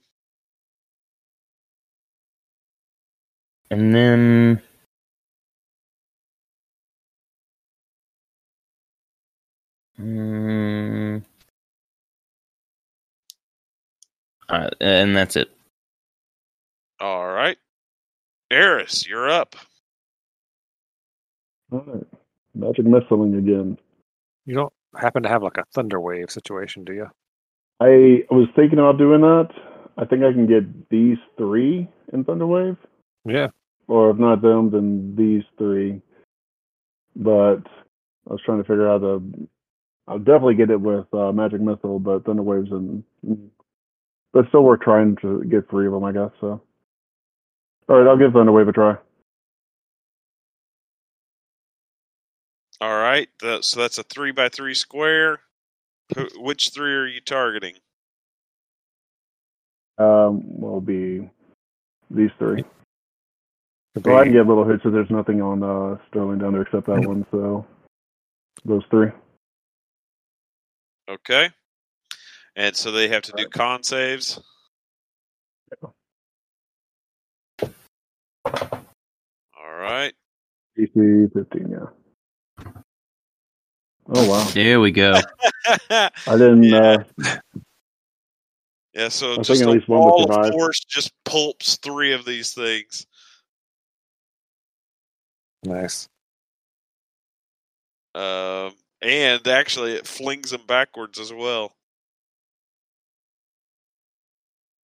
[3.69, 4.61] And then
[9.99, 11.23] Mm,
[14.49, 15.49] all right, and that's it.
[16.99, 17.57] All right.
[18.51, 19.55] Eris, you're up.
[21.71, 22.07] All right.
[22.55, 23.77] Magic missiling again.
[24.45, 27.07] You don't happen to have like a thunder wave situation, do you?
[27.79, 29.49] I was thinking about doing that.
[29.97, 32.77] I think I can get these three in Thunderwave.
[33.25, 33.49] Yeah.
[33.87, 36.01] or if not them, then these three.
[37.15, 37.57] But
[38.27, 39.47] I was trying to figure out the.
[40.07, 43.03] I'll definitely get it with uh, Magic Missile, but Thunder Waves and.
[44.33, 46.31] But still, worth trying to get three of them, I guess.
[46.39, 46.61] So.
[47.89, 48.97] All right, I'll give Thunder Wave a try.
[52.79, 53.27] All right.
[53.41, 55.39] That, so that's a three by three square.
[56.35, 57.75] Which three are you targeting?
[59.97, 61.29] Um, will be
[62.11, 62.63] these three.
[63.95, 66.53] Could Well, I can be- get little hits if there's nothing on uh, Sterling down
[66.53, 67.25] there except that one.
[67.31, 67.65] So
[68.63, 69.09] those three.
[71.09, 71.49] Okay.
[72.55, 74.39] And so they have to do con saves.
[75.81, 76.03] All
[79.63, 80.13] right.
[80.77, 82.73] DC 15, yeah.
[84.09, 84.43] Oh wow!
[84.53, 85.19] There we go.
[85.89, 86.63] I didn't.
[86.67, 87.03] Yeah.
[87.19, 87.35] Uh,
[88.93, 91.77] yeah, so I just think at a least one would wall of force just pulps
[91.77, 93.05] three of these things.
[95.63, 96.07] nice.
[98.15, 101.73] Um, and actually, it flings them backwards as well.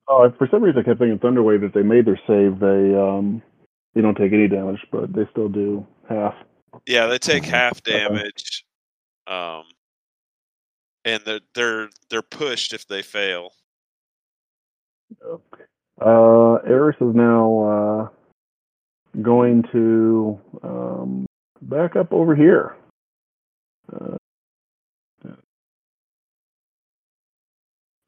[0.08, 1.64] oh, for some reason, I kept thinking Thunderwave.
[1.64, 3.42] If they made their save, they um,
[3.94, 6.36] they don't take any damage, but they still do half.
[6.86, 8.66] Yeah, they take half damage.
[9.28, 9.64] Um,
[11.06, 13.52] and they're they're they're pushed if they fail.
[16.02, 18.10] Uh, Eris is now
[19.14, 21.26] uh, going to um,
[21.62, 22.76] back up over here.
[23.94, 24.18] Uh,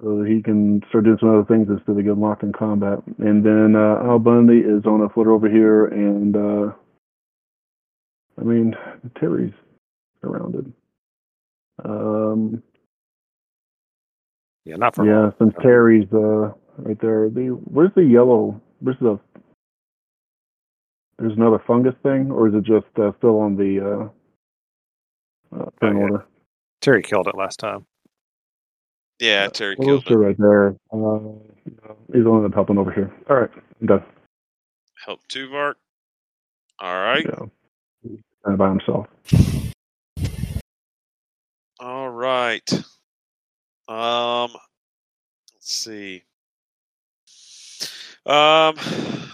[0.02, 3.00] so that he can start doing some other things instead of getting locked in combat.
[3.20, 6.74] And then uh, Al Bundy is on a footer over here, and uh,
[8.40, 8.76] I mean
[9.20, 9.54] Terry's
[10.22, 10.74] surrounded.
[11.84, 12.64] Um,
[14.66, 15.34] Yeah, not for yeah, long.
[15.40, 17.30] since Terry's uh, right there.
[17.30, 18.62] The where's the yellow?
[18.80, 19.20] Where's the?
[21.20, 24.12] There's another fungus thing, or is it just uh, still on the
[25.56, 26.04] uh, uh, turn Oh, yeah.
[26.04, 26.26] order?
[26.82, 27.86] Terry killed it last time.
[29.20, 30.16] Yeah, Terry Well, killed it.
[30.26, 30.68] right there.
[30.92, 31.42] Uh, no,
[32.14, 33.12] he's the one helping over here.
[33.30, 33.50] All right,
[33.82, 34.04] I'm done.
[35.06, 35.76] Help Tuvark.
[36.80, 37.26] All right.
[37.26, 38.56] Yeah.
[38.58, 39.08] by himself.
[41.80, 42.70] All right.
[43.88, 44.52] Um,
[45.54, 46.24] let's see.
[48.26, 48.76] Um,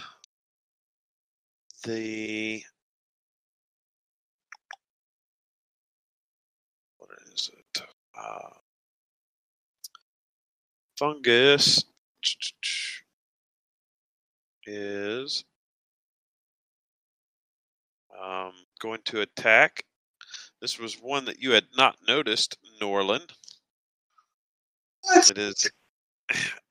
[1.84, 2.62] the
[8.22, 8.48] Uh,
[10.98, 11.84] fungus
[14.64, 15.44] is
[18.22, 19.84] um, going to attack.
[20.60, 23.32] This was one that you had not noticed, Norland.
[25.02, 25.30] What?
[25.30, 25.70] It is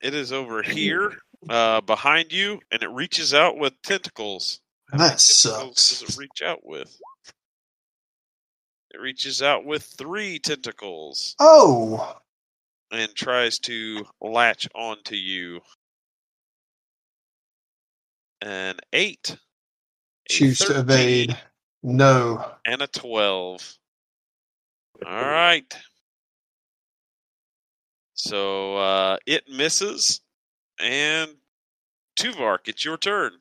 [0.00, 1.12] it is over here,
[1.48, 4.60] uh, behind you, and it reaches out with tentacles.
[4.90, 6.00] How That sucks.
[6.00, 6.98] Does it reach out with?
[8.92, 12.18] It reaches out with three tentacles Oh,
[12.90, 15.60] and tries to latch onto you.
[18.42, 21.38] An eight, a choose to evade.
[21.82, 22.44] No.
[22.66, 23.78] and a twelve.
[25.06, 25.72] All right.
[28.14, 30.20] So uh, it misses,
[30.78, 31.30] and
[32.18, 33.32] Tuvark, it's your turn.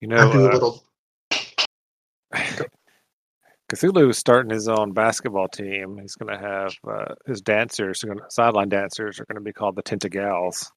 [0.00, 0.84] You know, I do a uh, little.
[3.70, 5.98] Cthulhu is starting his own basketball team.
[6.02, 9.76] He's going to have uh, his dancers, gonna, sideline dancers, are going to be called
[9.76, 10.68] the Tentagals.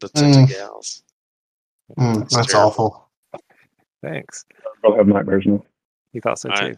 [0.00, 0.46] The Mm.
[0.48, 1.02] Tentagals.
[1.98, 3.10] Mm, That's that's awful.
[4.02, 4.44] Thanks.
[4.84, 5.64] I'll have nightmares now.
[6.12, 6.54] He thought so too.
[6.62, 6.76] right.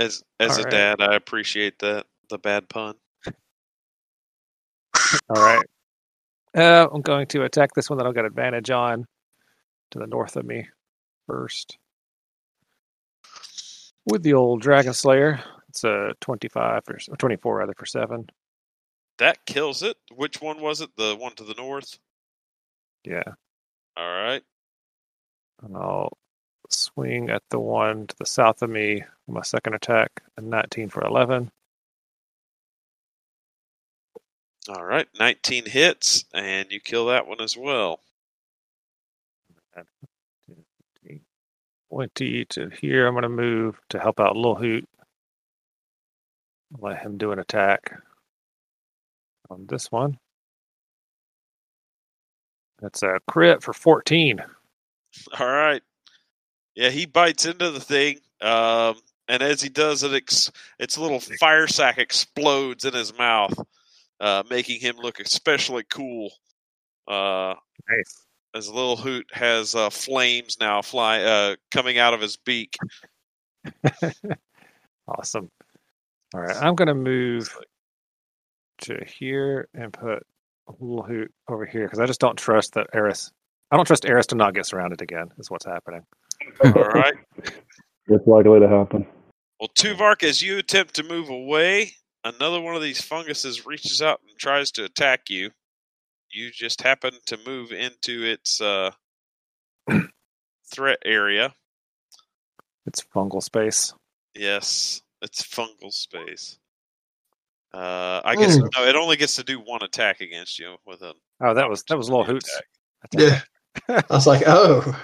[0.00, 0.70] As as All a right.
[0.70, 2.94] dad, I appreciate that the bad pun.
[5.30, 5.66] All right.
[6.56, 9.06] Uh, I'm going to attack this one that I've got advantage on
[9.92, 10.68] to the north of me
[11.28, 11.78] first.
[14.10, 15.40] With the old Dragon Slayer.
[15.68, 18.28] It's a 25 or 24 rather for 7.
[19.18, 19.96] That kills it.
[20.14, 20.90] Which one was it?
[20.96, 21.98] The one to the north.
[23.04, 23.22] Yeah.
[23.96, 24.42] All right.
[25.62, 26.16] And I'll
[26.70, 29.04] swing at the one to the south of me.
[29.26, 31.50] with My second attack, a 19 for 11.
[34.68, 35.06] All right.
[35.18, 38.00] 19 hits, and you kill that one as well.
[41.90, 43.06] 20 to here.
[43.06, 44.88] I'm going to move to help out Lil Hoot.
[46.78, 47.92] Let him do an attack
[49.50, 50.18] on this one.
[52.80, 54.40] That's a crit for 14.
[55.38, 55.82] All right.
[56.76, 58.94] Yeah, he bites into the thing, um,
[59.28, 63.52] and as he does it, ex- its little fire sack explodes in his mouth,
[64.20, 66.30] uh, making him look especially cool.
[67.08, 67.54] Uh,
[67.88, 68.26] Nice.
[68.54, 72.76] As Little Hoot has uh, flames now fly uh, coming out of his beak.
[75.18, 75.50] Awesome.
[76.34, 77.56] All right, I'm gonna move
[78.82, 80.24] to here and put
[80.68, 83.32] a little hoot over here because I just don't trust that Eris.
[83.70, 85.28] I don't trust Eris to not get surrounded again.
[85.38, 86.02] Is what's happening.
[86.64, 87.14] All right.
[88.12, 89.06] It's likely to happen.
[89.60, 91.92] Well, Tuvark, as you attempt to move away,
[92.24, 95.50] another one of these funguses reaches out and tries to attack you.
[96.30, 98.90] You just happen to move into its uh,
[100.72, 101.52] threat area.
[102.86, 103.92] It's fungal space.
[104.34, 106.58] Yes, it's fungal space.
[107.72, 108.66] Uh, I guess Hmm.
[108.76, 111.82] no, it only gets to do one attack against you with an Oh, that was
[111.84, 112.46] that was a little opportunity
[113.30, 113.42] hoots.
[113.88, 114.00] Yeah.
[114.10, 115.00] I was like, oh,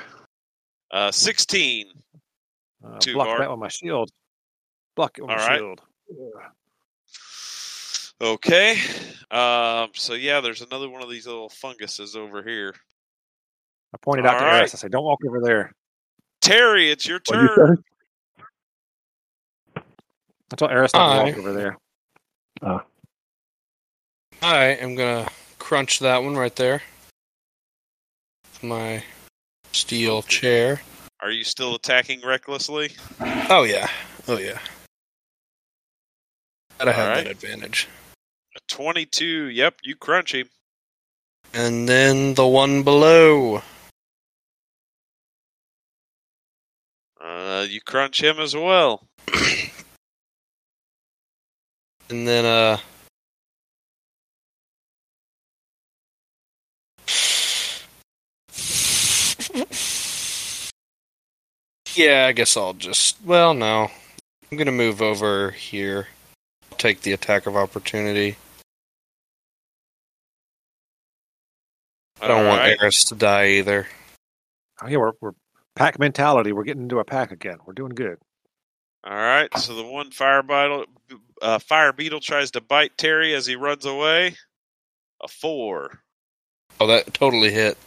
[0.91, 1.87] Uh, Sixteen.
[2.85, 3.39] Uh, block bar.
[3.41, 4.11] that with my shield.
[4.97, 5.59] Block it with All my right.
[5.59, 5.81] shield.
[8.21, 8.79] Okay.
[9.31, 12.75] Um, so yeah, there's another one of these little funguses over here.
[13.95, 14.59] I pointed out to All right.
[14.61, 14.75] Eris.
[14.75, 15.73] I said, "Don't walk over there."
[16.41, 17.85] Terry, it's your What'd turn.
[19.77, 19.83] you?
[20.53, 21.77] I told Eris not to walk over there.
[24.43, 25.29] I am gonna
[25.59, 26.83] crunch that one right there.
[28.63, 29.03] My
[29.73, 30.81] steel chair.
[31.21, 32.91] Are you still attacking recklessly?
[33.51, 33.89] Oh yeah.
[34.29, 34.59] Oh yeah.
[36.79, 37.25] Gotta have Alright.
[37.25, 37.89] that advantage.
[38.57, 39.49] A 22.
[39.49, 40.49] Yep, you crunch him.
[41.53, 43.61] And then the one below.
[47.21, 49.07] Uh, you crunch him as well.
[52.09, 52.79] And then uh
[61.97, 63.91] Yeah, I guess I'll just well no.
[64.53, 66.07] I'm gonna move over here.
[66.79, 68.37] Take the attack of opportunity.
[72.21, 72.79] I don't want Alright.
[72.81, 73.87] Eris to die either.
[74.83, 75.33] Oh yeah, we're we're
[75.75, 76.53] pack mentality.
[76.53, 77.59] We're getting into a pack again.
[77.67, 78.19] We're doing good.
[79.05, 79.57] All right.
[79.59, 80.87] So the one fire beetle,
[81.41, 84.35] uh, fire beetle tries to bite Terry as he runs away.
[85.23, 86.01] A four.
[86.81, 87.79] Oh that totally hit.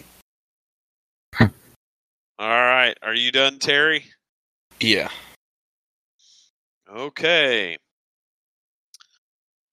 [1.40, 1.50] All
[2.40, 2.96] right.
[3.02, 4.06] Are you done, Terry?
[4.80, 5.10] Yeah.
[6.90, 7.78] Okay.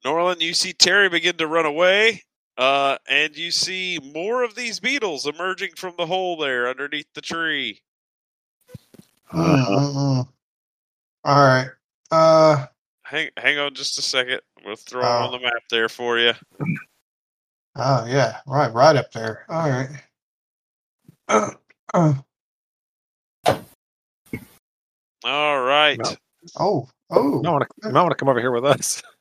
[0.05, 2.23] Norland, you see Terry begin to run away,
[2.59, 7.20] uh, and you see more of these beetles emerging from the hole there underneath the
[7.20, 7.81] tree.
[9.33, 10.27] Mm-mm.
[11.24, 11.69] all right.
[12.11, 12.66] Uh,
[13.05, 14.41] Hang, hang on just a second.
[14.65, 15.24] We'll throw them Oh.
[15.27, 16.33] on the map there for you.
[17.77, 19.45] oh yeah, right, right up there.
[19.49, 19.89] All right.
[21.28, 21.51] Uh,
[21.95, 22.15] uh,
[25.24, 25.99] All right.
[25.99, 26.11] No.
[26.59, 29.03] oh, oh, You might want to you might want to come over here with us.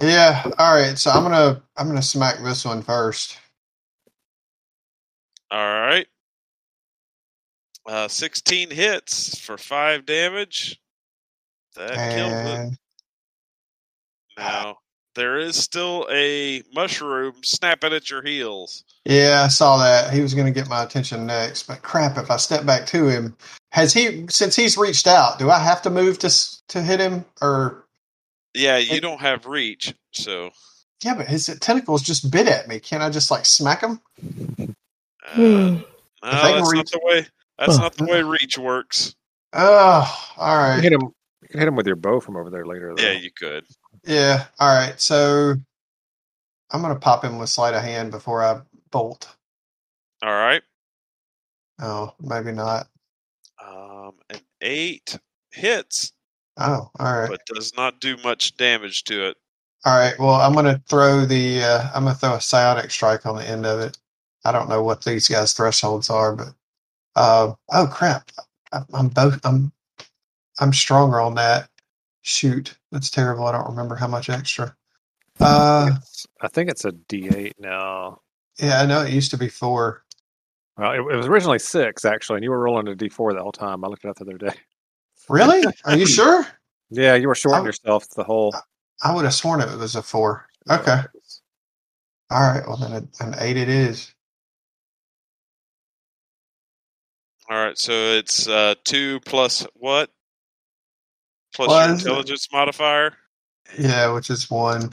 [0.00, 0.50] yeah.
[0.58, 0.98] All right.
[0.98, 3.38] So I'm gonna I'm gonna smack this one first.
[5.50, 6.06] All right.
[7.86, 10.80] Uh, 16 hits for 5 damage.
[11.76, 12.78] That killed it.
[14.38, 14.78] Now,
[15.14, 18.84] there is still a mushroom snapping at your heels.
[19.04, 21.64] yeah, I saw that he was gonna get my attention next.
[21.64, 23.36] But crap, if I step back to him,
[23.70, 25.38] has he since he's reached out?
[25.38, 26.30] Do I have to move to
[26.68, 27.83] to hit him or?
[28.54, 30.50] Yeah, you It- don't have reach, so
[31.02, 32.80] Yeah, but his tentacles just bit at me.
[32.80, 34.00] Can't I just like smack him?
[35.26, 35.82] uh, no, they
[36.22, 37.26] can that's not the way.
[37.58, 37.82] That's Huh.
[37.82, 39.14] not the way reach works.
[39.52, 40.76] Oh, all right.
[40.76, 41.02] You hit him.
[41.42, 42.94] You can hit him with your bow from over there later.
[42.96, 43.02] Though.
[43.02, 43.64] Yeah, you could.
[44.04, 44.46] Yeah.
[44.58, 44.98] All right.
[45.00, 45.54] So
[46.70, 49.28] I'm gonna pop him with sleight of hand before I bolt.
[50.22, 50.62] All right.
[51.80, 52.88] Oh, maybe not.
[53.64, 55.18] Um, an eight
[55.50, 56.12] hits,
[56.56, 57.28] Oh, all right.
[57.28, 59.36] but does not do much damage to it.
[59.84, 60.18] All right.
[60.18, 61.62] Well, I'm gonna throw the.
[61.62, 63.98] Uh, I'm gonna throw a psionic strike on the end of it.
[64.44, 66.54] I don't know what these guys' thresholds are, but.
[67.16, 68.30] Uh, oh crap!
[68.72, 69.40] I, I'm both.
[69.44, 69.72] I'm.
[70.60, 71.68] I'm stronger on that.
[72.22, 73.46] Shoot, that's terrible.
[73.46, 74.74] I don't remember how much extra.
[75.40, 75.90] Uh,
[76.40, 78.20] I think it's a D8 now.
[78.58, 80.04] yeah, I know it used to be four.
[80.78, 83.52] Well, it, it was originally six actually, and you were rolling a D4 the whole
[83.52, 83.84] time.
[83.84, 84.54] I looked it up the other day.
[85.28, 85.64] Really?
[85.84, 86.46] Are you sure?
[86.90, 87.66] Yeah, you were shorting Oh.
[87.66, 88.54] yourself the whole.
[89.02, 90.46] I would have sworn it was a four.
[90.70, 91.00] Okay.
[92.30, 92.62] All right.
[92.66, 94.14] Well, then a- an eight it is.
[97.50, 100.10] All right, so it's uh, two plus what?
[101.54, 103.14] Plus Well, your is it- intelligence modifier.
[103.78, 104.90] Yeah, which is one.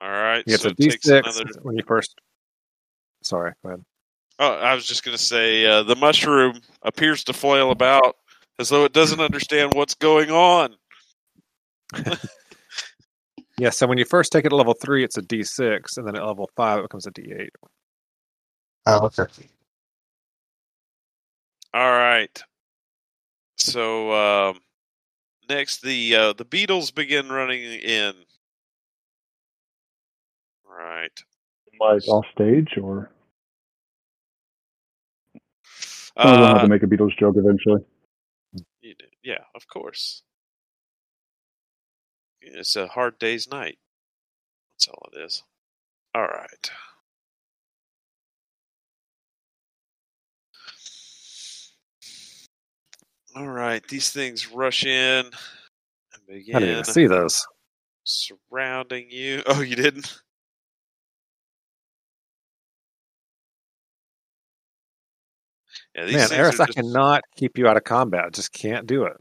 [0.00, 1.44] All right, Yeah, it's so a it takes D6 another.
[1.62, 2.18] when you first.
[3.22, 3.84] Sorry, go ahead.
[4.38, 8.16] Oh, I was just going to say uh, the mushroom appears to flail about
[8.58, 10.74] as though it doesn't understand what's going on.
[13.58, 16.16] Yeah, so when you first take it at level three, it's a D6, and then
[16.16, 17.48] at level five, it becomes a D8.
[18.86, 19.24] Oh, okay.
[21.74, 22.42] All right.
[23.58, 24.58] So um,
[25.48, 28.14] next, the uh, the beetles begin running in.
[30.66, 31.22] Right.
[31.78, 33.10] Like off stage, or
[36.16, 37.84] I'm gonna have Uh, to make a Beatles joke eventually.
[39.22, 40.22] Yeah, of course.
[42.40, 43.78] It's a hard day's night.
[44.74, 45.42] That's all it is.
[46.14, 46.70] All right.
[53.34, 56.56] All right, these things rush in and begin.
[56.56, 57.46] I didn't even see those.
[58.04, 59.42] surrounding you.
[59.46, 60.20] Oh, you didn't?
[65.94, 68.24] Yeah, these Man, things Eris, I just- cannot keep you out of combat.
[68.26, 69.16] I just can't do it.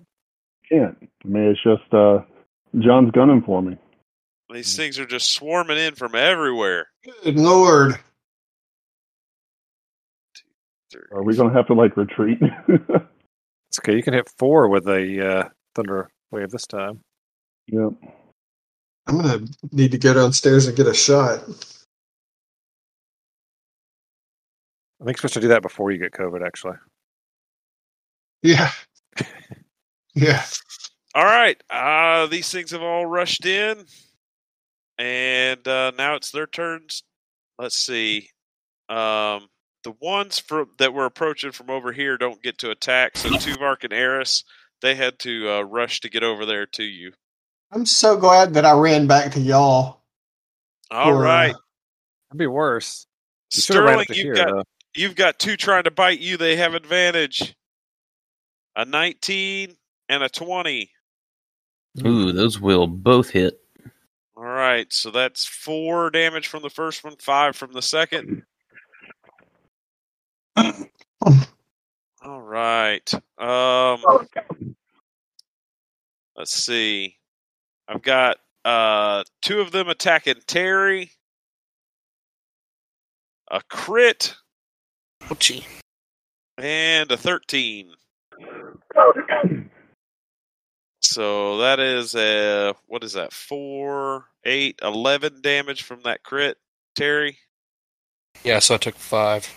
[0.70, 0.98] Can't.
[1.24, 2.20] I mean, it's just uh,
[2.80, 3.78] John's gunning for me.
[4.54, 6.88] These things are just swarming in from everywhere.
[7.24, 8.00] Good lord.
[11.14, 12.40] Are we gonna have to like retreat?
[13.70, 13.96] It's okay.
[13.96, 17.00] You can hit four with a uh, thunder wave this time.
[17.68, 17.94] yep.
[19.08, 21.40] I'm gonna need to go downstairs and get a shot.
[25.02, 26.46] I think supposed to do that before you get COVID.
[26.46, 26.78] Actually,
[28.44, 28.72] Yeah.
[30.14, 30.44] Yeah.
[31.16, 33.86] All right, uh, these things have all rushed in,
[34.98, 37.04] and uh, now it's their turns.
[37.58, 38.30] Let's see.
[38.90, 39.48] Um,
[39.84, 43.18] the ones from that were approaching from over here don't get to attack.
[43.18, 44.44] So Tuvark and Eris,
[44.82, 47.14] they had to uh, rush to get over there to you.
[47.72, 50.02] I'm so glad that I ran back to y'all.
[50.92, 51.56] All for, uh, right,
[52.30, 53.08] that'd be worse.
[53.56, 54.46] You should have ran Sterling, you've here.
[54.46, 54.64] got though.
[54.96, 56.38] You've got two trying to bite you.
[56.38, 57.56] They have advantage.
[58.76, 59.76] A 19
[60.10, 60.92] and a 20.
[62.06, 63.60] Ooh, those will both hit.
[64.36, 68.44] All right, so that's four damage from the first one, five from the second.
[70.56, 73.14] All right.
[73.38, 74.04] Um,
[76.36, 77.18] let's see.
[77.88, 81.12] I've got uh, two of them attacking Terry.
[83.50, 84.36] A crit
[85.32, 85.64] Ouchie.
[86.58, 87.90] and a 13.
[91.02, 93.34] So that is a what is that?
[93.34, 96.58] Four, eight, eleven damage from that crit,
[96.96, 97.38] Terry.
[98.44, 99.50] Yeah, so I took five.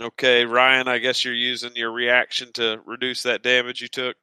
[0.00, 4.16] Okay, Ryan, I guess you're using your reaction to reduce that damage you took.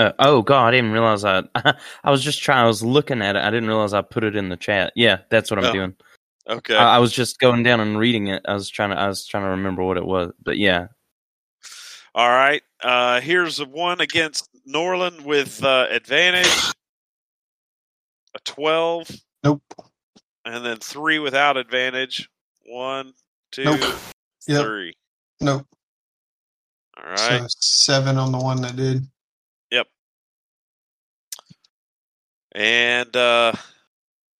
[0.00, 1.42] Uh, oh god, I didn't realize I.
[2.04, 2.64] I was just trying.
[2.64, 3.40] I was looking at it.
[3.42, 4.94] I didn't realize I put it in the chat.
[4.96, 5.94] Yeah, that's what I'm Oh, doing.
[6.48, 6.74] Okay.
[6.74, 8.42] I, I was just going down and reading it.
[8.48, 8.96] I was trying to.
[8.98, 10.32] I was trying to remember what it was.
[10.42, 10.86] But yeah,
[12.14, 12.62] All right.
[12.82, 16.72] Uh, here's a one against Norland with uh, advantage.
[18.34, 19.10] A 12.
[19.44, 19.62] Nope.
[20.46, 22.30] And then three without advantage.
[22.64, 23.12] One,
[23.52, 23.80] two, Nope.
[24.46, 24.64] Yep.
[24.64, 24.94] three.
[25.42, 25.66] Nope.
[26.96, 27.42] All right.
[27.42, 29.06] So seven on the one that did.
[32.60, 33.52] And uh,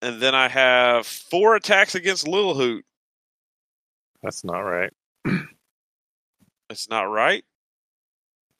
[0.02, 2.84] and then I have four attacks against Lil Hoot.
[4.22, 4.92] That's not right.
[6.68, 7.42] It's not right.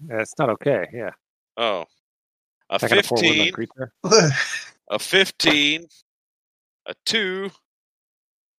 [0.08, 0.88] Yeah, it's not okay.
[0.92, 1.10] Yeah,
[1.56, 1.84] Oh,
[2.70, 3.92] a Attacking a fifteen, creature.
[4.90, 5.86] a fifteen,
[6.86, 7.50] a two,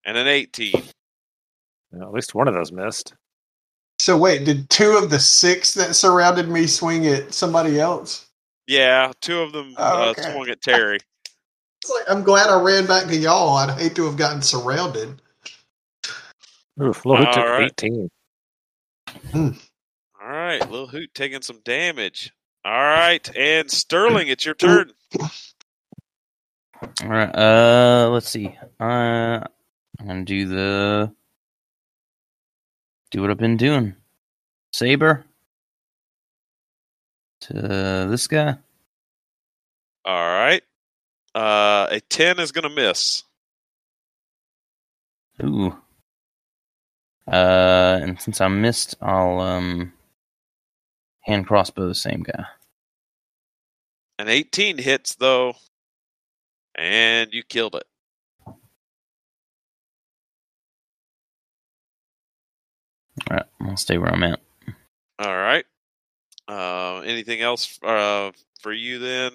[0.06, 0.72] and an eighteen.
[1.92, 3.12] Yeah, at least one of those missed.
[3.98, 8.28] so wait, did two of the six that surrounded me swing at somebody else?
[8.66, 10.98] Yeah, two of them Oh, uh, swung at Terry.
[11.82, 13.56] It's like I'm glad I ran back to y'all.
[13.56, 15.20] I'd hate to have gotten surrounded.
[16.80, 17.72] Oof, Lil Hoot took right.
[17.82, 18.10] 18.
[19.34, 22.32] All right, Lil Hoot taking some damage.
[22.64, 24.92] All right, and Sterling, it's your turn.
[27.02, 27.34] All right.
[27.34, 28.56] Uh, let's see.
[28.80, 29.40] Uh,
[30.00, 31.12] I'm gonna do the
[33.10, 33.94] do what I've been doing.
[34.72, 35.24] Saber
[37.42, 38.56] to this guy.
[40.04, 40.62] All right,
[41.34, 43.24] uh, a ten is going to miss.
[45.42, 45.76] Ooh.
[47.26, 49.92] Uh, and since I missed, I'll um
[51.20, 52.46] hand crossbow the same guy.
[54.18, 55.54] An eighteen hits though,
[56.74, 57.84] and you killed it.
[58.46, 58.58] All
[63.30, 64.40] right, I'll stay where I'm at.
[65.18, 65.64] All right.
[66.52, 68.30] Uh, anything else uh,
[68.60, 69.32] for you then?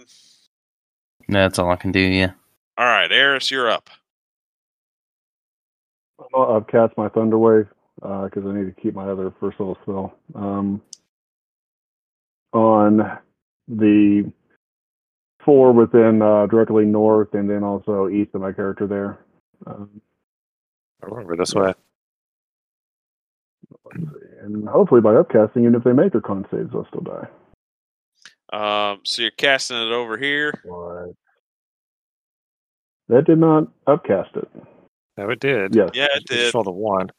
[1.27, 1.99] No, That's all I can do.
[1.99, 2.34] Yeah.
[2.77, 3.89] All right, Eris, you're up.
[6.31, 9.77] Well, I've cast my Thunder Wave because I need to keep my other first level
[9.81, 10.14] spell.
[10.35, 10.81] Um,
[12.53, 13.18] on
[13.68, 14.31] the
[15.44, 19.18] four within uh, directly north, and then also east of my character there.
[19.65, 20.02] Um,
[21.02, 21.73] I remember this way.
[24.48, 27.28] And hopefully by upcasting, even if they make their con saves, they'll still die.
[28.53, 30.53] Um, so you're casting it over here.
[30.64, 31.14] But
[33.10, 34.48] that did not upcast it.
[35.18, 35.76] No, it did.
[35.76, 35.90] Yes.
[35.94, 36.41] Yeah, it You did.
[36.44, 37.10] just rolled a one.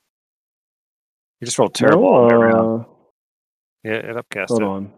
[1.41, 2.81] You just rolled terrible No, all the around.
[2.81, 2.85] uh,
[3.85, 4.67] Yeah, it upcast hold it.
[4.67, 4.93] on.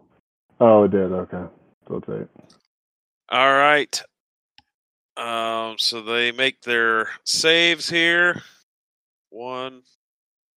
[0.59, 1.11] Oh, it did.
[1.11, 1.43] Okay.
[1.87, 2.57] So it's eight.
[3.29, 4.01] All right.
[5.17, 8.41] Um, so they make their saves here.
[9.29, 9.81] One,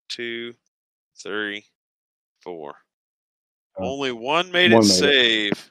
[0.09, 0.55] two,
[1.25, 1.65] three,
[2.43, 2.75] four.
[3.77, 3.95] Oh.
[3.95, 5.57] Only one made One it made it.
[5.57, 5.71] save.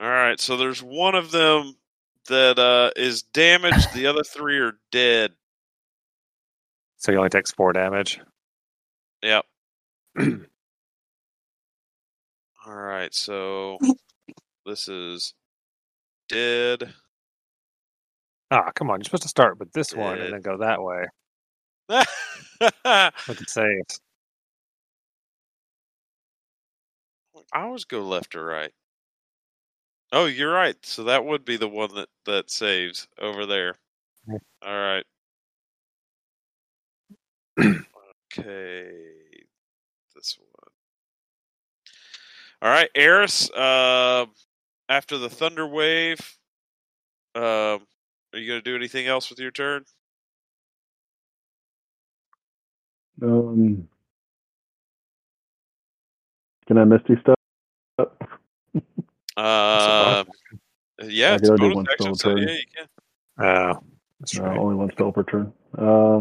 [0.00, 1.76] All right, so there's one of them
[2.28, 3.94] that uh, is damaged.
[3.94, 5.32] the other three are dead.
[6.98, 8.20] So he only takes four damage.
[9.22, 9.44] Yep.
[12.66, 13.78] All right, so
[14.66, 15.34] this is
[16.28, 16.92] dead.
[18.50, 19.00] Ah, come on.
[19.00, 21.06] You're supposed to start with this one and then go that way
[21.88, 24.00] with the saves.
[27.52, 28.72] I always go left or right.
[30.12, 30.76] Oh, you're right.
[30.82, 33.76] So that would be the one that that saves over there.
[34.28, 34.38] Yeah.
[34.64, 35.04] All right.
[38.38, 38.92] okay,
[40.14, 40.72] this one.
[42.62, 43.50] All right, Eris.
[43.50, 44.26] Uh,
[44.88, 46.20] after the thunder wave,
[47.34, 49.84] um, are you going to do anything else with your turn?
[53.22, 53.88] Um,
[56.66, 57.38] can I misty step?
[59.36, 60.24] Uh,
[61.04, 62.86] yeah, it's a only do bonus one action, spell so yeah, you can.
[63.38, 63.80] Oh,
[64.20, 64.58] that's Uh, right.
[64.58, 65.52] only one spell per turn.
[65.76, 66.20] Uh,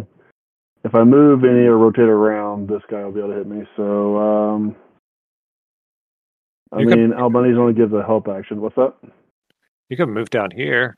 [0.84, 3.68] if I move any or rotate around, this guy will be able to hit me.
[3.76, 4.76] So, um,
[6.72, 8.62] I You can- mean, Albany's only gives a help action.
[8.62, 9.04] What's up?
[9.90, 10.96] You can move down here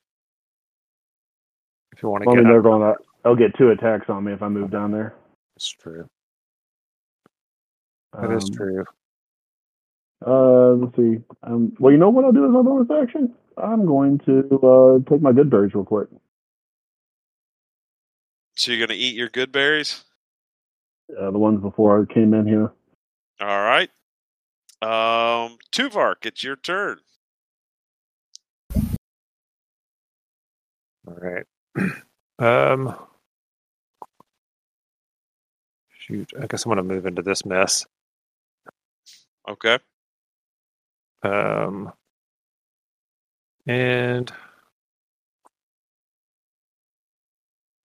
[1.92, 3.00] if you want to Well, I get mean, they're going to.
[3.26, 5.16] I'll get two attacks on me if I move down there.
[5.56, 6.08] That's true.
[8.14, 8.86] That is Um, true.
[10.26, 11.18] Uh, let's see.
[11.44, 13.34] Um, well, you know what I'll do as my bonus action?
[13.58, 16.08] I'm going to uh, take my good berries real quick.
[18.56, 20.04] So you're going to eat your good berries.
[21.20, 22.72] Uh, the ones before I came in here.
[23.42, 23.90] All right.
[24.82, 27.00] Um, Tuvark, it's your turn.
[31.08, 31.46] All right.
[32.40, 32.96] um.
[36.00, 36.32] Shoot.
[36.42, 37.86] I guess I'm going to move into this mess.
[39.48, 39.80] Okay.
[41.24, 41.92] Um.
[43.66, 44.32] And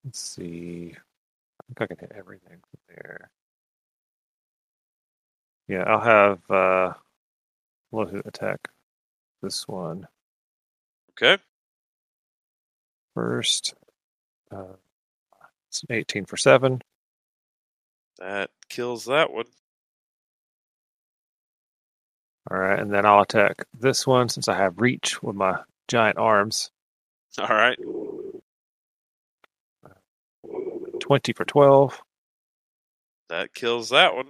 [0.05, 0.95] let's see.
[0.97, 3.31] I think I can hit everything from there.
[5.69, 6.95] Yeah, I'll have uh,
[8.07, 8.69] hit attack
[9.43, 10.09] this one
[11.13, 11.39] Okay.
[13.15, 13.75] first.
[14.51, 14.75] Uh,
[15.69, 16.81] it's an 18 for seven.
[18.19, 19.47] That kills that one.
[22.51, 26.17] All right, and then I'll attack this one since I have reach with my giant
[26.17, 26.71] arms.
[27.39, 27.79] All right.
[31.01, 32.01] 20 for 12.
[33.29, 34.29] That kills that one.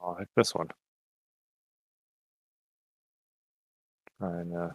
[0.00, 0.68] I'll hit this one.
[4.20, 4.70] And uh,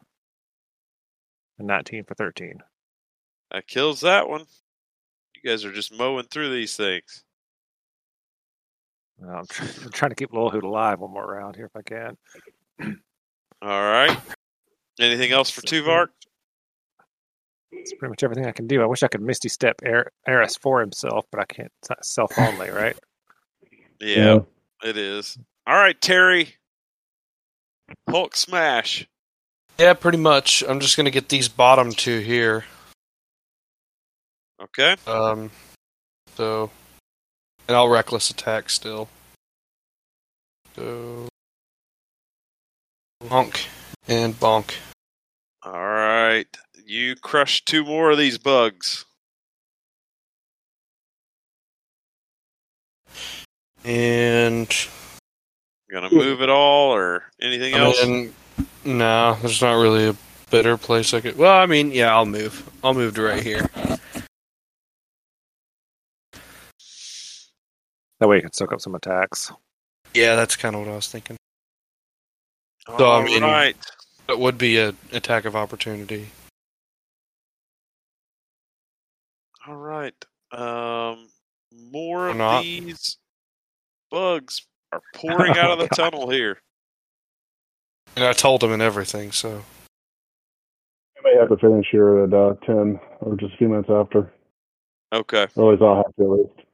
[1.58, 2.60] a 19 for 13.
[3.52, 4.46] That kills that one.
[5.36, 7.24] You guys are just mowing through these things.
[9.24, 11.76] Uh, I'm, try- I'm trying to keep Lil Hoot alive one more round here if
[11.76, 12.18] I can.
[13.62, 14.18] All right.
[15.00, 16.08] Anything else for Tuvark?
[17.72, 18.82] It's pretty much everything I can do.
[18.82, 21.72] I wish I could Misty Step Air- Eris for himself, but I can't.
[22.02, 22.98] Self only, right?
[24.00, 24.40] Yeah,
[24.84, 25.38] it is.
[25.68, 26.56] All right, Terry.
[28.10, 29.08] Hulk smash.
[29.78, 30.64] Yeah, pretty much.
[30.68, 32.66] I'm just gonna get these bottom two here.
[34.62, 34.96] Okay.
[35.08, 35.52] Um,
[36.36, 36.70] so,
[37.70, 39.08] and I'll reckless attack still.
[40.76, 41.28] So,
[43.24, 43.68] bonk
[44.08, 44.74] and bonk.
[45.62, 46.48] All right.
[46.84, 49.06] You crush two more of these bugs.
[53.86, 54.68] And
[55.92, 58.04] Gonna move it all or anything I else?
[58.04, 58.34] mean,
[58.84, 60.16] no, there's not really a
[60.50, 61.38] better place I could.
[61.38, 62.68] Well, I mean, yeah, I'll move.
[62.84, 63.70] I'll move to right here.
[68.20, 69.52] That way you can soak up some attacks.
[70.14, 71.38] Yeah, that's kind of what I was thinking.
[72.98, 73.76] So, I mean- right.
[74.28, 76.28] That would be an attack of opportunity.
[79.68, 80.14] All right.
[80.52, 81.28] Um,
[81.92, 82.62] more Or of not.
[82.64, 83.18] these
[84.12, 86.60] bugs are pouring out of the tunnel here.
[88.16, 89.50] And I told him and everything, so.
[91.16, 94.32] You may have to finish here at uh, 10 or just a few minutes after.
[95.14, 95.48] Okay.
[95.56, 96.69] Or at least I'll have to at least.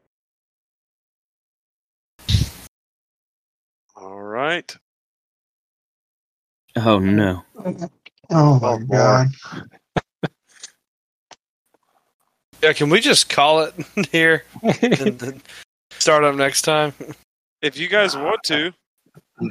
[4.05, 4.75] All right.
[6.75, 7.41] Oh no.
[8.29, 9.27] Oh my god.
[12.61, 13.73] Yeah, can we just call it
[14.11, 15.41] here and then
[15.89, 16.93] start up next time?
[17.63, 18.71] If you guys want to.
[19.41, 19.47] I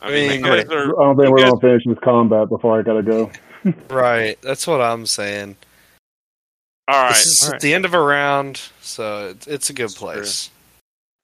[0.00, 2.48] I mean, mean, you guys I don't think we're guys- going to finish this combat
[2.48, 3.30] before I got to go.
[3.90, 5.56] Right, that's what I'm saying.
[6.86, 7.08] All right.
[7.14, 7.60] this is all at right.
[7.62, 10.50] the end of a round, so it's, it's a good place.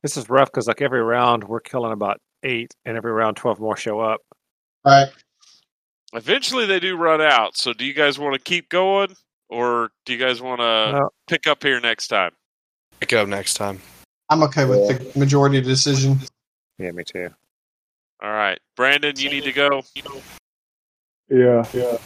[0.02, 3.60] This is rough because like every round we're killing about eight, and every round twelve
[3.60, 4.20] more show up.
[4.84, 5.12] All right.
[6.12, 7.56] Eventually, they do run out.
[7.56, 9.14] So, do you guys want to keep going,
[9.48, 11.10] or do you guys want to No.
[11.28, 12.32] pick up here next time?
[12.98, 13.80] Pick up next time.
[14.30, 16.18] I'm okay with the majority decision.
[16.78, 17.28] Yeah, me too.
[18.22, 19.82] All right, Brandon, you need to go.
[21.28, 21.96] Yeah, yeah.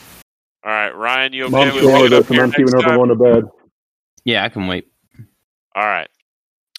[0.65, 2.85] All right, Ryan, you okay Mom's with going picking to up here I'm keeping next
[2.85, 2.99] time?
[2.99, 3.45] from to bed.
[4.25, 4.89] Yeah, I can wait.
[5.75, 6.09] All right.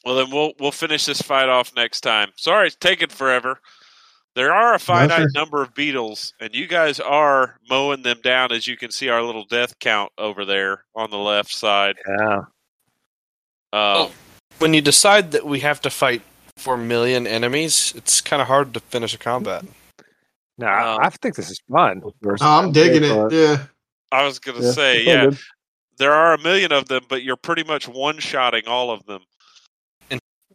[0.06, 2.30] Well, then we'll we'll finish this fight off next time.
[2.36, 3.60] Sorry, it's taken forever.
[4.36, 5.28] There are a finite sure.
[5.34, 8.52] number of beetles, and you guys are mowing them down.
[8.52, 11.96] As you can see, our little death count over there on the left side.
[12.08, 12.42] Yeah.
[13.72, 14.12] Um,
[14.60, 16.22] When you decide that we have to fight
[16.58, 19.66] four million enemies, it's kind of hard to finish a combat.
[20.58, 22.02] No, Um, I, I think this is fun.
[22.42, 23.32] I'm digging it.
[23.32, 23.66] Yeah.
[24.12, 25.32] I was going to Yeah, say, yeah,
[25.98, 29.22] there are a million of them, but you're pretty much one-shotting all of them.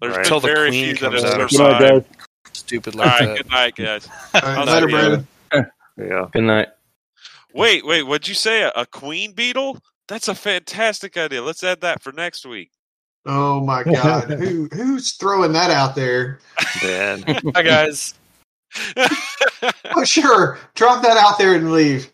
[0.02, 0.26] And- There's Right.
[0.26, 2.04] Until the very queen few comes have out Good night, guys.
[2.52, 3.36] Stupid All like right, that.
[3.36, 4.08] good night, guys.
[4.34, 4.88] All right, I'll later.
[4.88, 5.26] Brandon.
[5.98, 6.26] Yeah.
[6.32, 6.68] Good night.
[7.52, 8.62] Wait, wait, what'd you say?
[8.62, 9.78] A, a queen beetle?
[10.08, 11.42] That's a fantastic idea.
[11.42, 12.70] Let's add that for next week.
[13.26, 14.30] Oh my god.
[14.40, 16.38] Who who's throwing that out there?
[16.80, 17.22] Ben.
[17.54, 18.14] Hi guys.
[19.96, 20.58] Oh sure.
[20.74, 22.08] Drop that out there and leave.